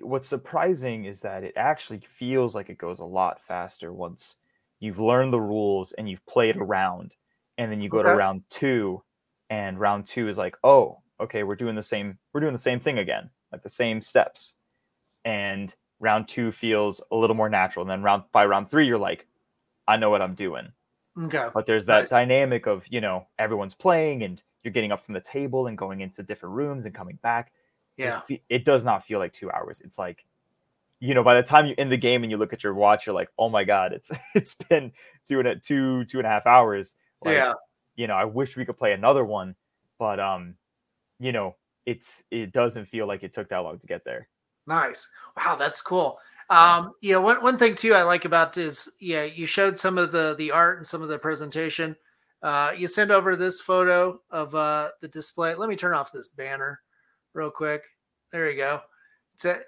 what's 0.00 0.28
surprising 0.28 1.04
is 1.06 1.22
that 1.22 1.44
it 1.44 1.54
actually 1.56 2.00
feels 2.00 2.54
like 2.54 2.68
it 2.70 2.78
goes 2.78 2.98
a 3.00 3.04
lot 3.04 3.40
faster 3.42 3.92
once 3.92 4.36
you've 4.80 5.00
learned 5.00 5.32
the 5.32 5.40
rules 5.40 5.92
and 5.92 6.08
you've 6.08 6.24
played 6.26 6.56
around, 6.56 7.14
and 7.58 7.70
then 7.70 7.80
you 7.80 7.88
go 7.88 8.02
to 8.02 8.14
round 8.14 8.42
two, 8.48 9.02
and 9.50 9.78
round 9.78 10.06
two 10.06 10.28
is 10.28 10.38
like, 10.38 10.56
oh, 10.64 10.98
okay, 11.20 11.42
we're 11.42 11.56
doing 11.56 11.74
the 11.74 11.82
same 11.82 12.18
we're 12.32 12.40
doing 12.40 12.52
the 12.52 12.58
same 12.58 12.80
thing 12.80 12.98
again. 12.98 13.30
like 13.52 13.62
the 13.62 13.68
same 13.68 14.00
steps. 14.00 14.54
And 15.24 15.74
round 16.00 16.28
two 16.28 16.52
feels 16.52 17.00
a 17.10 17.16
little 17.16 17.36
more 17.36 17.48
natural. 17.48 17.82
And 17.82 17.90
then 17.90 18.02
round 18.02 18.24
by 18.32 18.46
round 18.46 18.70
three, 18.70 18.86
you're 18.86 18.98
like, 18.98 19.26
I 19.86 19.96
know 19.96 20.10
what 20.10 20.22
I'm 20.22 20.34
doing. 20.34 20.72
Okay. 21.20 21.48
But 21.52 21.66
there's 21.66 21.86
that 21.86 22.08
dynamic 22.08 22.66
of, 22.66 22.86
you 22.88 23.00
know, 23.00 23.26
everyone's 23.38 23.74
playing 23.74 24.22
and 24.22 24.40
you're 24.62 24.72
getting 24.72 24.92
up 24.92 25.04
from 25.04 25.14
the 25.14 25.20
table 25.20 25.66
and 25.66 25.76
going 25.76 26.00
into 26.00 26.22
different 26.22 26.54
rooms 26.54 26.84
and 26.84 26.94
coming 26.94 27.18
back. 27.22 27.52
Yeah. 27.96 28.20
It, 28.28 28.42
it 28.48 28.64
does 28.64 28.84
not 28.84 29.04
feel 29.04 29.18
like 29.18 29.32
two 29.32 29.50
hours. 29.50 29.80
It's 29.84 29.98
like, 29.98 30.24
you 31.00 31.14
know, 31.14 31.24
by 31.24 31.34
the 31.34 31.42
time 31.42 31.66
you're 31.66 31.74
in 31.76 31.88
the 31.88 31.96
game 31.96 32.22
and 32.22 32.30
you 32.30 32.36
look 32.36 32.52
at 32.52 32.62
your 32.62 32.74
watch, 32.74 33.06
you're 33.06 33.14
like, 33.14 33.30
oh 33.38 33.48
my 33.48 33.64
God, 33.64 33.92
it's 33.92 34.10
it's 34.34 34.54
been 34.54 34.92
two 35.26 35.40
and 35.40 35.48
a, 35.48 35.56
two, 35.56 36.04
two 36.04 36.18
and 36.18 36.26
a 36.26 36.30
half 36.30 36.46
hours. 36.46 36.94
Like, 37.24 37.34
yeah. 37.34 37.52
You 37.96 38.06
know, 38.06 38.14
I 38.14 38.24
wish 38.24 38.56
we 38.56 38.64
could 38.64 38.78
play 38.78 38.92
another 38.92 39.24
one, 39.24 39.56
but 39.98 40.20
um, 40.20 40.54
you 41.18 41.32
know, 41.32 41.56
it's 41.86 42.22
it 42.30 42.52
doesn't 42.52 42.86
feel 42.86 43.06
like 43.06 43.22
it 43.22 43.32
took 43.32 43.48
that 43.48 43.58
long 43.58 43.78
to 43.78 43.86
get 43.86 44.04
there. 44.04 44.28
Nice. 44.66 45.10
Wow, 45.36 45.56
that's 45.56 45.82
cool. 45.82 46.18
Um, 46.50 46.92
you 47.00 47.12
know, 47.12 47.20
one, 47.20 47.42
one 47.42 47.58
thing 47.58 47.74
too 47.74 47.94
I 47.94 48.02
like 48.02 48.24
about 48.24 48.56
is 48.56 48.94
yeah, 49.00 49.24
you 49.24 49.46
showed 49.46 49.78
some 49.78 49.98
of 49.98 50.12
the 50.12 50.34
the 50.38 50.50
art 50.50 50.78
and 50.78 50.86
some 50.86 51.02
of 51.02 51.08
the 51.08 51.18
presentation. 51.18 51.96
Uh, 52.42 52.72
you 52.76 52.86
send 52.86 53.10
over 53.10 53.34
this 53.34 53.60
photo 53.60 54.20
of 54.30 54.54
uh, 54.54 54.90
the 55.00 55.08
display. 55.08 55.54
Let 55.54 55.68
me 55.68 55.76
turn 55.76 55.94
off 55.94 56.12
this 56.12 56.28
banner 56.28 56.80
real 57.34 57.50
quick. 57.50 57.82
There 58.30 58.50
you 58.50 58.56
go. 58.56 58.80
It's 59.34 59.44
a, 59.44 59.58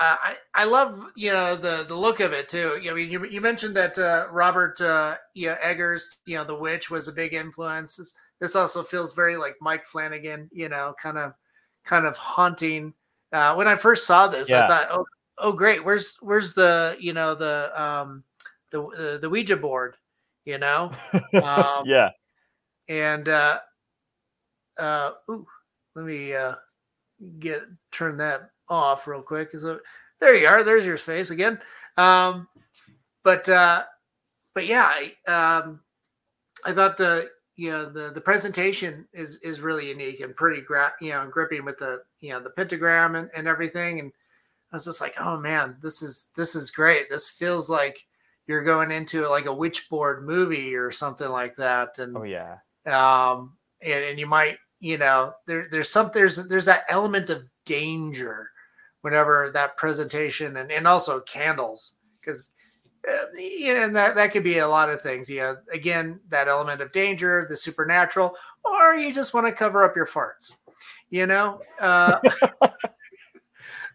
uh, 0.00 0.16
I 0.22 0.36
I 0.54 0.64
love 0.64 1.12
you 1.14 1.30
know 1.30 1.54
the 1.56 1.84
the 1.86 1.94
look 1.94 2.20
of 2.20 2.32
it 2.32 2.48
too. 2.48 2.80
I 2.88 2.94
mean, 2.94 3.10
you, 3.10 3.26
you 3.26 3.40
mentioned 3.42 3.76
that 3.76 3.98
uh, 3.98 4.26
Robert 4.32 4.80
uh, 4.80 5.16
you 5.34 5.48
know, 5.48 5.56
Eggers, 5.60 6.16
you 6.24 6.36
know, 6.36 6.44
The 6.44 6.56
Witch 6.56 6.90
was 6.90 7.06
a 7.06 7.12
big 7.12 7.34
influence. 7.34 7.96
This, 7.96 8.14
this 8.40 8.56
also 8.56 8.82
feels 8.82 9.14
very 9.14 9.36
like 9.36 9.56
Mike 9.60 9.84
Flanagan, 9.84 10.48
you 10.52 10.70
know, 10.70 10.94
kind 11.00 11.18
of 11.18 11.34
kind 11.84 12.06
of 12.06 12.16
haunting. 12.16 12.94
Uh, 13.30 13.54
when 13.54 13.68
I 13.68 13.76
first 13.76 14.06
saw 14.06 14.26
this, 14.26 14.48
Yeah. 14.48 14.64
I 14.64 14.68
thought, 14.68 14.88
oh, 14.90 15.04
oh, 15.38 15.52
great. 15.52 15.84
Where's 15.84 16.16
where's 16.22 16.54
the 16.54 16.96
you 16.98 17.12
know 17.12 17.34
the 17.34 17.70
um 17.80 18.24
the 18.70 18.82
uh, 18.82 19.18
the 19.18 19.28
Ouija 19.28 19.56
board, 19.58 19.96
you 20.46 20.56
know? 20.58 20.92
Um, 21.34 21.84
yeah. 21.84 22.10
and 22.88 23.28
uh 23.28 23.60
uh 24.78 25.12
ooh, 25.30 25.46
let 25.94 26.06
me 26.06 26.34
uh 26.34 26.54
get 27.38 27.62
turn 27.92 28.16
that 28.16 28.50
off 28.70 29.06
real 29.06 29.22
quick 29.22 29.50
so 29.52 29.78
there 30.20 30.34
you 30.34 30.46
are 30.46 30.64
there's 30.64 30.86
your 30.86 30.96
face 30.96 31.30
again. 31.30 31.58
Um 31.96 32.46
but 33.24 33.48
uh 33.48 33.84
but 34.54 34.66
yeah 34.66 34.86
i 34.88 35.12
um 35.30 35.80
i 36.64 36.72
thought 36.72 36.96
the 36.96 37.28
you 37.56 37.70
know 37.70 37.84
the 37.90 38.10
the 38.10 38.20
presentation 38.20 39.06
is 39.12 39.36
is 39.42 39.60
really 39.60 39.88
unique 39.88 40.20
and 40.20 40.34
pretty 40.36 40.62
gra- 40.62 40.94
you 41.00 41.10
know 41.10 41.28
gripping 41.30 41.64
with 41.64 41.78
the 41.78 42.00
you 42.20 42.30
know 42.30 42.40
the 42.40 42.50
pentagram 42.50 43.16
and, 43.16 43.28
and 43.34 43.46
everything. 43.48 44.00
And 44.00 44.12
i 44.72 44.76
was 44.76 44.84
just 44.86 45.00
like 45.00 45.14
oh 45.20 45.38
man 45.38 45.76
this 45.82 46.00
is 46.02 46.30
this 46.36 46.54
is 46.54 46.70
great. 46.70 47.10
This 47.10 47.28
feels 47.28 47.68
like 47.68 47.98
you're 48.46 48.62
going 48.64 48.90
into 48.90 49.28
like 49.28 49.46
a 49.46 49.48
witchboard 49.54 50.22
movie 50.24 50.74
or 50.74 50.90
something 50.90 51.28
like 51.28 51.56
that. 51.56 51.98
And 51.98 52.16
Oh 52.16 52.22
yeah. 52.22 52.58
um 52.86 53.56
and, 53.82 54.04
and 54.04 54.18
you 54.18 54.26
might 54.26 54.58
you 54.80 54.96
know 54.96 55.34
there 55.46 55.68
there's 55.70 55.90
some 55.90 56.10
there's 56.14 56.48
there's 56.48 56.64
that 56.66 56.84
element 56.88 57.28
of 57.30 57.42
danger 57.66 58.50
whenever 59.02 59.50
that 59.52 59.76
presentation 59.76 60.56
and 60.56 60.70
and 60.70 60.86
also 60.86 61.20
candles 61.20 61.96
because 62.20 62.50
uh, 63.08 63.24
you 63.34 63.74
know 63.74 63.82
and 63.82 63.96
that 63.96 64.14
that 64.14 64.32
could 64.32 64.44
be 64.44 64.58
a 64.58 64.68
lot 64.68 64.90
of 64.90 65.00
things 65.00 65.30
yeah 65.30 65.54
again 65.72 66.20
that 66.28 66.48
element 66.48 66.80
of 66.80 66.92
danger 66.92 67.46
the 67.48 67.56
supernatural 67.56 68.34
or 68.64 68.94
you 68.94 69.12
just 69.12 69.34
want 69.34 69.46
to 69.46 69.52
cover 69.52 69.84
up 69.84 69.96
your 69.96 70.06
farts 70.06 70.54
you 71.08 71.26
know 71.26 71.60
uh 71.80 72.18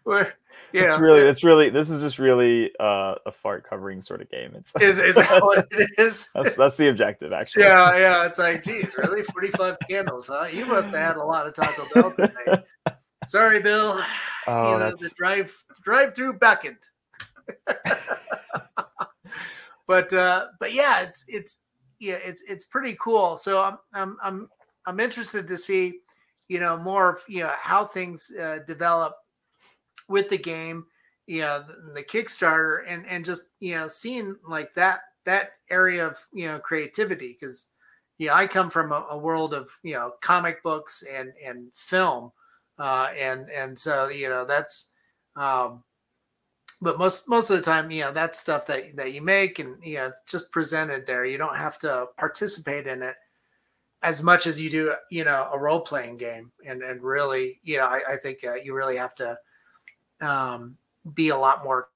where 0.04 0.34
yeah 0.72 0.92
It's 0.92 1.00
really, 1.00 1.20
it's 1.22 1.44
really, 1.44 1.70
this 1.70 1.90
is 1.90 2.00
just 2.02 2.18
really 2.18 2.70
uh, 2.80 3.14
a 3.24 3.32
fart 3.32 3.64
covering 3.64 4.02
sort 4.02 4.20
of 4.20 4.28
game. 4.28 4.54
It's 4.54 4.72
is, 4.80 4.98
is 4.98 5.14
that 5.14 5.42
what 5.42 5.66
it 5.70 5.88
is 5.96 6.28
that's 6.34 6.56
that's 6.56 6.76
the 6.76 6.88
objective 6.88 7.32
actually. 7.32 7.64
Yeah, 7.64 7.96
yeah. 7.96 8.26
It's 8.26 8.38
like, 8.38 8.62
geez, 8.62 8.94
really? 8.98 9.22
45 9.22 9.78
candles, 9.88 10.28
huh? 10.28 10.48
You 10.52 10.66
must 10.66 10.90
have 10.90 10.98
had 10.98 11.16
a 11.16 11.24
lot 11.24 11.46
of 11.46 11.54
Taco 11.54 11.84
Bell 11.94 12.12
today. 12.12 12.62
Sorry, 13.26 13.60
Bill. 13.60 13.98
Oh, 14.46 14.72
you 14.72 14.78
know, 14.78 14.84
that's 14.84 15.02
the 15.02 15.10
drive 15.16 15.54
drive 15.82 16.14
through 16.14 16.34
beckoned. 16.34 16.76
but 19.86 20.12
uh 20.12 20.46
but 20.58 20.72
yeah, 20.72 21.02
it's 21.02 21.24
it's 21.28 21.64
yeah, 21.98 22.18
it's 22.22 22.42
it's 22.48 22.66
pretty 22.66 22.96
cool. 23.00 23.36
So 23.36 23.62
I'm 23.62 23.78
I'm 23.92 24.16
I'm 24.22 24.48
I'm 24.86 25.00
interested 25.00 25.48
to 25.48 25.56
see, 25.56 26.00
you 26.48 26.60
know, 26.60 26.76
more 26.76 27.14
of 27.14 27.20
you 27.28 27.40
know 27.40 27.52
how 27.58 27.84
things 27.84 28.30
uh, 28.38 28.58
develop 28.66 29.14
with 30.08 30.28
the 30.30 30.38
game, 30.38 30.86
you 31.26 31.40
know, 31.40 31.64
the, 31.66 31.92
the 31.94 32.04
Kickstarter 32.04 32.80
and 32.86 33.06
and 33.06 33.24
just 33.24 33.54
you 33.60 33.74
know 33.74 33.88
seeing 33.88 34.36
like 34.48 34.74
that 34.74 35.00
that 35.24 35.52
area 35.70 36.06
of 36.06 36.18
you 36.32 36.46
know 36.46 36.58
creativity 36.58 37.36
because 37.38 37.72
yeah, 38.18 38.34
I 38.34 38.46
come 38.46 38.70
from 38.70 38.92
a, 38.92 39.06
a 39.10 39.18
world 39.18 39.52
of 39.52 39.70
you 39.82 39.94
know 39.94 40.12
comic 40.22 40.62
books 40.62 41.02
and 41.02 41.32
and 41.44 41.72
film, 41.74 42.32
uh, 42.78 43.08
and 43.18 43.48
and 43.50 43.78
so 43.78 44.08
you 44.08 44.28
know 44.28 44.44
that's, 44.44 44.92
um, 45.36 45.84
but 46.80 46.98
most 46.98 47.28
most 47.28 47.50
of 47.50 47.56
the 47.56 47.62
time 47.62 47.90
you 47.90 48.02
know 48.02 48.12
that's 48.12 48.38
stuff 48.38 48.66
that 48.66 48.96
that 48.96 49.12
you 49.12 49.22
make 49.22 49.58
and 49.58 49.76
you 49.82 49.96
know 49.96 50.06
it's 50.06 50.22
just 50.30 50.52
presented 50.52 51.06
there. 51.06 51.24
You 51.24 51.38
don't 51.38 51.56
have 51.56 51.78
to 51.80 52.06
participate 52.16 52.86
in 52.86 53.02
it 53.02 53.16
as 54.02 54.22
much 54.22 54.46
as 54.46 54.60
you 54.60 54.70
do 54.70 54.94
you 55.10 55.24
know 55.24 55.48
a 55.52 55.58
role 55.58 55.80
playing 55.80 56.18
game, 56.18 56.52
and 56.66 56.82
and 56.82 57.02
really 57.02 57.60
you 57.62 57.78
know 57.78 57.86
I, 57.86 58.00
I 58.12 58.16
think 58.16 58.38
uh, 58.44 58.54
you 58.54 58.74
really 58.74 58.96
have 58.96 59.14
to 59.16 59.38
um, 60.20 60.76
be 61.14 61.30
a 61.30 61.36
lot 61.36 61.64
more 61.64 61.88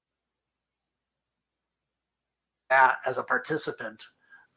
that 2.71 2.95
as 3.05 3.17
a 3.19 3.23
participant. 3.23 4.03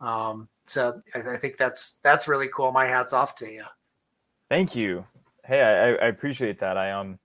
Um, 0.00 0.48
so 0.66 1.02
I, 1.14 1.34
I 1.34 1.36
think 1.36 1.58
that's 1.58 1.98
that's 2.02 2.26
really 2.28 2.48
cool. 2.48 2.72
My 2.72 2.86
hats 2.86 3.12
off 3.12 3.34
to 3.36 3.52
you. 3.52 3.64
Thank 4.48 4.74
you. 4.74 5.04
Hey, 5.44 5.60
I, 5.60 6.06
I 6.06 6.08
appreciate 6.08 6.58
that. 6.60 6.76
I 6.78 6.90
um, 6.92 7.18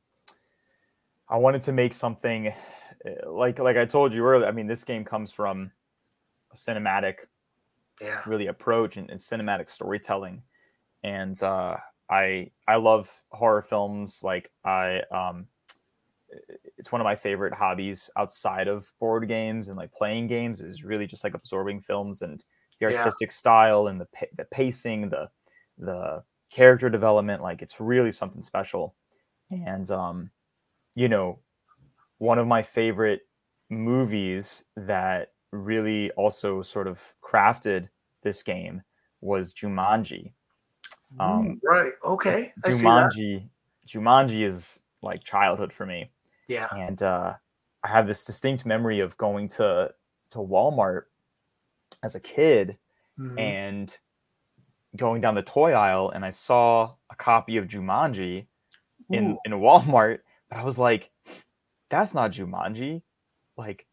I 1.28 1.38
wanted 1.38 1.62
to 1.64 1.72
make 1.72 1.94
something 1.94 2.48
uh, 2.48 3.30
like 3.32 3.60
like 3.60 3.78
I 3.78 3.86
told 3.86 4.14
you 4.14 4.24
earlier. 4.26 4.48
I 4.48 4.52
mean, 4.52 4.68
this 4.68 4.84
game 4.84 5.06
comes 5.06 5.32
from 5.32 5.72
a 6.54 6.56
cinematic 6.56 7.28
Yeah, 8.02 8.24
really 8.26 8.48
approach 8.48 8.98
and, 8.98 9.10
and 9.10 9.20
cinematic 9.20 9.70
storytelling, 9.70 10.44
and 11.04 11.42
uh, 11.44 11.78
I 12.10 12.52
I 12.68 12.78
love 12.78 13.24
horror 13.32 13.62
films. 13.64 14.24
Like 14.24 14.52
I 14.66 15.02
um, 15.12 15.48
it's 16.78 16.92
one 16.92 17.02
of 17.02 17.06
my 17.06 17.16
favorite 17.16 17.54
hobbies 17.54 18.10
outside 18.18 18.68
of 18.68 18.92
board 19.00 19.28
games 19.28 19.68
and 19.70 19.78
like 19.78 19.92
playing 19.92 20.28
games 20.28 20.62
is 20.62 20.84
really 20.84 21.08
just 21.08 21.24
like 21.24 21.34
absorbing 21.34 21.82
films 21.82 22.22
and 22.22 22.46
the 22.80 22.86
Yeah. 22.86 23.12
artistic 23.12 23.32
style 23.32 23.88
and 23.88 24.00
the 24.00 24.08
the 24.38 24.46
pacing, 24.46 25.10
the 25.10 25.30
the 25.78 26.24
character 26.50 26.90
development. 26.90 27.42
Like 27.42 27.62
it's 27.62 27.80
really 27.80 28.12
something 28.12 28.44
special. 28.44 28.96
And 29.52 29.90
um, 29.92 30.32
you 30.96 31.10
know, 31.10 31.40
one 32.20 32.38
of 32.40 32.48
my 32.48 32.62
favorite 32.62 33.22
movies 33.70 34.66
that 34.76 35.34
really 35.52 36.12
also 36.12 36.62
sort 36.62 36.88
of 36.88 37.02
crafted 37.24 37.90
this 38.22 38.44
game 38.44 38.82
was 39.22 39.54
Jumanji. 39.54 40.32
Um, 41.20 41.60
right. 41.64 41.94
Okay. 42.04 42.54
I 42.64 42.70
see 42.70 42.84
that. 42.84 43.12
Jumanji, 43.16 43.50
Jumanji 43.88 44.46
is 44.46 44.82
like 45.02 45.24
childhood 45.24 45.74
for 45.74 45.86
me, 45.86 46.12
Yeah. 46.48 46.68
and 46.78 47.02
uh, 47.02 47.34
I 47.84 47.88
have 47.88 48.06
this 48.06 48.24
distinct 48.26 48.66
memory 48.66 49.00
of 49.00 49.18
going 49.18 49.48
to 49.50 49.94
to 50.32 50.38
Walmart 50.38 51.04
as 52.04 52.16
a 52.16 52.20
kid 52.20 52.78
Mhm. 53.18 53.40
and 53.40 53.98
going 54.96 55.22
down 55.22 55.36
the 55.36 55.42
toy 55.44 55.72
aisle, 55.74 56.10
and 56.12 56.26
I 56.26 56.30
saw 56.32 56.94
a 57.12 57.16
copy 57.16 57.58
of 57.58 57.68
Jumanji 57.68 58.46
in 59.12 59.32
Ooh, 59.32 59.38
in 59.46 59.52
Walmart, 59.60 60.20
but 60.50 60.60
I 60.60 60.64
was 60.64 60.78
like, 60.80 61.12
"That's 61.90 62.14
not 62.14 62.32
Jumanji, 62.32 63.02
like 63.58 63.86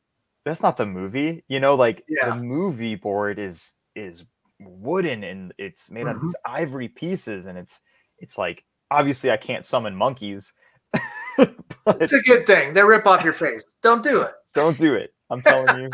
that's 0.45 0.63
not 0.63 0.77
the 0.77 0.87
movie." 0.87 1.45
You 1.49 1.61
know, 1.61 1.75
like 1.75 2.05
Yeah. 2.09 2.31
the 2.31 2.43
movie 2.43 2.95
board 2.95 3.39
is 3.39 3.75
is 3.95 4.25
wooden 4.61 5.23
and 5.23 5.53
it's 5.59 5.91
made 5.91 6.07
out 6.07 6.17
of 6.17 6.23
Mhm. 6.23 6.27
these 6.27 6.37
ivory 6.47 6.89
pieces, 6.89 7.47
and 7.47 7.59
it's 7.59 7.81
it's 8.19 8.39
like 8.39 8.65
obviously 8.91 9.31
I 9.31 9.37
can't 9.37 9.65
summon 9.65 9.95
monkeys, 9.95 10.53
but 11.37 12.01
it's 12.01 12.13
a 12.15 12.23
good 12.23 12.47
thing. 12.47 12.73
They 12.75 12.83
rip 12.83 13.07
off 13.07 13.23
your 13.25 13.33
face. 13.35 13.65
Don't 13.83 14.03
do 14.03 14.23
it. 14.23 14.33
don't 14.55 14.79
do 14.79 14.95
it. 14.95 15.13
I'm 15.29 15.43
telling 15.43 15.79
you, 15.83 15.91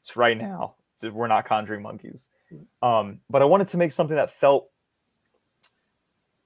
it's 0.00 0.16
right 0.16 0.36
now. 0.38 0.76
We're 1.02 1.26
not 1.26 1.44
conjuring 1.46 1.82
monkeys. 1.82 2.30
Um, 2.82 3.20
but 3.30 3.42
I 3.42 3.44
wanted 3.44 3.68
to 3.68 3.76
make 3.76 3.92
something 3.92 4.16
that 4.16 4.30
felt 4.30 4.70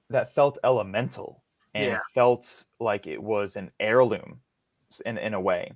that 0.09 0.33
felt 0.33 0.57
elemental 0.63 1.43
and 1.73 1.97
Yeah. 1.97 2.01
felt 2.13 2.65
like 2.79 3.07
it 3.07 3.21
was 3.21 3.55
an 3.55 3.71
heirloom 3.79 4.41
in, 5.05 5.17
in 5.17 5.33
a 5.33 5.41
way. 5.41 5.73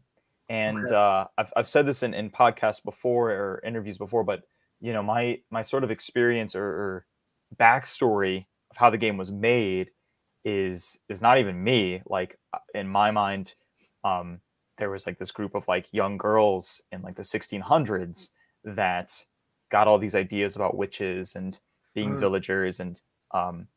And 0.49 0.91
Okay. 0.91 0.91
uh, 0.91 1.27
I've, 1.37 1.53
I've 1.55 1.69
said 1.69 1.85
this 1.85 2.03
in, 2.03 2.13
in 2.13 2.29
podcasts 2.29 2.83
before 2.83 3.31
or 3.31 3.61
interviews 3.65 3.97
before, 3.97 4.23
but 4.23 4.43
you 4.79 4.93
know, 4.93 5.03
my 5.03 5.39
my 5.51 5.61
sort 5.61 5.83
of 5.83 5.91
experience 5.91 6.55
or, 6.55 6.65
or 6.65 7.05
backstory 7.55 8.47
of 8.71 8.77
how 8.77 8.89
the 8.89 8.97
game 8.97 9.15
was 9.15 9.31
made 9.31 9.91
is 10.43 10.99
is 11.07 11.21
not 11.21 11.37
even 11.37 11.63
me. 11.63 12.01
Like 12.07 12.39
uh, 12.53 12.59
in 12.73 12.87
my 12.87 13.11
mind, 13.11 13.53
um, 14.03 14.41
there 14.77 14.89
was 14.89 15.05
like 15.05 15.19
this 15.19 15.31
group 15.31 15.53
of 15.53 15.67
like 15.67 15.93
young 15.93 16.17
girls 16.17 16.81
in 16.91 17.03
like 17.03 17.15
the 17.15 17.23
1600s 17.23 18.31
that 18.63 19.23
got 19.71 19.87
all 19.87 19.97
these 19.97 20.15
ideas 20.15 20.55
about 20.55 20.77
witches 20.77 21.35
and 21.35 21.59
being 21.93 22.11
mm. 22.11 22.19
villagers 22.19 22.79
and 22.79 23.01
um, 23.31 23.67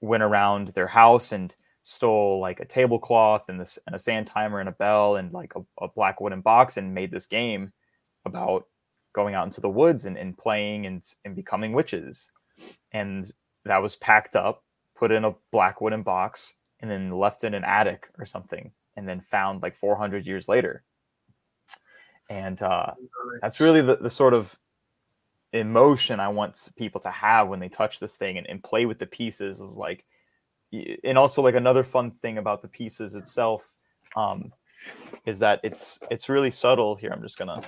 went 0.00 0.22
around 0.22 0.68
their 0.68 0.86
house 0.86 1.32
and 1.32 1.54
stole 1.84 2.40
like 2.40 2.60
a 2.60 2.64
tablecloth 2.64 3.48
and, 3.48 3.60
this, 3.60 3.78
and 3.86 3.94
a 3.94 3.98
sand 3.98 4.26
timer 4.26 4.60
and 4.60 4.68
a 4.68 4.72
bell 4.72 5.16
and 5.16 5.32
like 5.32 5.52
a, 5.56 5.84
a, 5.84 5.88
black 5.88 6.20
wooden 6.20 6.40
box 6.40 6.76
and 6.76 6.94
made 6.94 7.10
this 7.10 7.26
game 7.26 7.72
about 8.24 8.66
going 9.14 9.34
out 9.34 9.44
into 9.44 9.60
the 9.60 9.68
woods 9.68 10.06
and, 10.06 10.16
and 10.16 10.38
playing 10.38 10.86
and, 10.86 11.02
and 11.24 11.34
becoming 11.34 11.72
witches. 11.72 12.30
And 12.92 13.30
that 13.64 13.82
was 13.82 13.96
packed 13.96 14.36
up, 14.36 14.64
put 14.96 15.12
in 15.12 15.24
a 15.24 15.34
black 15.50 15.80
wooden 15.80 16.02
box, 16.02 16.54
and 16.80 16.90
then 16.90 17.10
left 17.10 17.44
in 17.44 17.54
an 17.54 17.64
attic 17.64 18.08
or 18.18 18.26
something, 18.26 18.72
and 18.96 19.08
then 19.08 19.20
found 19.20 19.62
like 19.62 19.76
400 19.76 20.26
years 20.26 20.48
later. 20.48 20.82
And 22.30 22.62
uh, 22.62 22.92
that's 23.40 23.60
really 23.60 23.82
the, 23.82 23.96
the 23.96 24.10
sort 24.10 24.34
of 24.34 24.58
emotion 25.52 26.20
I 26.20 26.28
want 26.28 26.70
people 26.76 27.00
to 27.02 27.10
have 27.10 27.48
when 27.48 27.60
they 27.60 27.68
touch 27.68 28.00
this 28.00 28.16
thing 28.16 28.38
and, 28.38 28.46
and 28.48 28.62
play 28.62 28.86
with 28.86 28.98
the 28.98 29.06
pieces 29.06 29.60
is 29.60 29.76
like, 29.76 30.04
and 31.04 31.18
also 31.18 31.42
like 31.42 31.54
another 31.54 31.84
fun 31.84 32.10
thing 32.10 32.38
about 32.38 32.62
the 32.62 32.68
pieces 32.68 33.14
itself 33.14 33.74
um, 34.16 34.52
is 35.26 35.38
that 35.40 35.60
it's 35.62 36.00
it's 36.10 36.28
really 36.28 36.50
subtle. 36.50 36.96
Here, 36.96 37.10
I'm 37.10 37.22
just 37.22 37.36
gonna, 37.36 37.62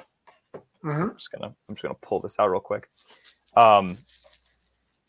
mm-hmm. 0.83 0.91
I'm 0.91 1.15
just 1.15 1.31
gonna, 1.31 1.55
I'm 1.69 1.75
just 1.75 1.83
gonna 1.83 1.95
pull 2.01 2.21
this 2.21 2.39
out 2.39 2.51
real 2.51 2.61
quick. 2.61 2.89
Um, 3.57 3.99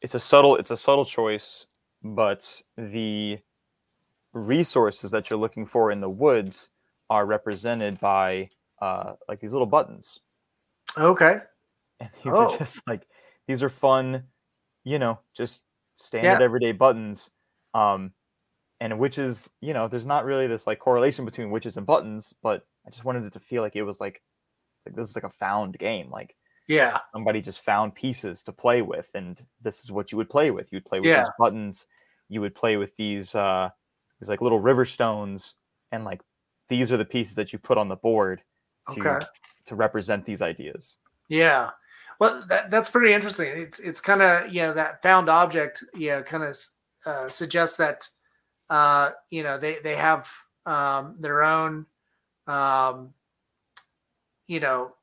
it's 0.01 0.13
a 0.13 0.19
subtle, 0.19 0.57
it's 0.57 0.71
a 0.71 0.77
subtle 0.77 1.05
choice, 1.05 1.67
but 2.03 2.61
the 2.77 3.39
resources 4.33 5.11
that 5.11 5.29
you're 5.29 5.39
looking 5.39 5.65
for 5.65 5.91
in 5.91 6.01
the 6.01 6.09
woods 6.09 6.69
are 7.09 7.25
represented 7.25 7.99
by 8.01 8.49
uh, 8.81 9.13
like 9.29 9.39
these 9.39 9.53
little 9.53 9.65
buttons. 9.65 10.19
Okay 10.97 11.39
and 11.99 12.09
these 12.23 12.33
oh. 12.33 12.51
are 12.51 12.57
just 12.57 12.81
like 12.87 13.07
these 13.47 13.63
are 13.63 13.69
fun, 13.69 14.23
you 14.83 14.99
know, 14.99 15.19
just 15.35 15.61
standard 15.95 16.39
yeah. 16.39 16.43
everyday 16.43 16.71
buttons. 16.71 17.31
Um, 17.73 18.11
and 18.81 18.99
witches, 18.99 19.49
you 19.61 19.73
know, 19.73 19.87
there's 19.87 20.05
not 20.05 20.25
really 20.25 20.47
this 20.47 20.67
like 20.67 20.79
correlation 20.79 21.25
between 21.25 21.49
witches 21.49 21.77
and 21.77 21.85
buttons, 21.85 22.33
but 22.43 22.65
I 22.85 22.89
just 22.89 23.05
wanted 23.05 23.23
it 23.23 23.33
to 23.33 23.39
feel 23.39 23.61
like 23.61 23.75
it 23.75 23.83
was 23.83 24.01
like 24.01 24.21
like 24.85 24.95
this 24.95 25.09
is 25.09 25.15
like 25.15 25.23
a 25.23 25.29
found 25.29 25.77
game. 25.77 26.09
Like 26.09 26.35
yeah, 26.67 26.99
somebody 27.13 27.41
just 27.41 27.61
found 27.63 27.95
pieces 27.95 28.43
to 28.43 28.51
play 28.51 28.81
with, 28.81 29.09
and 29.13 29.43
this 29.61 29.83
is 29.83 29.91
what 29.91 30.11
you 30.11 30.17
would 30.17 30.29
play 30.29 30.51
with. 30.51 30.71
You'd 30.73 30.85
play 30.85 30.99
with 30.99 31.07
yeah. 31.07 31.21
these 31.21 31.31
buttons. 31.39 31.87
You 32.27 32.41
would 32.41 32.55
play 32.55 32.77
with 32.77 32.95
these 32.97 33.33
uh 33.33 33.69
these 34.19 34.29
like 34.29 34.41
little 34.41 34.59
river 34.59 34.85
stones, 34.85 35.55
and 35.91 36.03
like 36.03 36.21
these 36.69 36.91
are 36.91 36.97
the 36.97 37.05
pieces 37.05 37.35
that 37.35 37.53
you 37.53 37.59
put 37.59 37.77
on 37.77 37.87
the 37.87 37.95
board 37.95 38.41
to 38.93 38.99
okay. 38.99 39.25
to 39.67 39.75
represent 39.75 40.25
these 40.25 40.41
ideas. 40.41 40.97
Yeah. 41.29 41.71
Well, 42.19 42.43
that, 42.49 42.71
that's 42.71 42.89
pretty 42.89 43.13
interesting. 43.13 43.49
It's 43.53 43.79
it's 43.79 44.01
kind 44.01 44.21
of 44.21 44.53
you 44.53 44.61
know 44.61 44.73
that 44.73 45.01
found 45.01 45.29
object 45.29 45.83
you 45.93 46.09
know 46.11 46.23
kind 46.23 46.43
of 46.43 46.57
uh, 47.05 47.29
suggests 47.29 47.77
that 47.77 48.07
uh, 48.69 49.11
you 49.29 49.43
know 49.43 49.57
they 49.57 49.77
they 49.83 49.95
have 49.95 50.29
um, 50.65 51.15
their 51.19 51.43
own 51.43 51.85
um, 52.47 53.13
you 54.47 54.59
know 54.59 54.93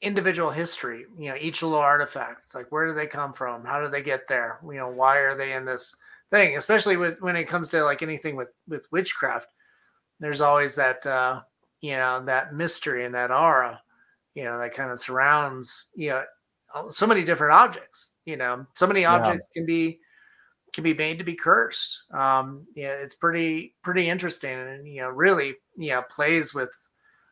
individual 0.00 0.50
history. 0.50 1.04
You 1.18 1.30
know 1.30 1.36
each 1.40 1.62
little 1.62 1.78
artifact. 1.78 2.42
It's 2.44 2.54
like 2.54 2.70
where 2.72 2.86
do 2.86 2.94
they 2.94 3.06
come 3.06 3.32
from? 3.32 3.64
How 3.64 3.80
do 3.80 3.88
they 3.88 4.02
get 4.02 4.28
there? 4.28 4.60
You 4.64 4.74
know 4.74 4.90
why 4.90 5.18
are 5.18 5.36
they 5.36 5.52
in 5.52 5.64
this 5.64 5.96
thing? 6.30 6.56
Especially 6.56 6.96
with 6.96 7.20
when 7.20 7.36
it 7.36 7.48
comes 7.48 7.68
to 7.70 7.84
like 7.84 8.02
anything 8.02 8.36
with 8.36 8.48
with 8.68 8.88
witchcraft, 8.92 9.48
there's 10.20 10.40
always 10.40 10.76
that 10.76 11.06
uh, 11.06 11.42
you 11.80 11.92
know 11.92 12.24
that 12.26 12.54
mystery 12.54 13.04
and 13.04 13.14
that 13.14 13.30
aura 13.30 13.82
you 14.34 14.44
know 14.44 14.58
that 14.58 14.74
kind 14.74 14.90
of 14.90 15.00
surrounds 15.00 15.86
you 15.94 16.10
know 16.10 16.24
so 16.90 17.06
many 17.06 17.24
different 17.24 17.54
objects. 17.54 18.12
You 18.24 18.36
know, 18.36 18.66
so 18.74 18.86
many 18.86 19.04
objects 19.04 19.48
yeah. 19.54 19.60
can 19.60 19.66
be 19.66 20.00
can 20.72 20.84
be 20.84 20.94
made 20.94 21.18
to 21.18 21.24
be 21.24 21.34
cursed. 21.34 22.04
Um, 22.12 22.66
yeah, 22.74 22.94
it's 23.00 23.14
pretty 23.14 23.74
pretty 23.82 24.08
interesting, 24.08 24.58
and 24.58 24.86
you 24.86 25.00
know, 25.00 25.08
really, 25.08 25.54
you 25.76 25.90
know, 25.90 26.02
plays 26.02 26.54
with 26.54 26.70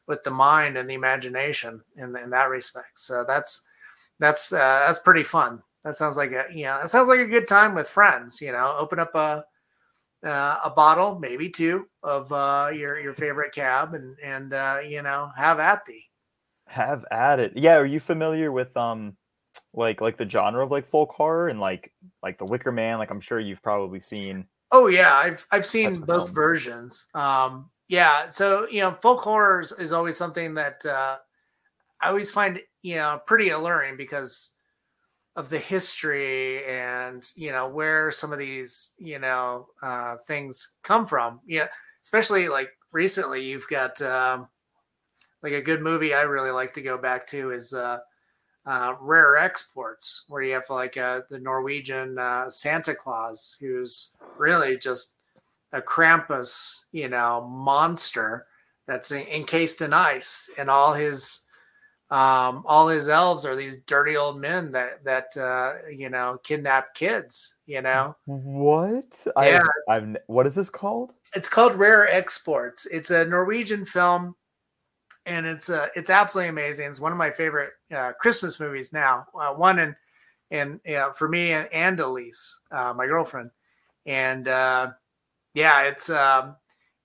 with 0.07 0.23
the 0.25 0.31
mind 0.31 0.77
and 0.77 0.89
the 0.89 0.95
imagination 0.95 1.83
in 1.97 2.17
in 2.17 2.31
that 2.31 2.49
respect. 2.49 3.01
So 3.01 3.25
that's 3.27 3.67
that's 4.19 4.53
uh, 4.53 4.85
that's 4.87 5.01
pretty 5.01 5.25
fun. 5.25 5.63
That 5.85 5.97
sounds 5.97 6.17
like 6.17 6.33
a 6.33 6.47
you 6.53 6.65
know, 6.65 6.79
that 6.81 6.91
sounds 6.91 7.09
like 7.09 7.21
a 7.21 7.27
good 7.27 7.47
time 7.49 7.75
with 7.75 7.89
friends. 7.89 8.41
You 8.41 8.53
know, 8.53 8.77
open 8.79 8.99
up 8.99 9.15
a 9.15 9.45
uh, 10.25 10.59
a 10.65 10.71
bottle, 10.71 11.19
maybe 11.19 11.51
two, 11.51 11.87
of 12.03 12.33
uh, 12.33 12.71
your 12.73 12.99
your 12.99 13.15
favorite 13.15 13.55
cab, 13.55 13.95
and 13.95 14.17
and 14.25 14.55
uh, 14.55 14.79
you 14.87 15.03
know, 15.03 15.31
have 15.37 15.59
at 15.61 15.85
thee. 15.87 16.05
Have 16.67 17.05
at 17.11 17.41
it. 17.41 17.53
Yeah, 17.57 17.77
are 17.77 17.87
you 17.87 18.01
familiar 18.01 18.51
with 18.51 18.75
um 18.77 19.17
like 19.77 20.01
like 20.01 20.17
the 20.17 20.29
genre 20.29 20.65
of 20.65 20.71
like 20.71 20.87
folk 20.87 21.11
horror 21.11 21.49
and 21.49 21.61
like 21.61 21.93
like 22.23 22.39
the 22.39 22.47
Wicker 22.47 22.73
Man. 22.73 22.99
Like 22.99 23.11
I'm 23.11 23.21
sure 23.21 23.41
you've 23.41 23.63
probably 23.63 24.01
seen. 24.01 24.47
Oh 24.73 24.87
yeah, 24.87 25.15
I've 25.15 25.47
I've 25.51 25.67
seen 25.67 26.01
both 26.01 26.07
films. 26.07 26.31
versions. 26.31 27.09
Um, 27.15 27.71
yeah, 27.89 28.31
so 28.31 28.67
you 28.71 28.81
know, 28.81 28.93
folk 28.93 29.21
horror 29.21 29.61
is, 29.61 29.73
is 29.73 29.93
always 29.93 30.17
something 30.17 30.55
that 30.55 30.85
uh, 30.87 31.17
I 32.01 32.09
always 32.09 32.31
find 32.31 32.61
you 32.83 32.97
know 32.97 33.21
pretty 33.27 33.51
alluring 33.51 33.97
because 33.97 34.57
of 35.37 35.51
the 35.51 35.59
history 35.59 36.65
and 36.65 37.29
you 37.35 37.51
know 37.51 37.69
where 37.69 38.13
some 38.13 38.33
of 38.33 38.39
these 38.39 38.95
you 38.99 39.19
know 39.19 39.69
uh, 39.83 40.17
things 40.27 40.79
come 40.83 41.07
from. 41.07 41.41
Yeah, 41.47 41.67
especially 42.05 42.49
like 42.49 42.71
recently, 42.93 43.45
you've 43.45 43.69
got 43.69 44.01
um, 44.03 44.49
like 45.43 45.53
a 45.53 45.63
good 45.63 45.83
movie 45.83 46.15
I 46.15 46.23
really 46.23 46.53
like 46.53 46.73
to 46.75 46.83
go 46.83 46.97
back 46.97 47.27
to 47.29 47.51
is. 47.51 47.73
Uh, 47.73 47.99
uh, 48.67 48.95
rare 49.01 49.37
exports 49.37 50.25
where 50.29 50.43
you 50.43 50.55
have 50.55 50.71
like 50.71 50.97
uh, 50.97 51.23
the 51.31 51.39
Norwegian 51.39 52.19
uh, 52.19 52.49
Santa 52.51 52.95
Claus, 52.95 53.57
who's 53.61 54.17
really 54.39 54.79
just 54.79 55.17
a 55.73 55.83
Krampus, 55.83 56.85
you 56.93 57.09
know, 57.09 57.47
monster 57.49 58.47
that's 58.87 59.13
encased 59.13 59.81
in 59.81 59.93
ice, 59.93 60.51
and 60.59 60.71
all 60.71 60.95
his 60.95 61.45
um, 62.11 62.63
all 62.67 62.89
his 62.89 63.09
elves 63.09 63.45
are 63.45 63.57
these 63.57 63.83
dirty 63.83 64.17
old 64.17 64.41
men 64.41 64.73
that 64.73 65.03
that 65.05 65.37
uh, 65.37 65.75
you 65.91 66.09
know 66.11 66.39
kidnap 66.43 66.95
kids. 66.95 67.57
You 67.67 67.83
know 67.83 68.17
what? 68.27 69.27
Yeah, 69.37 69.63
I've, 69.89 70.03
I've, 70.03 70.17
what 70.27 70.47
is 70.47 70.55
this 70.55 70.71
called? 70.71 71.13
It's 71.35 71.49
called 71.49 71.75
Rare 71.75 72.07
Exports. 72.09 72.87
It's 72.87 73.11
a 73.11 73.25
Norwegian 73.27 73.85
film 73.85 74.37
and 75.27 75.47
it's 75.47 75.71
uh, 75.71 75.89
it's 75.95 76.11
absolutely 76.11 76.51
amazing. 76.51 76.89
It's 76.89 77.01
one 77.01 77.13
of 77.13 77.19
my 77.19 77.31
favorite 77.31 77.73
uh, 77.95 78.13
Christmas 78.13 78.61
movies 78.61 78.93
now. 78.93 79.27
Uh, 79.35 79.55
one 79.55 79.79
and 79.79 79.97
and 80.51 80.81
yeah, 80.85 81.13
for 81.13 81.29
me 81.29 81.53
and, 81.53 81.69
and 81.73 81.99
Elise, 81.99 82.61
uh, 82.71 82.93
my 82.95 83.07
girlfriend, 83.07 83.51
and 84.07 84.47
uh, 84.49 84.91
yeah, 85.55 85.85
it's 85.85 86.11
um, 86.11 86.57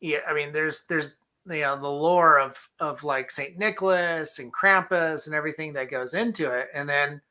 yeah. 0.02 0.20
I 0.28 0.34
mean, 0.34 0.52
there's 0.52 0.86
there's 0.88 1.18
you 1.48 1.62
know 1.62 1.80
the 1.80 1.90
lore 1.90 2.40
of 2.40 2.70
of 2.80 3.04
like 3.04 3.32
Saint 3.32 3.58
Nicholas 3.58 4.40
and 4.40 4.54
Krampus 4.54 5.26
and 5.26 5.36
everything 5.36 5.74
that 5.74 5.92
goes 5.92 6.14
into 6.14 6.52
it, 6.52 6.68
and 6.74 6.90
then 6.90 7.22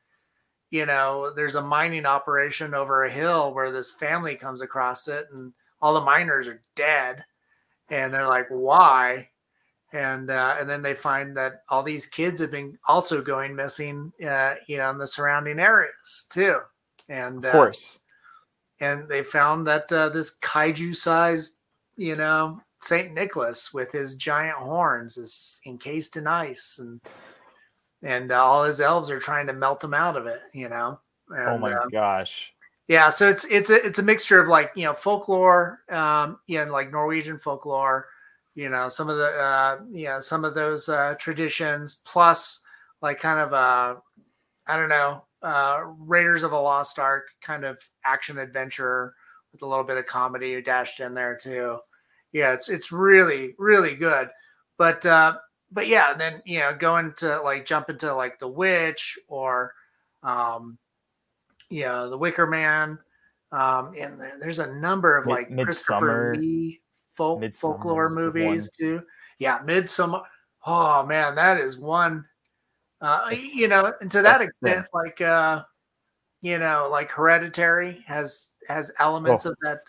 you 0.71 0.85
know 0.85 1.31
there's 1.35 1.55
a 1.55 1.61
mining 1.61 2.05
operation 2.05 2.73
over 2.73 3.03
a 3.03 3.11
hill 3.11 3.53
where 3.53 3.71
this 3.71 3.91
family 3.91 4.35
comes 4.35 4.61
across 4.61 5.07
it, 5.07 5.27
and 5.31 5.53
all 5.81 5.93
the 5.93 6.01
miners 6.01 6.47
are 6.47 6.61
dead, 6.75 7.23
and 7.89 8.13
they're 8.13 8.27
like, 8.27 8.47
why? 8.49 9.29
And 9.91 10.29
uh, 10.29 10.55
and 10.59 10.69
then 10.69 10.81
they 10.81 10.93
find 10.93 11.35
that 11.37 11.63
all 11.69 11.83
these 11.83 12.05
kids 12.05 12.41
have 12.41 12.51
been 12.51 12.77
also 12.87 13.21
going 13.21 13.55
missing, 13.55 14.13
uh, 14.25 14.55
you 14.67 14.77
know, 14.77 14.89
in 14.91 14.97
the 14.97 15.07
surrounding 15.07 15.59
areas 15.59 16.27
too. 16.29 16.59
And 17.07 17.43
of 17.43 17.49
uh, 17.49 17.51
course, 17.51 17.99
uh, 18.81 18.85
and 18.85 19.09
they 19.09 19.23
found 19.23 19.65
that 19.67 19.91
uh, 19.91 20.09
this 20.09 20.37
kaiju-sized, 20.39 21.61
you 21.97 22.15
know, 22.15 22.61
Saint 22.81 23.13
Nicholas 23.13 23.73
with 23.73 23.91
his 23.91 24.15
giant 24.15 24.57
horns 24.57 25.17
is 25.17 25.59
encased 25.65 26.17
in 26.17 26.27
ice, 26.27 26.79
and 26.79 27.01
and 28.03 28.31
uh, 28.31 28.43
all 28.43 28.63
his 28.63 28.81
elves 28.81 29.09
are 29.09 29.19
trying 29.19 29.47
to 29.47 29.53
melt 29.53 29.83
him 29.83 29.93
out 29.93 30.17
of 30.17 30.27
it. 30.27 30.39
You 30.53 30.69
know. 30.69 30.99
And, 31.29 31.49
oh 31.49 31.57
my 31.57 31.75
gosh. 31.91 32.51
Yeah, 32.87 33.09
so 33.09 33.29
it's 33.29 33.49
it's 33.51 33.69
a 33.69 33.85
it's 33.85 33.99
a 33.99 34.03
mixture 34.03 34.39
of 34.39 34.47
like 34.47 34.71
you 34.75 34.85
know 34.85 34.93
folklore, 34.93 35.81
um, 35.89 36.39
you 36.47 36.63
know, 36.63 36.71
like 36.71 36.91
Norwegian 36.91 37.37
folklore 37.37 38.07
you 38.55 38.69
know 38.69 38.89
some 38.89 39.09
of 39.09 39.17
the 39.17 39.25
uh 39.25 39.77
yeah 39.91 40.19
some 40.19 40.43
of 40.43 40.55
those 40.55 40.89
uh 40.89 41.15
traditions 41.19 42.01
plus 42.05 42.63
like 43.01 43.19
kind 43.19 43.39
of 43.39 43.53
uh 43.53 43.95
i 44.67 44.75
don't 44.75 44.89
know 44.89 45.23
uh 45.43 45.81
raiders 45.99 46.43
of 46.43 46.51
a 46.51 46.59
lost 46.59 46.99
ark 46.99 47.27
kind 47.41 47.63
of 47.63 47.79
action 48.03 48.37
adventure 48.37 49.13
with 49.51 49.61
a 49.61 49.65
little 49.65 49.83
bit 49.85 49.97
of 49.97 50.05
comedy 50.05 50.61
dashed 50.61 50.99
in 50.99 51.13
there 51.13 51.37
too. 51.41 51.79
Yeah 52.33 52.53
it's 52.53 52.69
it's 52.69 52.91
really 52.91 53.55
really 53.57 53.95
good. 53.95 54.29
But 54.77 55.05
uh 55.05 55.37
but 55.71 55.87
yeah 55.87 56.13
then 56.13 56.41
you 56.45 56.59
know 56.59 56.75
going 56.75 57.13
to 57.17 57.41
like 57.41 57.65
jump 57.65 57.89
into 57.89 58.13
like 58.13 58.39
the 58.39 58.47
witch 58.47 59.17
or 59.27 59.73
um 60.23 60.77
you 61.69 61.83
know 61.83 62.09
the 62.09 62.17
wicker 62.17 62.45
man 62.47 62.99
Um, 63.51 63.93
and 63.99 64.19
there's 64.41 64.59
a 64.59 64.73
number 64.75 65.17
of 65.17 65.25
Mid- 65.25 65.35
like 65.35 65.47
Christopher 65.65 66.33
Midsummer- 66.33 66.35
Lee 66.35 66.81
folk 67.19 67.39
Midsummer 67.41 67.73
folklore 67.73 68.09
movies 68.09 68.69
too. 68.69 69.03
Yeah, 69.39 69.59
Midsummer. 69.65 70.21
Oh 70.65 71.05
man, 71.05 71.35
that 71.35 71.57
is 71.59 71.77
one. 71.77 72.25
Uh, 73.01 73.29
you 73.31 73.67
know, 73.67 73.93
and 74.01 74.11
to 74.11 74.21
that 74.21 74.41
extent, 74.41 74.85
like 74.93 75.21
uh, 75.21 75.63
you 76.41 76.57
know, 76.57 76.89
like 76.91 77.09
Hereditary 77.11 78.03
has 78.07 78.55
has 78.67 78.93
elements 78.99 79.45
Oh. 79.45 79.51
of 79.51 79.57
that 79.61 79.79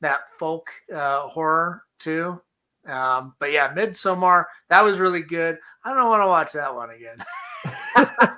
that 0.00 0.28
folk 0.38 0.68
uh, 0.94 1.20
horror 1.28 1.82
too. 1.98 2.40
Um, 2.86 3.34
but 3.38 3.52
yeah, 3.52 3.72
Midsummer 3.74 4.46
that 4.68 4.82
was 4.82 4.98
really 4.98 5.22
good. 5.22 5.58
I 5.84 5.94
don't 5.94 6.08
want 6.08 6.22
to 6.22 6.26
watch 6.26 6.52
that 6.52 6.74
one 6.74 6.90
again. 6.90 7.18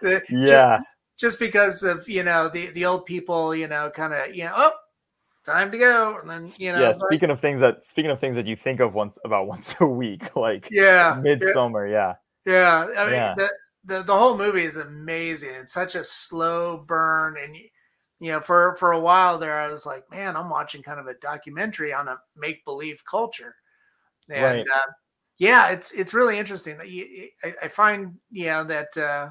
The- 0.00 0.20
just- 0.28 0.30
Yeah. 0.30 0.80
just 1.18 1.38
because 1.38 1.82
of 1.84 2.08
you 2.08 2.22
know 2.24 2.48
the 2.48 2.70
the 2.72 2.84
old 2.86 3.06
people 3.06 3.54
you 3.54 3.68
know 3.68 3.90
kind 3.90 4.12
of 4.12 4.34
you 4.34 4.44
know 4.44 4.52
oh 4.56 4.72
time 5.44 5.70
to 5.72 5.78
go 5.78 6.18
and 6.20 6.30
then 6.30 6.46
you 6.58 6.72
know 6.72 6.80
yeah. 6.80 6.90
it's 6.90 7.00
like, 7.00 7.10
Speaking 7.10 7.30
of 7.30 7.40
things 7.40 7.60
that 7.60 7.86
speaking 7.86 8.10
of 8.10 8.18
things 8.20 8.36
that 8.36 8.46
you 8.46 8.56
think 8.56 8.80
of 8.80 8.94
once 8.94 9.18
about 9.24 9.46
once 9.54 9.76
a 9.80 9.86
week, 9.86 10.34
like 10.36 10.68
yeah 10.70 11.14
yeah, 11.16 11.20
midsummer, 11.20 11.86
yeah. 11.86 12.14
yeah 12.46 12.86
i 12.98 13.04
mean 13.04 13.14
Yeah. 13.14 13.34
The, 13.36 13.50
the 13.84 14.02
the 14.04 14.16
whole 14.16 14.36
movie 14.38 14.64
is 14.64 14.76
amazing 14.76 15.54
it's 15.54 15.72
such 15.72 15.94
a 15.94 16.04
slow 16.04 16.78
burn 16.78 17.36
and 17.42 17.56
you 17.56 18.30
know 18.32 18.40
for 18.40 18.76
for 18.78 18.92
a 18.92 19.00
while 19.00 19.38
there 19.38 19.58
i 19.58 19.68
was 19.68 19.84
like 19.84 20.08
man 20.10 20.36
i'm 20.36 20.48
watching 20.48 20.82
kind 20.82 21.00
of 21.00 21.08
a 21.08 21.14
documentary 21.14 21.92
on 21.92 22.06
a 22.06 22.16
make 22.36 22.64
believe 22.64 23.04
culture 23.04 23.56
and 24.28 24.58
Right. 24.58 24.66
uh, 24.72 24.90
yeah 25.38 25.72
it's 25.72 25.90
it's 25.92 26.14
really 26.14 26.38
interesting 26.38 26.78
I, 26.80 27.54
I 27.64 27.68
find 27.68 28.14
yeah 28.30 28.62
that 28.62 28.96
uh 28.96 29.30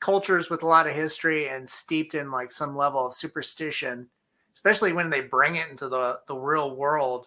cultures 0.00 0.50
with 0.50 0.62
a 0.62 0.66
lot 0.66 0.86
of 0.86 0.94
history 0.94 1.48
and 1.48 1.68
steeped 1.68 2.14
in 2.14 2.30
like 2.30 2.52
some 2.52 2.76
level 2.76 3.06
of 3.06 3.14
superstition 3.14 4.10
especially 4.54 4.92
when 4.92 5.10
they 5.10 5.20
bring 5.20 5.56
it 5.56 5.70
into 5.70 5.88
the 5.88 6.20
the 6.26 6.34
real 6.34 6.76
world 6.76 7.26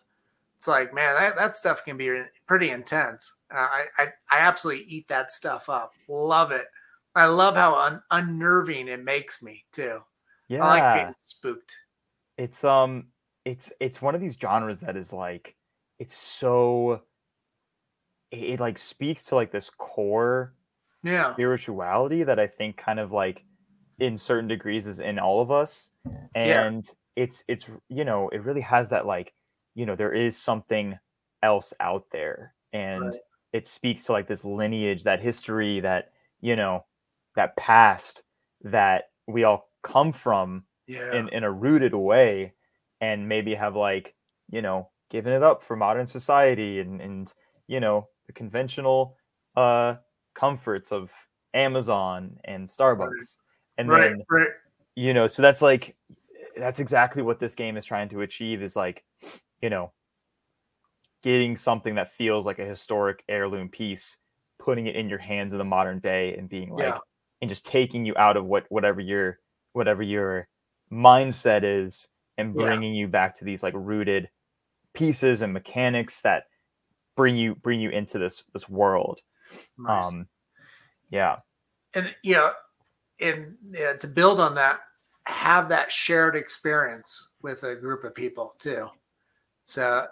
it's 0.64 0.68
like 0.70 0.94
man 0.94 1.14
that, 1.16 1.36
that 1.36 1.58
stuff 1.58 1.84
can 1.84 1.98
be 1.98 2.22
pretty 2.48 2.70
intense. 2.70 3.36
Uh, 3.54 3.68
I, 3.70 3.86
I 3.98 4.04
i 4.32 4.40
absolutely 4.40 4.86
eat 4.86 5.10
that 5.10 5.30
stuff 5.30 5.68
up. 5.68 5.92
Love 6.08 6.54
it. 6.54 6.68
I 7.14 7.26
love 7.26 7.58
how 7.58 7.76
un- 7.76 8.02
unnerving 8.12 8.88
it 8.88 9.04
makes 9.04 9.44
me 9.44 9.66
too. 9.74 10.00
Yeah. 10.48 10.64
i 10.64 10.80
like 10.80 11.04
being 11.04 11.16
spooked. 11.18 11.76
It's 12.38 12.64
um 12.64 13.08
it's 13.44 13.74
it's 13.82 14.02
one 14.02 14.16
of 14.16 14.22
these 14.22 14.38
genres 14.40 14.80
that 14.80 14.96
is 14.96 15.12
like 15.12 15.54
it's 16.00 16.16
so 16.16 17.02
it, 18.32 18.44
it 18.44 18.60
like 18.62 18.78
speaks 18.78 19.26
to 19.26 19.36
like 19.36 19.52
this 19.52 19.70
core 19.70 20.54
yeah. 21.04 21.34
spirituality 21.34 22.24
that 22.24 22.40
I 22.40 22.48
think 22.48 22.78
kind 22.78 23.02
of 23.02 23.12
like 23.12 23.44
in 24.00 24.18
certain 24.18 24.48
degrees 24.48 24.88
is 24.88 25.02
in 25.02 25.20
all 25.20 25.42
of 25.42 25.52
us. 25.52 25.90
And 26.34 26.90
it's 27.16 27.44
it's 27.48 27.68
you 27.90 28.06
know, 28.06 28.30
it 28.30 28.44
really 28.44 28.62
has 28.62 28.90
that 28.90 29.06
like, 29.06 29.34
you 29.76 29.86
know, 29.86 29.96
there 29.96 30.14
is 30.14 30.38
something 30.38 30.98
else 31.42 31.74
out 31.80 32.06
there. 32.12 32.54
And 32.72 33.06
Right. 33.06 33.16
it 33.54 33.68
speaks 33.68 34.06
to 34.06 34.12
like 34.14 34.28
this 34.28 34.46
lineage, 34.46 35.04
that 35.04 35.22
history, 35.22 35.80
that, 35.82 36.12
you 36.42 36.56
know, 36.56 36.86
that 37.36 37.56
past 37.58 38.24
that 38.62 39.10
we 39.28 39.44
all 39.44 39.70
come 39.84 40.12
from 40.12 40.64
yeah 40.88 41.14
in, 41.14 41.30
in 41.30 41.44
a 41.44 41.52
rooted 41.52 41.94
way 41.94 42.54
and 43.02 43.28
maybe 43.28 43.54
have 43.54 43.76
like, 43.76 44.16
you 44.50 44.62
know, 44.62 44.90
given 45.10 45.34
it 45.34 45.44
up 45.44 45.64
for 45.64 45.76
modern 45.76 46.08
society 46.08 46.80
and, 46.80 47.02
and 47.02 47.34
you 47.68 47.80
know, 47.80 48.08
the 48.28 48.34
conventional 48.34 49.18
uh 49.56 49.96
comforts 50.34 50.92
of 50.92 51.12
Amazon 51.54 52.38
and 52.46 52.68
Starbucks. 52.68 53.38
And 53.78 53.88
right 53.90 54.10
then, 54.10 54.24
right 54.30 54.48
you 54.96 55.14
know, 55.14 55.28
so 55.28 55.42
that's 55.42 55.62
like 55.62 55.96
that's 56.58 56.80
exactly 56.80 57.22
what 57.24 57.40
this 57.40 57.56
game 57.56 57.78
is 57.78 57.86
trying 57.86 58.10
to 58.10 58.22
achieve 58.22 58.62
is 58.62 58.76
like, 58.76 59.04
you 59.62 59.70
know, 59.70 59.92
getting 61.22 61.56
something 61.56 61.96
that 61.96 62.14
feels 62.14 62.46
like 62.46 62.60
a 62.60 62.66
historic 62.66 63.24
heirloom 63.30 63.70
piece, 63.70 64.18
putting 64.60 64.88
it 64.88 64.96
in 64.96 65.10
your 65.10 65.20
hands 65.20 65.54
in 65.54 65.60
the 65.60 65.66
modern 65.66 66.00
day 66.00 66.36
and 66.36 66.50
being 66.50 66.72
like 66.72 66.84
Yeah. 66.84 67.00
and 67.42 67.50
just 67.50 67.66
taking 67.66 68.06
you 68.06 68.16
out 68.18 68.38
of 68.38 68.46
what 68.46 68.66
whatever 68.70 69.02
your 69.02 69.40
whatever 69.74 70.04
your 70.04 70.48
mindset 70.92 71.64
is 71.64 72.08
and 72.38 72.56
Yeah. 72.56 72.66
bringing 72.66 72.94
you 72.94 73.08
back 73.08 73.36
to 73.36 73.46
these 73.46 73.64
like 73.64 73.74
rooted 73.76 74.30
pieces 74.94 75.42
and 75.42 75.54
mechanics 75.54 76.22
that 76.22 76.44
bring 77.16 77.36
you 77.36 77.56
bring 77.56 77.80
you 77.80 77.90
into 77.90 78.20
this 78.20 78.44
this 78.54 78.70
world 78.70 79.22
nice. 79.78 80.12
um 80.12 80.28
yeah 81.10 81.38
and 81.96 82.14
you 82.24 82.34
know 82.34 82.52
and 83.20 83.56
yeah, 83.72 83.94
to 83.94 84.08
build 84.08 84.40
on 84.40 84.56
that 84.56 84.80
have 85.26 85.70
that 85.70 85.92
shared 85.92 86.36
experience 86.36 87.30
with 87.42 87.64
a 87.64 87.76
group 87.76 88.04
of 88.04 88.16
people 88.16 88.54
too. 88.60 88.90
So 89.66 90.06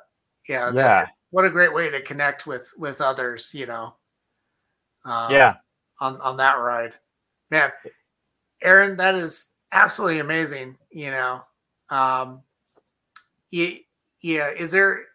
yeah 0.47 0.71
that- 0.71 0.75
yeah. 0.75 1.05
what 1.29 1.45
a 1.45 1.49
great 1.49 1.73
way 1.73 1.89
to 1.89 2.01
connect 2.01 2.47
with 2.47 2.73
with 2.77 3.01
others 3.01 3.51
you 3.53 3.65
know 3.65 3.95
um, 5.05 5.31
yeah. 5.31 5.55
on 5.99 6.19
on 6.21 6.37
that 6.37 6.55
ride. 6.55 6.93
Man 7.49 7.71
aaron 8.63 8.97
that 8.97 9.15
is 9.15 9.51
absolutely 9.71 10.19
amazing 10.19 10.77
you 10.91 11.09
know 11.09 11.41
um 11.89 12.41
yeah 13.51 13.69
yeah 14.21 14.49
is 14.49 14.71
there 14.71 15.05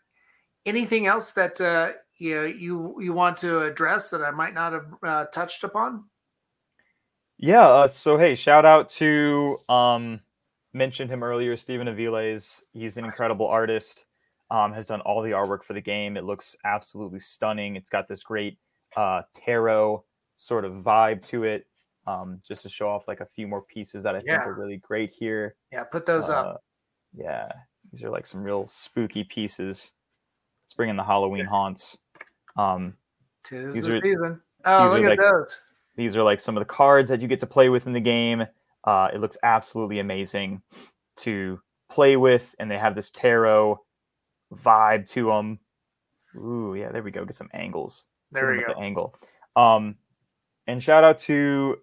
anything 0.64 1.06
else 1.06 1.32
that 1.32 1.60
uh 1.60 1.92
you 2.18 2.34
know, 2.34 2.44
you 2.44 2.96
you 3.00 3.12
want 3.12 3.36
to 3.36 3.60
address 3.62 4.10
that 4.10 4.22
i 4.22 4.30
might 4.30 4.54
not 4.54 4.72
have 4.72 4.86
uh, 5.02 5.24
touched 5.26 5.62
upon 5.64 6.04
yeah 7.38 7.66
uh, 7.66 7.88
so 7.88 8.16
hey 8.16 8.34
shout 8.34 8.64
out 8.64 8.88
to 8.88 9.58
um 9.68 10.20
mentioned 10.72 11.10
him 11.10 11.22
earlier 11.22 11.56
stephen 11.56 11.86
aviles 11.86 12.62
he's 12.72 12.96
an 12.96 13.04
incredible 13.04 13.46
artist 13.46 14.06
um 14.50 14.72
has 14.72 14.86
done 14.86 15.00
all 15.02 15.22
the 15.22 15.30
artwork 15.30 15.62
for 15.64 15.72
the 15.74 15.80
game 15.80 16.16
it 16.16 16.24
looks 16.24 16.56
absolutely 16.64 17.20
stunning 17.20 17.76
it's 17.76 17.90
got 17.90 18.08
this 18.08 18.22
great 18.22 18.58
uh 18.96 19.22
tarot 19.34 20.02
sort 20.36 20.64
of 20.64 20.72
vibe 20.74 21.20
to 21.26 21.44
it 21.44 21.66
um 22.06 22.40
just 22.46 22.62
to 22.62 22.68
show 22.68 22.88
off 22.88 23.08
like 23.08 23.20
a 23.20 23.26
few 23.26 23.46
more 23.46 23.62
pieces 23.62 24.02
that 24.02 24.14
i 24.14 24.20
think 24.20 24.38
are 24.40 24.54
really 24.54 24.76
great 24.78 25.10
here 25.10 25.56
yeah 25.72 25.84
put 25.84 26.06
those 26.06 26.28
up 26.30 26.46
Uh, 26.46 26.56
Yeah, 27.16 27.50
these 27.90 28.02
are 28.02 28.10
like 28.10 28.26
some 28.26 28.42
real 28.42 28.66
spooky 28.66 29.24
pieces. 29.24 29.92
Let's 30.62 30.74
bring 30.74 30.90
in 30.90 30.96
the 30.96 31.04
Halloween 31.04 31.46
haunts. 31.46 31.96
Um, 32.58 32.94
Tis 33.42 33.80
the 33.82 33.96
are- 33.96 34.00
season. 34.02 34.42
Oh, 34.66 34.90
look 34.92 35.04
at 35.04 35.10
like- 35.10 35.20
those. 35.20 35.60
These 35.96 36.14
are 36.16 36.22
like 36.22 36.40
some 36.40 36.56
of 36.56 36.60
the 36.60 36.66
cards 36.72 37.10
that 37.10 37.20
you 37.20 37.28
get 37.28 37.40
to 37.40 37.46
play 37.46 37.68
with 37.68 37.86
in 37.86 37.92
the 37.92 38.00
game. 38.00 38.46
Uh, 38.84 39.08
it 39.12 39.20
looks 39.20 39.36
absolutely 39.42 39.98
amazing 39.98 40.62
to 41.18 41.60
play 41.90 42.16
with, 42.16 42.54
and 42.58 42.70
they 42.70 42.78
have 42.78 42.94
this 42.94 43.10
tarot 43.10 43.78
vibe 44.54 45.08
to 45.10 45.26
them. 45.26 45.58
Ooh, 46.36 46.74
yeah, 46.78 46.92
there 46.92 47.02
we 47.02 47.10
go. 47.10 47.24
Get 47.24 47.34
some 47.34 47.50
angles. 47.52 48.04
There 48.30 48.52
we 48.52 48.60
go. 48.60 48.74
The 48.74 48.80
angle. 48.80 49.14
Um, 49.56 49.96
and 50.66 50.82
shout 50.82 51.02
out 51.04 51.18
to 51.20 51.78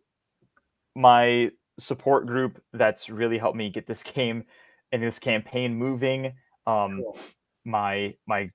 my 0.96 1.50
support 1.80 2.28
group 2.28 2.62
that's 2.74 3.10
really 3.10 3.38
helped 3.38 3.58
me 3.58 3.70
get 3.70 3.88
this 3.88 4.04
game 4.04 4.44
and 4.92 5.02
this 5.02 5.20
campaign 5.20 5.76
moving. 5.76 6.34
Um, 6.68 7.02
Cool. 7.02 7.18
my 7.66 8.14
my 8.28 8.52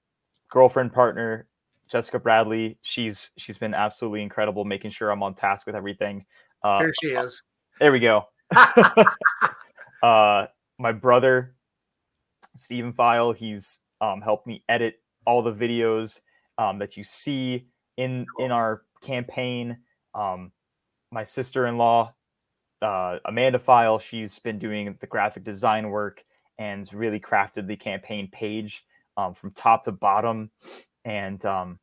girlfriend 0.50 0.92
partner 0.92 1.46
Jessica 1.88 2.18
Bradley, 2.18 2.78
she's 2.82 3.30
she's 3.36 3.58
been 3.58 3.74
absolutely 3.74 4.22
incredible, 4.22 4.64
making 4.64 4.90
sure 4.90 5.10
I'm 5.10 5.22
on 5.22 5.34
task 5.34 5.66
with 5.66 5.74
everything. 5.74 6.24
Uh, 6.62 6.80
Here 6.80 6.92
she 7.00 7.08
is. 7.08 7.42
there 7.80 7.92
we 7.92 8.00
go. 8.00 8.24
uh, 10.02 10.46
my 10.78 10.92
brother, 10.92 11.54
Stephen 12.54 12.92
Pfeil, 12.92 13.36
he's 13.36 13.80
um, 14.00 14.20
helped 14.20 14.46
me 14.46 14.62
edit 14.68 15.00
all 15.26 15.42
the 15.42 15.52
videos 15.52 16.20
um, 16.56 16.78
that 16.78 16.96
you 16.96 17.04
see 17.04 17.66
in 17.96 18.26
in 18.38 18.50
our 18.52 18.82
campaign. 19.02 19.78
Um, 20.14 20.52
my 21.10 21.22
sister-in-law, 21.22 22.12
uh, 22.82 23.18
Amanda 23.24 23.58
Pfeil, 23.58 24.00
she's 24.00 24.38
been 24.38 24.58
doing 24.58 24.96
the 25.00 25.06
graphic 25.06 25.44
design 25.44 25.90
work 25.90 26.24
and 26.58 26.92
really 26.92 27.20
crafted 27.20 27.66
the 27.66 27.76
campaign 27.76 28.28
page 28.30 28.84
um, 29.16 29.34
from 29.34 29.50
top 29.52 29.84
to 29.84 29.92
bottom. 29.92 30.50
And 31.08 31.44
um, 31.46 31.78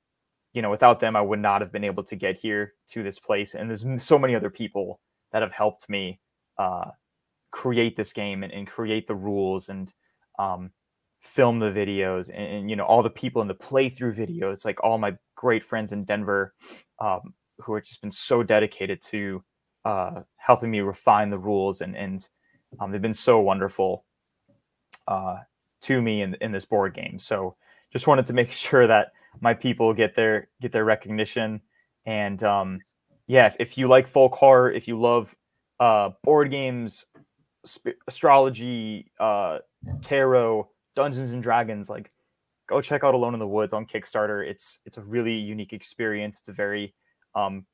you 0.54 0.62
know, 0.62 0.70
without 0.70 1.00
them, 1.00 1.16
I 1.16 1.22
would 1.22 1.40
not 1.40 1.62
have 1.62 1.72
been 1.72 1.84
able 1.84 2.04
to 2.06 2.16
get 2.16 2.38
here 2.38 2.74
to 2.90 3.04
this 3.04 3.20
place. 3.20 3.56
And 3.56 3.70
there's 3.70 3.86
so 4.04 4.18
many 4.18 4.36
other 4.36 4.50
people 4.50 5.00
that 5.34 5.42
have 5.42 5.52
helped 5.52 5.90
me 5.90 6.20
uh, 6.58 6.92
create 7.52 7.96
this 7.96 8.14
game 8.14 8.44
and, 8.44 8.54
and 8.54 8.68
create 8.68 9.08
the 9.08 9.16
rules 9.16 9.70
and 9.70 9.92
um, 10.40 10.72
film 11.22 11.60
the 11.60 11.72
videos 11.72 12.30
and, 12.30 12.46
and, 12.46 12.70
you 12.70 12.76
know 12.76 12.84
all 12.86 13.02
the 13.02 13.10
people 13.10 13.42
in 13.42 13.48
the 13.48 13.56
playthrough 13.56 14.16
videos 14.16 14.64
like 14.64 14.84
all 14.84 14.98
my 15.00 15.16
great 15.36 15.64
friends 15.64 15.92
in 15.92 16.04
denver 16.04 16.54
um, 17.00 17.34
who 17.58 17.74
have 17.74 17.84
just 17.84 18.02
been 18.02 18.12
so 18.12 18.44
dedicated 18.44 19.02
to 19.02 19.44
uh, 19.86 20.22
helping 20.38 20.70
me 20.70 20.82
refine 20.82 21.32
the 21.32 21.38
rules 21.38 21.82
and 21.82 21.98
and 21.98 22.28
um, 22.80 22.92
they've 22.92 23.02
been 23.02 23.14
so 23.14 23.40
wonderful 23.40 24.06
uh, 25.08 25.38
to 25.82 26.02
me 26.02 26.22
in, 26.22 26.36
in 26.42 26.52
this 26.52 26.66
board 26.66 26.94
game 26.94 27.18
so 27.18 27.56
just 27.96 28.08
wanted 28.08 28.26
to 28.26 28.34
make 28.34 28.52
sure 28.68 28.86
that 28.86 29.14
my 29.40 29.54
people 29.54 29.94
get 29.94 30.16
their 30.16 30.50
get 30.62 30.72
their 30.72 30.86
recognition 30.86 31.62
and 32.06 32.44
um, 32.44 32.80
yeah 33.28 33.48
if, 33.48 33.56
if 33.60 33.78
you 33.78 33.88
like 33.88 34.08
folk 34.08 34.36
horror 34.36 34.72
if 34.72 34.88
you 34.88 35.00
love 35.00 35.36
uh, 35.80 36.10
board 36.24 36.52
games 36.52 37.06
sp- 37.68 38.00
astrology, 38.08 39.12
uh, 39.20 39.60
tarot, 40.02 40.70
Dungeons 40.96 41.32
and 41.32 41.44
Dragons, 41.44 41.90
like 41.90 42.12
go 42.68 42.82
check 42.82 43.04
out 43.04 43.14
Alone 43.14 43.34
in 43.34 43.40
the 43.40 43.48
Woods 43.48 43.74
on 43.74 43.86
Kickstarter. 43.86 44.48
It's 44.48 44.80
it's 44.86 44.98
a 44.98 45.02
really 45.02 45.34
unique 45.34 45.74
experience. 45.74 46.40
It's 46.40 46.50
a 46.50 46.54
very 46.54 46.94
um, 47.34 47.66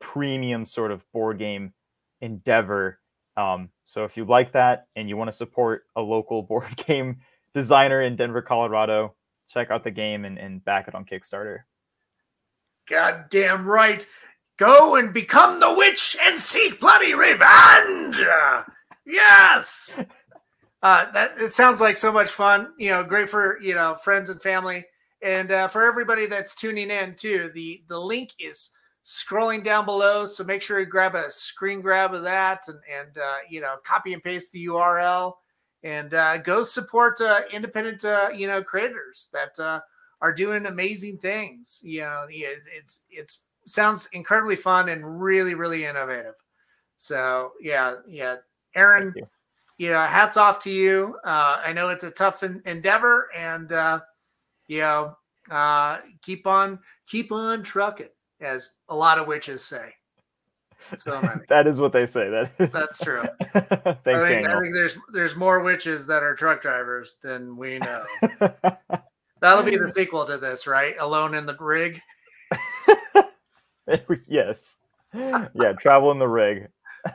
premium 0.00 0.64
sort 0.64 0.90
of 0.90 1.04
board 1.12 1.38
game 1.38 1.72
endeavor. 2.20 2.98
Um, 3.36 3.70
so 3.84 4.04
if 4.04 4.16
you 4.16 4.24
like 4.24 4.52
that 4.52 4.86
and 4.96 5.08
you 5.08 5.16
want 5.16 5.28
to 5.28 5.36
support 5.36 5.84
a 5.96 6.00
local 6.00 6.42
board 6.50 6.76
game 6.76 7.18
designer 7.52 8.02
in 8.02 8.16
Denver, 8.16 8.42
Colorado, 8.42 9.14
check 9.48 9.70
out 9.70 9.84
the 9.84 9.90
game 9.90 10.24
and, 10.24 10.38
and 10.38 10.64
back 10.64 10.88
it 10.88 10.94
on 10.94 11.04
Kickstarter. 11.04 11.60
God 12.88 13.26
damn 13.30 13.66
right. 13.66 14.06
Go 14.58 14.96
and 14.96 15.12
become 15.12 15.58
the 15.58 15.74
witch 15.74 16.16
and 16.22 16.38
seek 16.38 16.78
bloody 16.80 17.14
revenge. 17.14 18.20
Yes. 19.06 19.98
Uh, 20.84 21.10
that 21.12 21.32
it 21.38 21.54
sounds 21.54 21.80
like 21.80 21.96
so 21.96 22.12
much 22.12 22.28
fun. 22.28 22.74
You 22.78 22.90
know, 22.90 23.02
great 23.02 23.30
for 23.30 23.58
you 23.62 23.74
know 23.74 23.96
friends 24.04 24.28
and 24.28 24.42
family, 24.42 24.84
and 25.22 25.50
uh, 25.50 25.66
for 25.66 25.82
everybody 25.82 26.26
that's 26.26 26.54
tuning 26.54 26.90
in 26.90 27.14
too. 27.14 27.50
The 27.54 27.82
the 27.88 27.98
link 27.98 28.32
is 28.38 28.70
scrolling 29.02 29.64
down 29.64 29.86
below, 29.86 30.26
so 30.26 30.44
make 30.44 30.60
sure 30.60 30.78
you 30.78 30.84
grab 30.84 31.14
a 31.14 31.30
screen 31.30 31.80
grab 31.80 32.12
of 32.12 32.24
that 32.24 32.64
and 32.68 32.78
and 33.00 33.16
uh, 33.16 33.36
you 33.48 33.62
know 33.62 33.76
copy 33.82 34.12
and 34.12 34.22
paste 34.22 34.52
the 34.52 34.66
URL 34.66 35.32
and 35.84 36.14
uh, 36.14 36.38
go 36.38 36.62
support 36.62 37.20
uh, 37.20 37.40
independent 37.52 38.04
uh, 38.04 38.30
you 38.34 38.48
know 38.48 38.62
creators 38.62 39.30
that 39.32 39.56
uh, 39.60 39.80
are 40.20 40.34
doing 40.34 40.66
amazing 40.66 41.18
things. 41.18 41.80
You 41.84 42.00
know, 42.00 42.26
it's 42.28 43.04
it's 43.10 43.44
sounds 43.66 44.08
incredibly 44.12 44.56
fun 44.56 44.88
and 44.88 45.20
really 45.20 45.54
really 45.54 45.84
innovative. 45.84 46.34
So 46.96 47.52
yeah, 47.60 47.96
yeah, 48.08 48.36
Aaron, 48.74 49.12
you. 49.14 49.28
you. 49.76 49.90
know, 49.90 50.02
hats 50.04 50.36
off 50.36 50.58
to 50.64 50.70
you. 50.70 51.16
Uh, 51.22 51.60
I 51.64 51.72
know 51.74 51.90
it's 51.90 52.04
a 52.04 52.10
tough 52.10 52.42
en- 52.42 52.62
endeavor, 52.64 53.28
and 53.36 53.70
uh, 53.70 54.00
you 54.66 54.80
know, 54.80 55.16
uh, 55.50 55.98
keep 56.22 56.46
on 56.46 56.80
keep 57.06 57.30
on 57.30 57.62
trucking, 57.62 58.08
as 58.40 58.78
a 58.88 58.96
lot 58.96 59.18
of 59.18 59.26
witches 59.26 59.62
say. 59.62 59.92
So 60.96 61.40
that 61.48 61.66
is 61.66 61.80
what 61.80 61.92
they 61.92 62.06
say. 62.06 62.28
That 62.30 62.50
is. 62.58 62.70
That's 62.70 62.98
true. 62.98 63.22
Thanks, 63.40 63.62
I 63.62 64.28
think, 64.28 64.48
I 64.48 64.60
think 64.60 64.74
there's 64.74 64.98
there's 65.12 65.36
more 65.36 65.62
witches 65.62 66.06
that 66.06 66.22
are 66.22 66.34
truck 66.34 66.60
drivers 66.62 67.18
than 67.22 67.56
we 67.56 67.78
know. 67.78 68.04
That'll 69.40 69.62
be 69.62 69.76
the 69.76 69.88
sequel 69.88 70.24
to 70.24 70.38
this, 70.38 70.66
right? 70.66 70.94
Alone 70.98 71.34
in 71.34 71.46
the 71.46 71.56
rig. 71.58 72.00
yes. 74.26 74.78
Yeah, 75.14 75.72
travel 75.78 76.10
in 76.10 76.18
the 76.18 76.28
rig. 76.28 76.68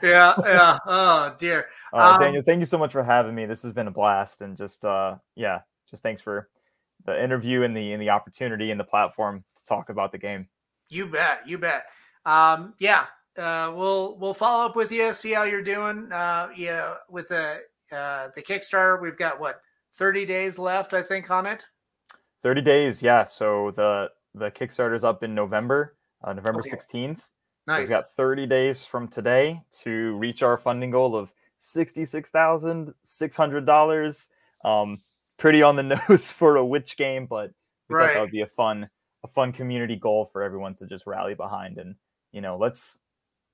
yeah, 0.03 0.33
yeah. 0.45 0.77
Oh 0.85 1.35
dear. 1.39 1.67
Uh, 1.91 2.13
um, 2.13 2.21
Daniel, 2.21 2.43
thank 2.43 2.59
you 2.59 2.65
so 2.65 2.77
much 2.77 2.91
for 2.91 3.01
having 3.01 3.33
me. 3.33 3.45
This 3.45 3.63
has 3.63 3.73
been 3.73 3.87
a 3.87 3.91
blast, 3.91 4.41
and 4.41 4.55
just 4.55 4.85
uh, 4.85 5.15
yeah, 5.35 5.61
just 5.89 6.03
thanks 6.03 6.21
for 6.21 6.49
the 7.05 7.23
interview 7.23 7.63
and 7.63 7.75
the 7.75 7.93
and 7.93 8.01
the 8.01 8.09
opportunity 8.09 8.71
and 8.71 8.79
the 8.79 8.83
platform 8.83 9.43
to 9.55 9.63
talk 9.63 9.89
about 9.89 10.11
the 10.11 10.17
game. 10.17 10.47
You 10.89 11.07
bet, 11.07 11.47
you 11.47 11.57
bet. 11.57 11.85
Um, 12.25 12.73
yeah, 12.79 13.05
uh, 13.37 13.71
we'll 13.75 14.17
we'll 14.17 14.33
follow 14.33 14.65
up 14.65 14.75
with 14.75 14.91
you, 14.91 15.13
see 15.13 15.33
how 15.33 15.43
you're 15.43 15.61
doing. 15.61 16.11
Uh, 16.11 16.49
yeah, 16.55 16.95
with 17.09 17.29
the 17.29 17.61
uh, 17.91 18.29
the 18.35 18.41
Kickstarter, 18.41 19.01
we've 19.01 19.17
got 19.17 19.39
what 19.39 19.61
30 19.93 20.25
days 20.25 20.59
left, 20.59 20.93
I 20.93 21.01
think, 21.01 21.31
on 21.31 21.45
it. 21.45 21.65
30 22.43 22.61
days, 22.61 23.01
yeah. 23.01 23.23
So 23.23 23.71
the 23.71 24.11
the 24.33 24.51
Kickstarter's 24.51 25.03
up 25.03 25.23
in 25.23 25.35
November, 25.35 25.97
uh, 26.23 26.31
November 26.33 26.59
okay. 26.59 26.71
16th. 26.71 27.21
Nice. 27.67 27.75
So 27.75 27.79
we've 27.79 27.89
got 27.89 28.09
30 28.11 28.45
days 28.47 28.85
from 28.85 29.07
today 29.07 29.61
to 29.81 30.17
reach 30.17 30.43
our 30.43 30.57
funding 30.57 30.91
goal 30.91 31.15
of 31.15 31.33
$66,600. 31.59 34.27
Um, 34.63 34.97
pretty 35.37 35.61
on 35.61 35.75
the 35.75 35.83
nose 36.09 36.31
for 36.31 36.55
a 36.57 36.65
witch 36.65 36.95
game, 36.97 37.25
but 37.25 37.51
we 37.87 37.95
right. 37.95 38.07
thought 38.07 38.13
that 38.13 38.21
would 38.21 38.31
be 38.31 38.41
a 38.41 38.47
fun, 38.47 38.89
a 39.23 39.27
fun 39.27 39.51
community 39.51 39.95
goal 39.95 40.25
for 40.25 40.41
everyone 40.43 40.73
to 40.75 40.87
just 40.87 41.05
rally 41.05 41.35
behind. 41.35 41.77
And, 41.77 41.95
you 42.31 42.41
know, 42.41 42.57
let's, 42.57 42.99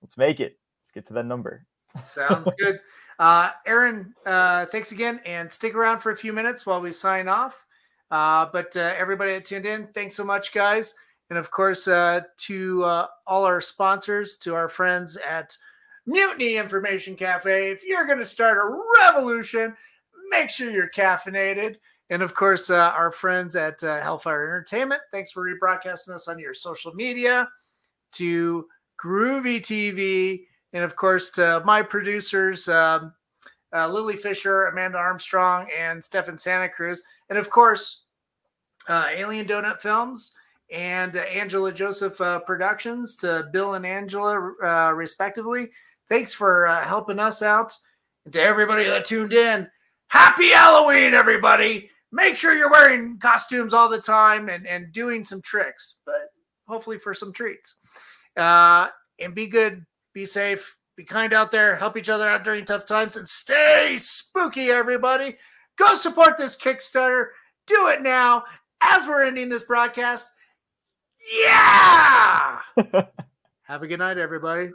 let's 0.05 0.17
make 0.17 0.39
it. 0.39 0.59
Let's 0.81 0.91
get 0.91 1.05
to 1.07 1.13
that 1.15 1.25
number. 1.25 1.65
Sounds 2.03 2.47
good. 2.59 2.79
Uh, 3.17 3.49
Aaron, 3.65 4.13
uh, 4.27 4.67
thanks 4.67 4.91
again 4.91 5.19
and 5.25 5.51
stick 5.51 5.73
around 5.73 6.01
for 6.01 6.11
a 6.11 6.17
few 6.17 6.31
minutes 6.31 6.63
while 6.63 6.79
we 6.79 6.91
sign 6.91 7.27
off. 7.27 7.65
Uh, 8.11 8.45
but 8.53 8.77
uh, 8.77 8.93
everybody 8.95 9.33
that 9.33 9.45
tuned 9.45 9.65
in, 9.65 9.87
thanks 9.87 10.13
so 10.13 10.23
much, 10.23 10.53
guys. 10.53 10.93
And 11.31 11.39
of 11.39 11.49
course, 11.49 11.87
uh, 11.87 12.21
to 12.37 12.83
uh, 12.83 13.07
all 13.25 13.45
our 13.45 13.61
sponsors, 13.61 14.37
to 14.39 14.53
our 14.53 14.69
friends 14.69 15.17
at 15.27 15.57
Mutiny 16.05 16.57
Information 16.57 17.15
Cafe. 17.15 17.71
If 17.71 17.83
you're 17.83 18.05
going 18.05 18.19
to 18.19 18.25
start 18.25 18.59
a 18.59 18.77
revolution, 19.01 19.75
make 20.29 20.51
sure 20.51 20.69
you're 20.69 20.91
caffeinated. 20.91 21.77
And 22.11 22.21
of 22.21 22.35
course, 22.35 22.69
uh, 22.69 22.91
our 22.95 23.11
friends 23.11 23.55
at 23.55 23.83
uh, 23.83 24.01
Hellfire 24.01 24.43
Entertainment. 24.43 25.01
Thanks 25.11 25.31
for 25.31 25.43
rebroadcasting 25.43 26.11
us 26.11 26.27
on 26.27 26.37
your 26.37 26.53
social 26.53 26.93
media. 26.93 27.49
To 28.11 28.67
Groovy 29.03 29.59
TV. 29.59 30.45
And 30.73 30.83
of 30.83 30.95
course, 30.95 31.31
to 31.31 31.61
my 31.65 31.81
producers, 31.81 32.67
um, 32.67 33.13
uh, 33.73 33.87
Lily 33.87 34.15
Fisher, 34.15 34.67
Amanda 34.67 34.97
Armstrong, 34.97 35.67
and 35.77 36.03
Stefan 36.03 36.37
Santa 36.37 36.69
Cruz. 36.69 37.03
And 37.29 37.37
of 37.37 37.49
course, 37.49 38.03
uh, 38.87 39.07
Alien 39.11 39.45
Donut 39.45 39.79
Films 39.79 40.33
and 40.71 41.15
uh, 41.15 41.21
Angela 41.21 41.71
Joseph 41.71 42.19
uh, 42.21 42.39
Productions 42.39 43.17
to 43.17 43.49
Bill 43.51 43.75
and 43.75 43.85
Angela, 43.85 44.53
uh, 44.63 44.93
respectively. 44.93 45.69
Thanks 46.09 46.33
for 46.33 46.67
uh, 46.67 46.81
helping 46.83 47.19
us 47.19 47.41
out. 47.41 47.73
And 48.25 48.33
to 48.33 48.41
everybody 48.41 48.85
that 48.85 49.05
tuned 49.05 49.33
in, 49.33 49.69
happy 50.07 50.49
Halloween, 50.49 51.13
everybody. 51.13 51.89
Make 52.11 52.35
sure 52.35 52.55
you're 52.55 52.71
wearing 52.71 53.17
costumes 53.17 53.73
all 53.73 53.89
the 53.89 53.99
time 53.99 54.49
and, 54.49 54.65
and 54.65 54.93
doing 54.93 55.23
some 55.23 55.41
tricks, 55.41 55.97
but 56.05 56.31
hopefully 56.67 56.97
for 56.97 57.13
some 57.13 57.33
treats. 57.33 57.77
Uh, 58.37 58.89
and 59.19 59.33
be 59.33 59.47
good, 59.47 59.85
be 60.13 60.25
safe, 60.25 60.77
be 60.97 61.03
kind 61.03 61.33
out 61.33 61.51
there, 61.51 61.75
help 61.75 61.97
each 61.97 62.09
other 62.09 62.27
out 62.27 62.43
during 62.43 62.65
tough 62.65 62.85
times, 62.85 63.15
and 63.15 63.27
stay 63.27 63.95
spooky, 63.97 64.69
everybody. 64.69 65.37
Go 65.77 65.95
support 65.95 66.37
this 66.37 66.57
Kickstarter. 66.57 67.27
Do 67.67 67.89
it 67.89 68.01
now 68.01 68.43
as 68.81 69.07
we're 69.07 69.25
ending 69.25 69.49
this 69.49 69.63
broadcast. 69.63 70.31
Yeah. 71.41 72.59
Have 73.63 73.81
a 73.81 73.87
good 73.87 73.99
night, 73.99 74.17
everybody. 74.17 74.69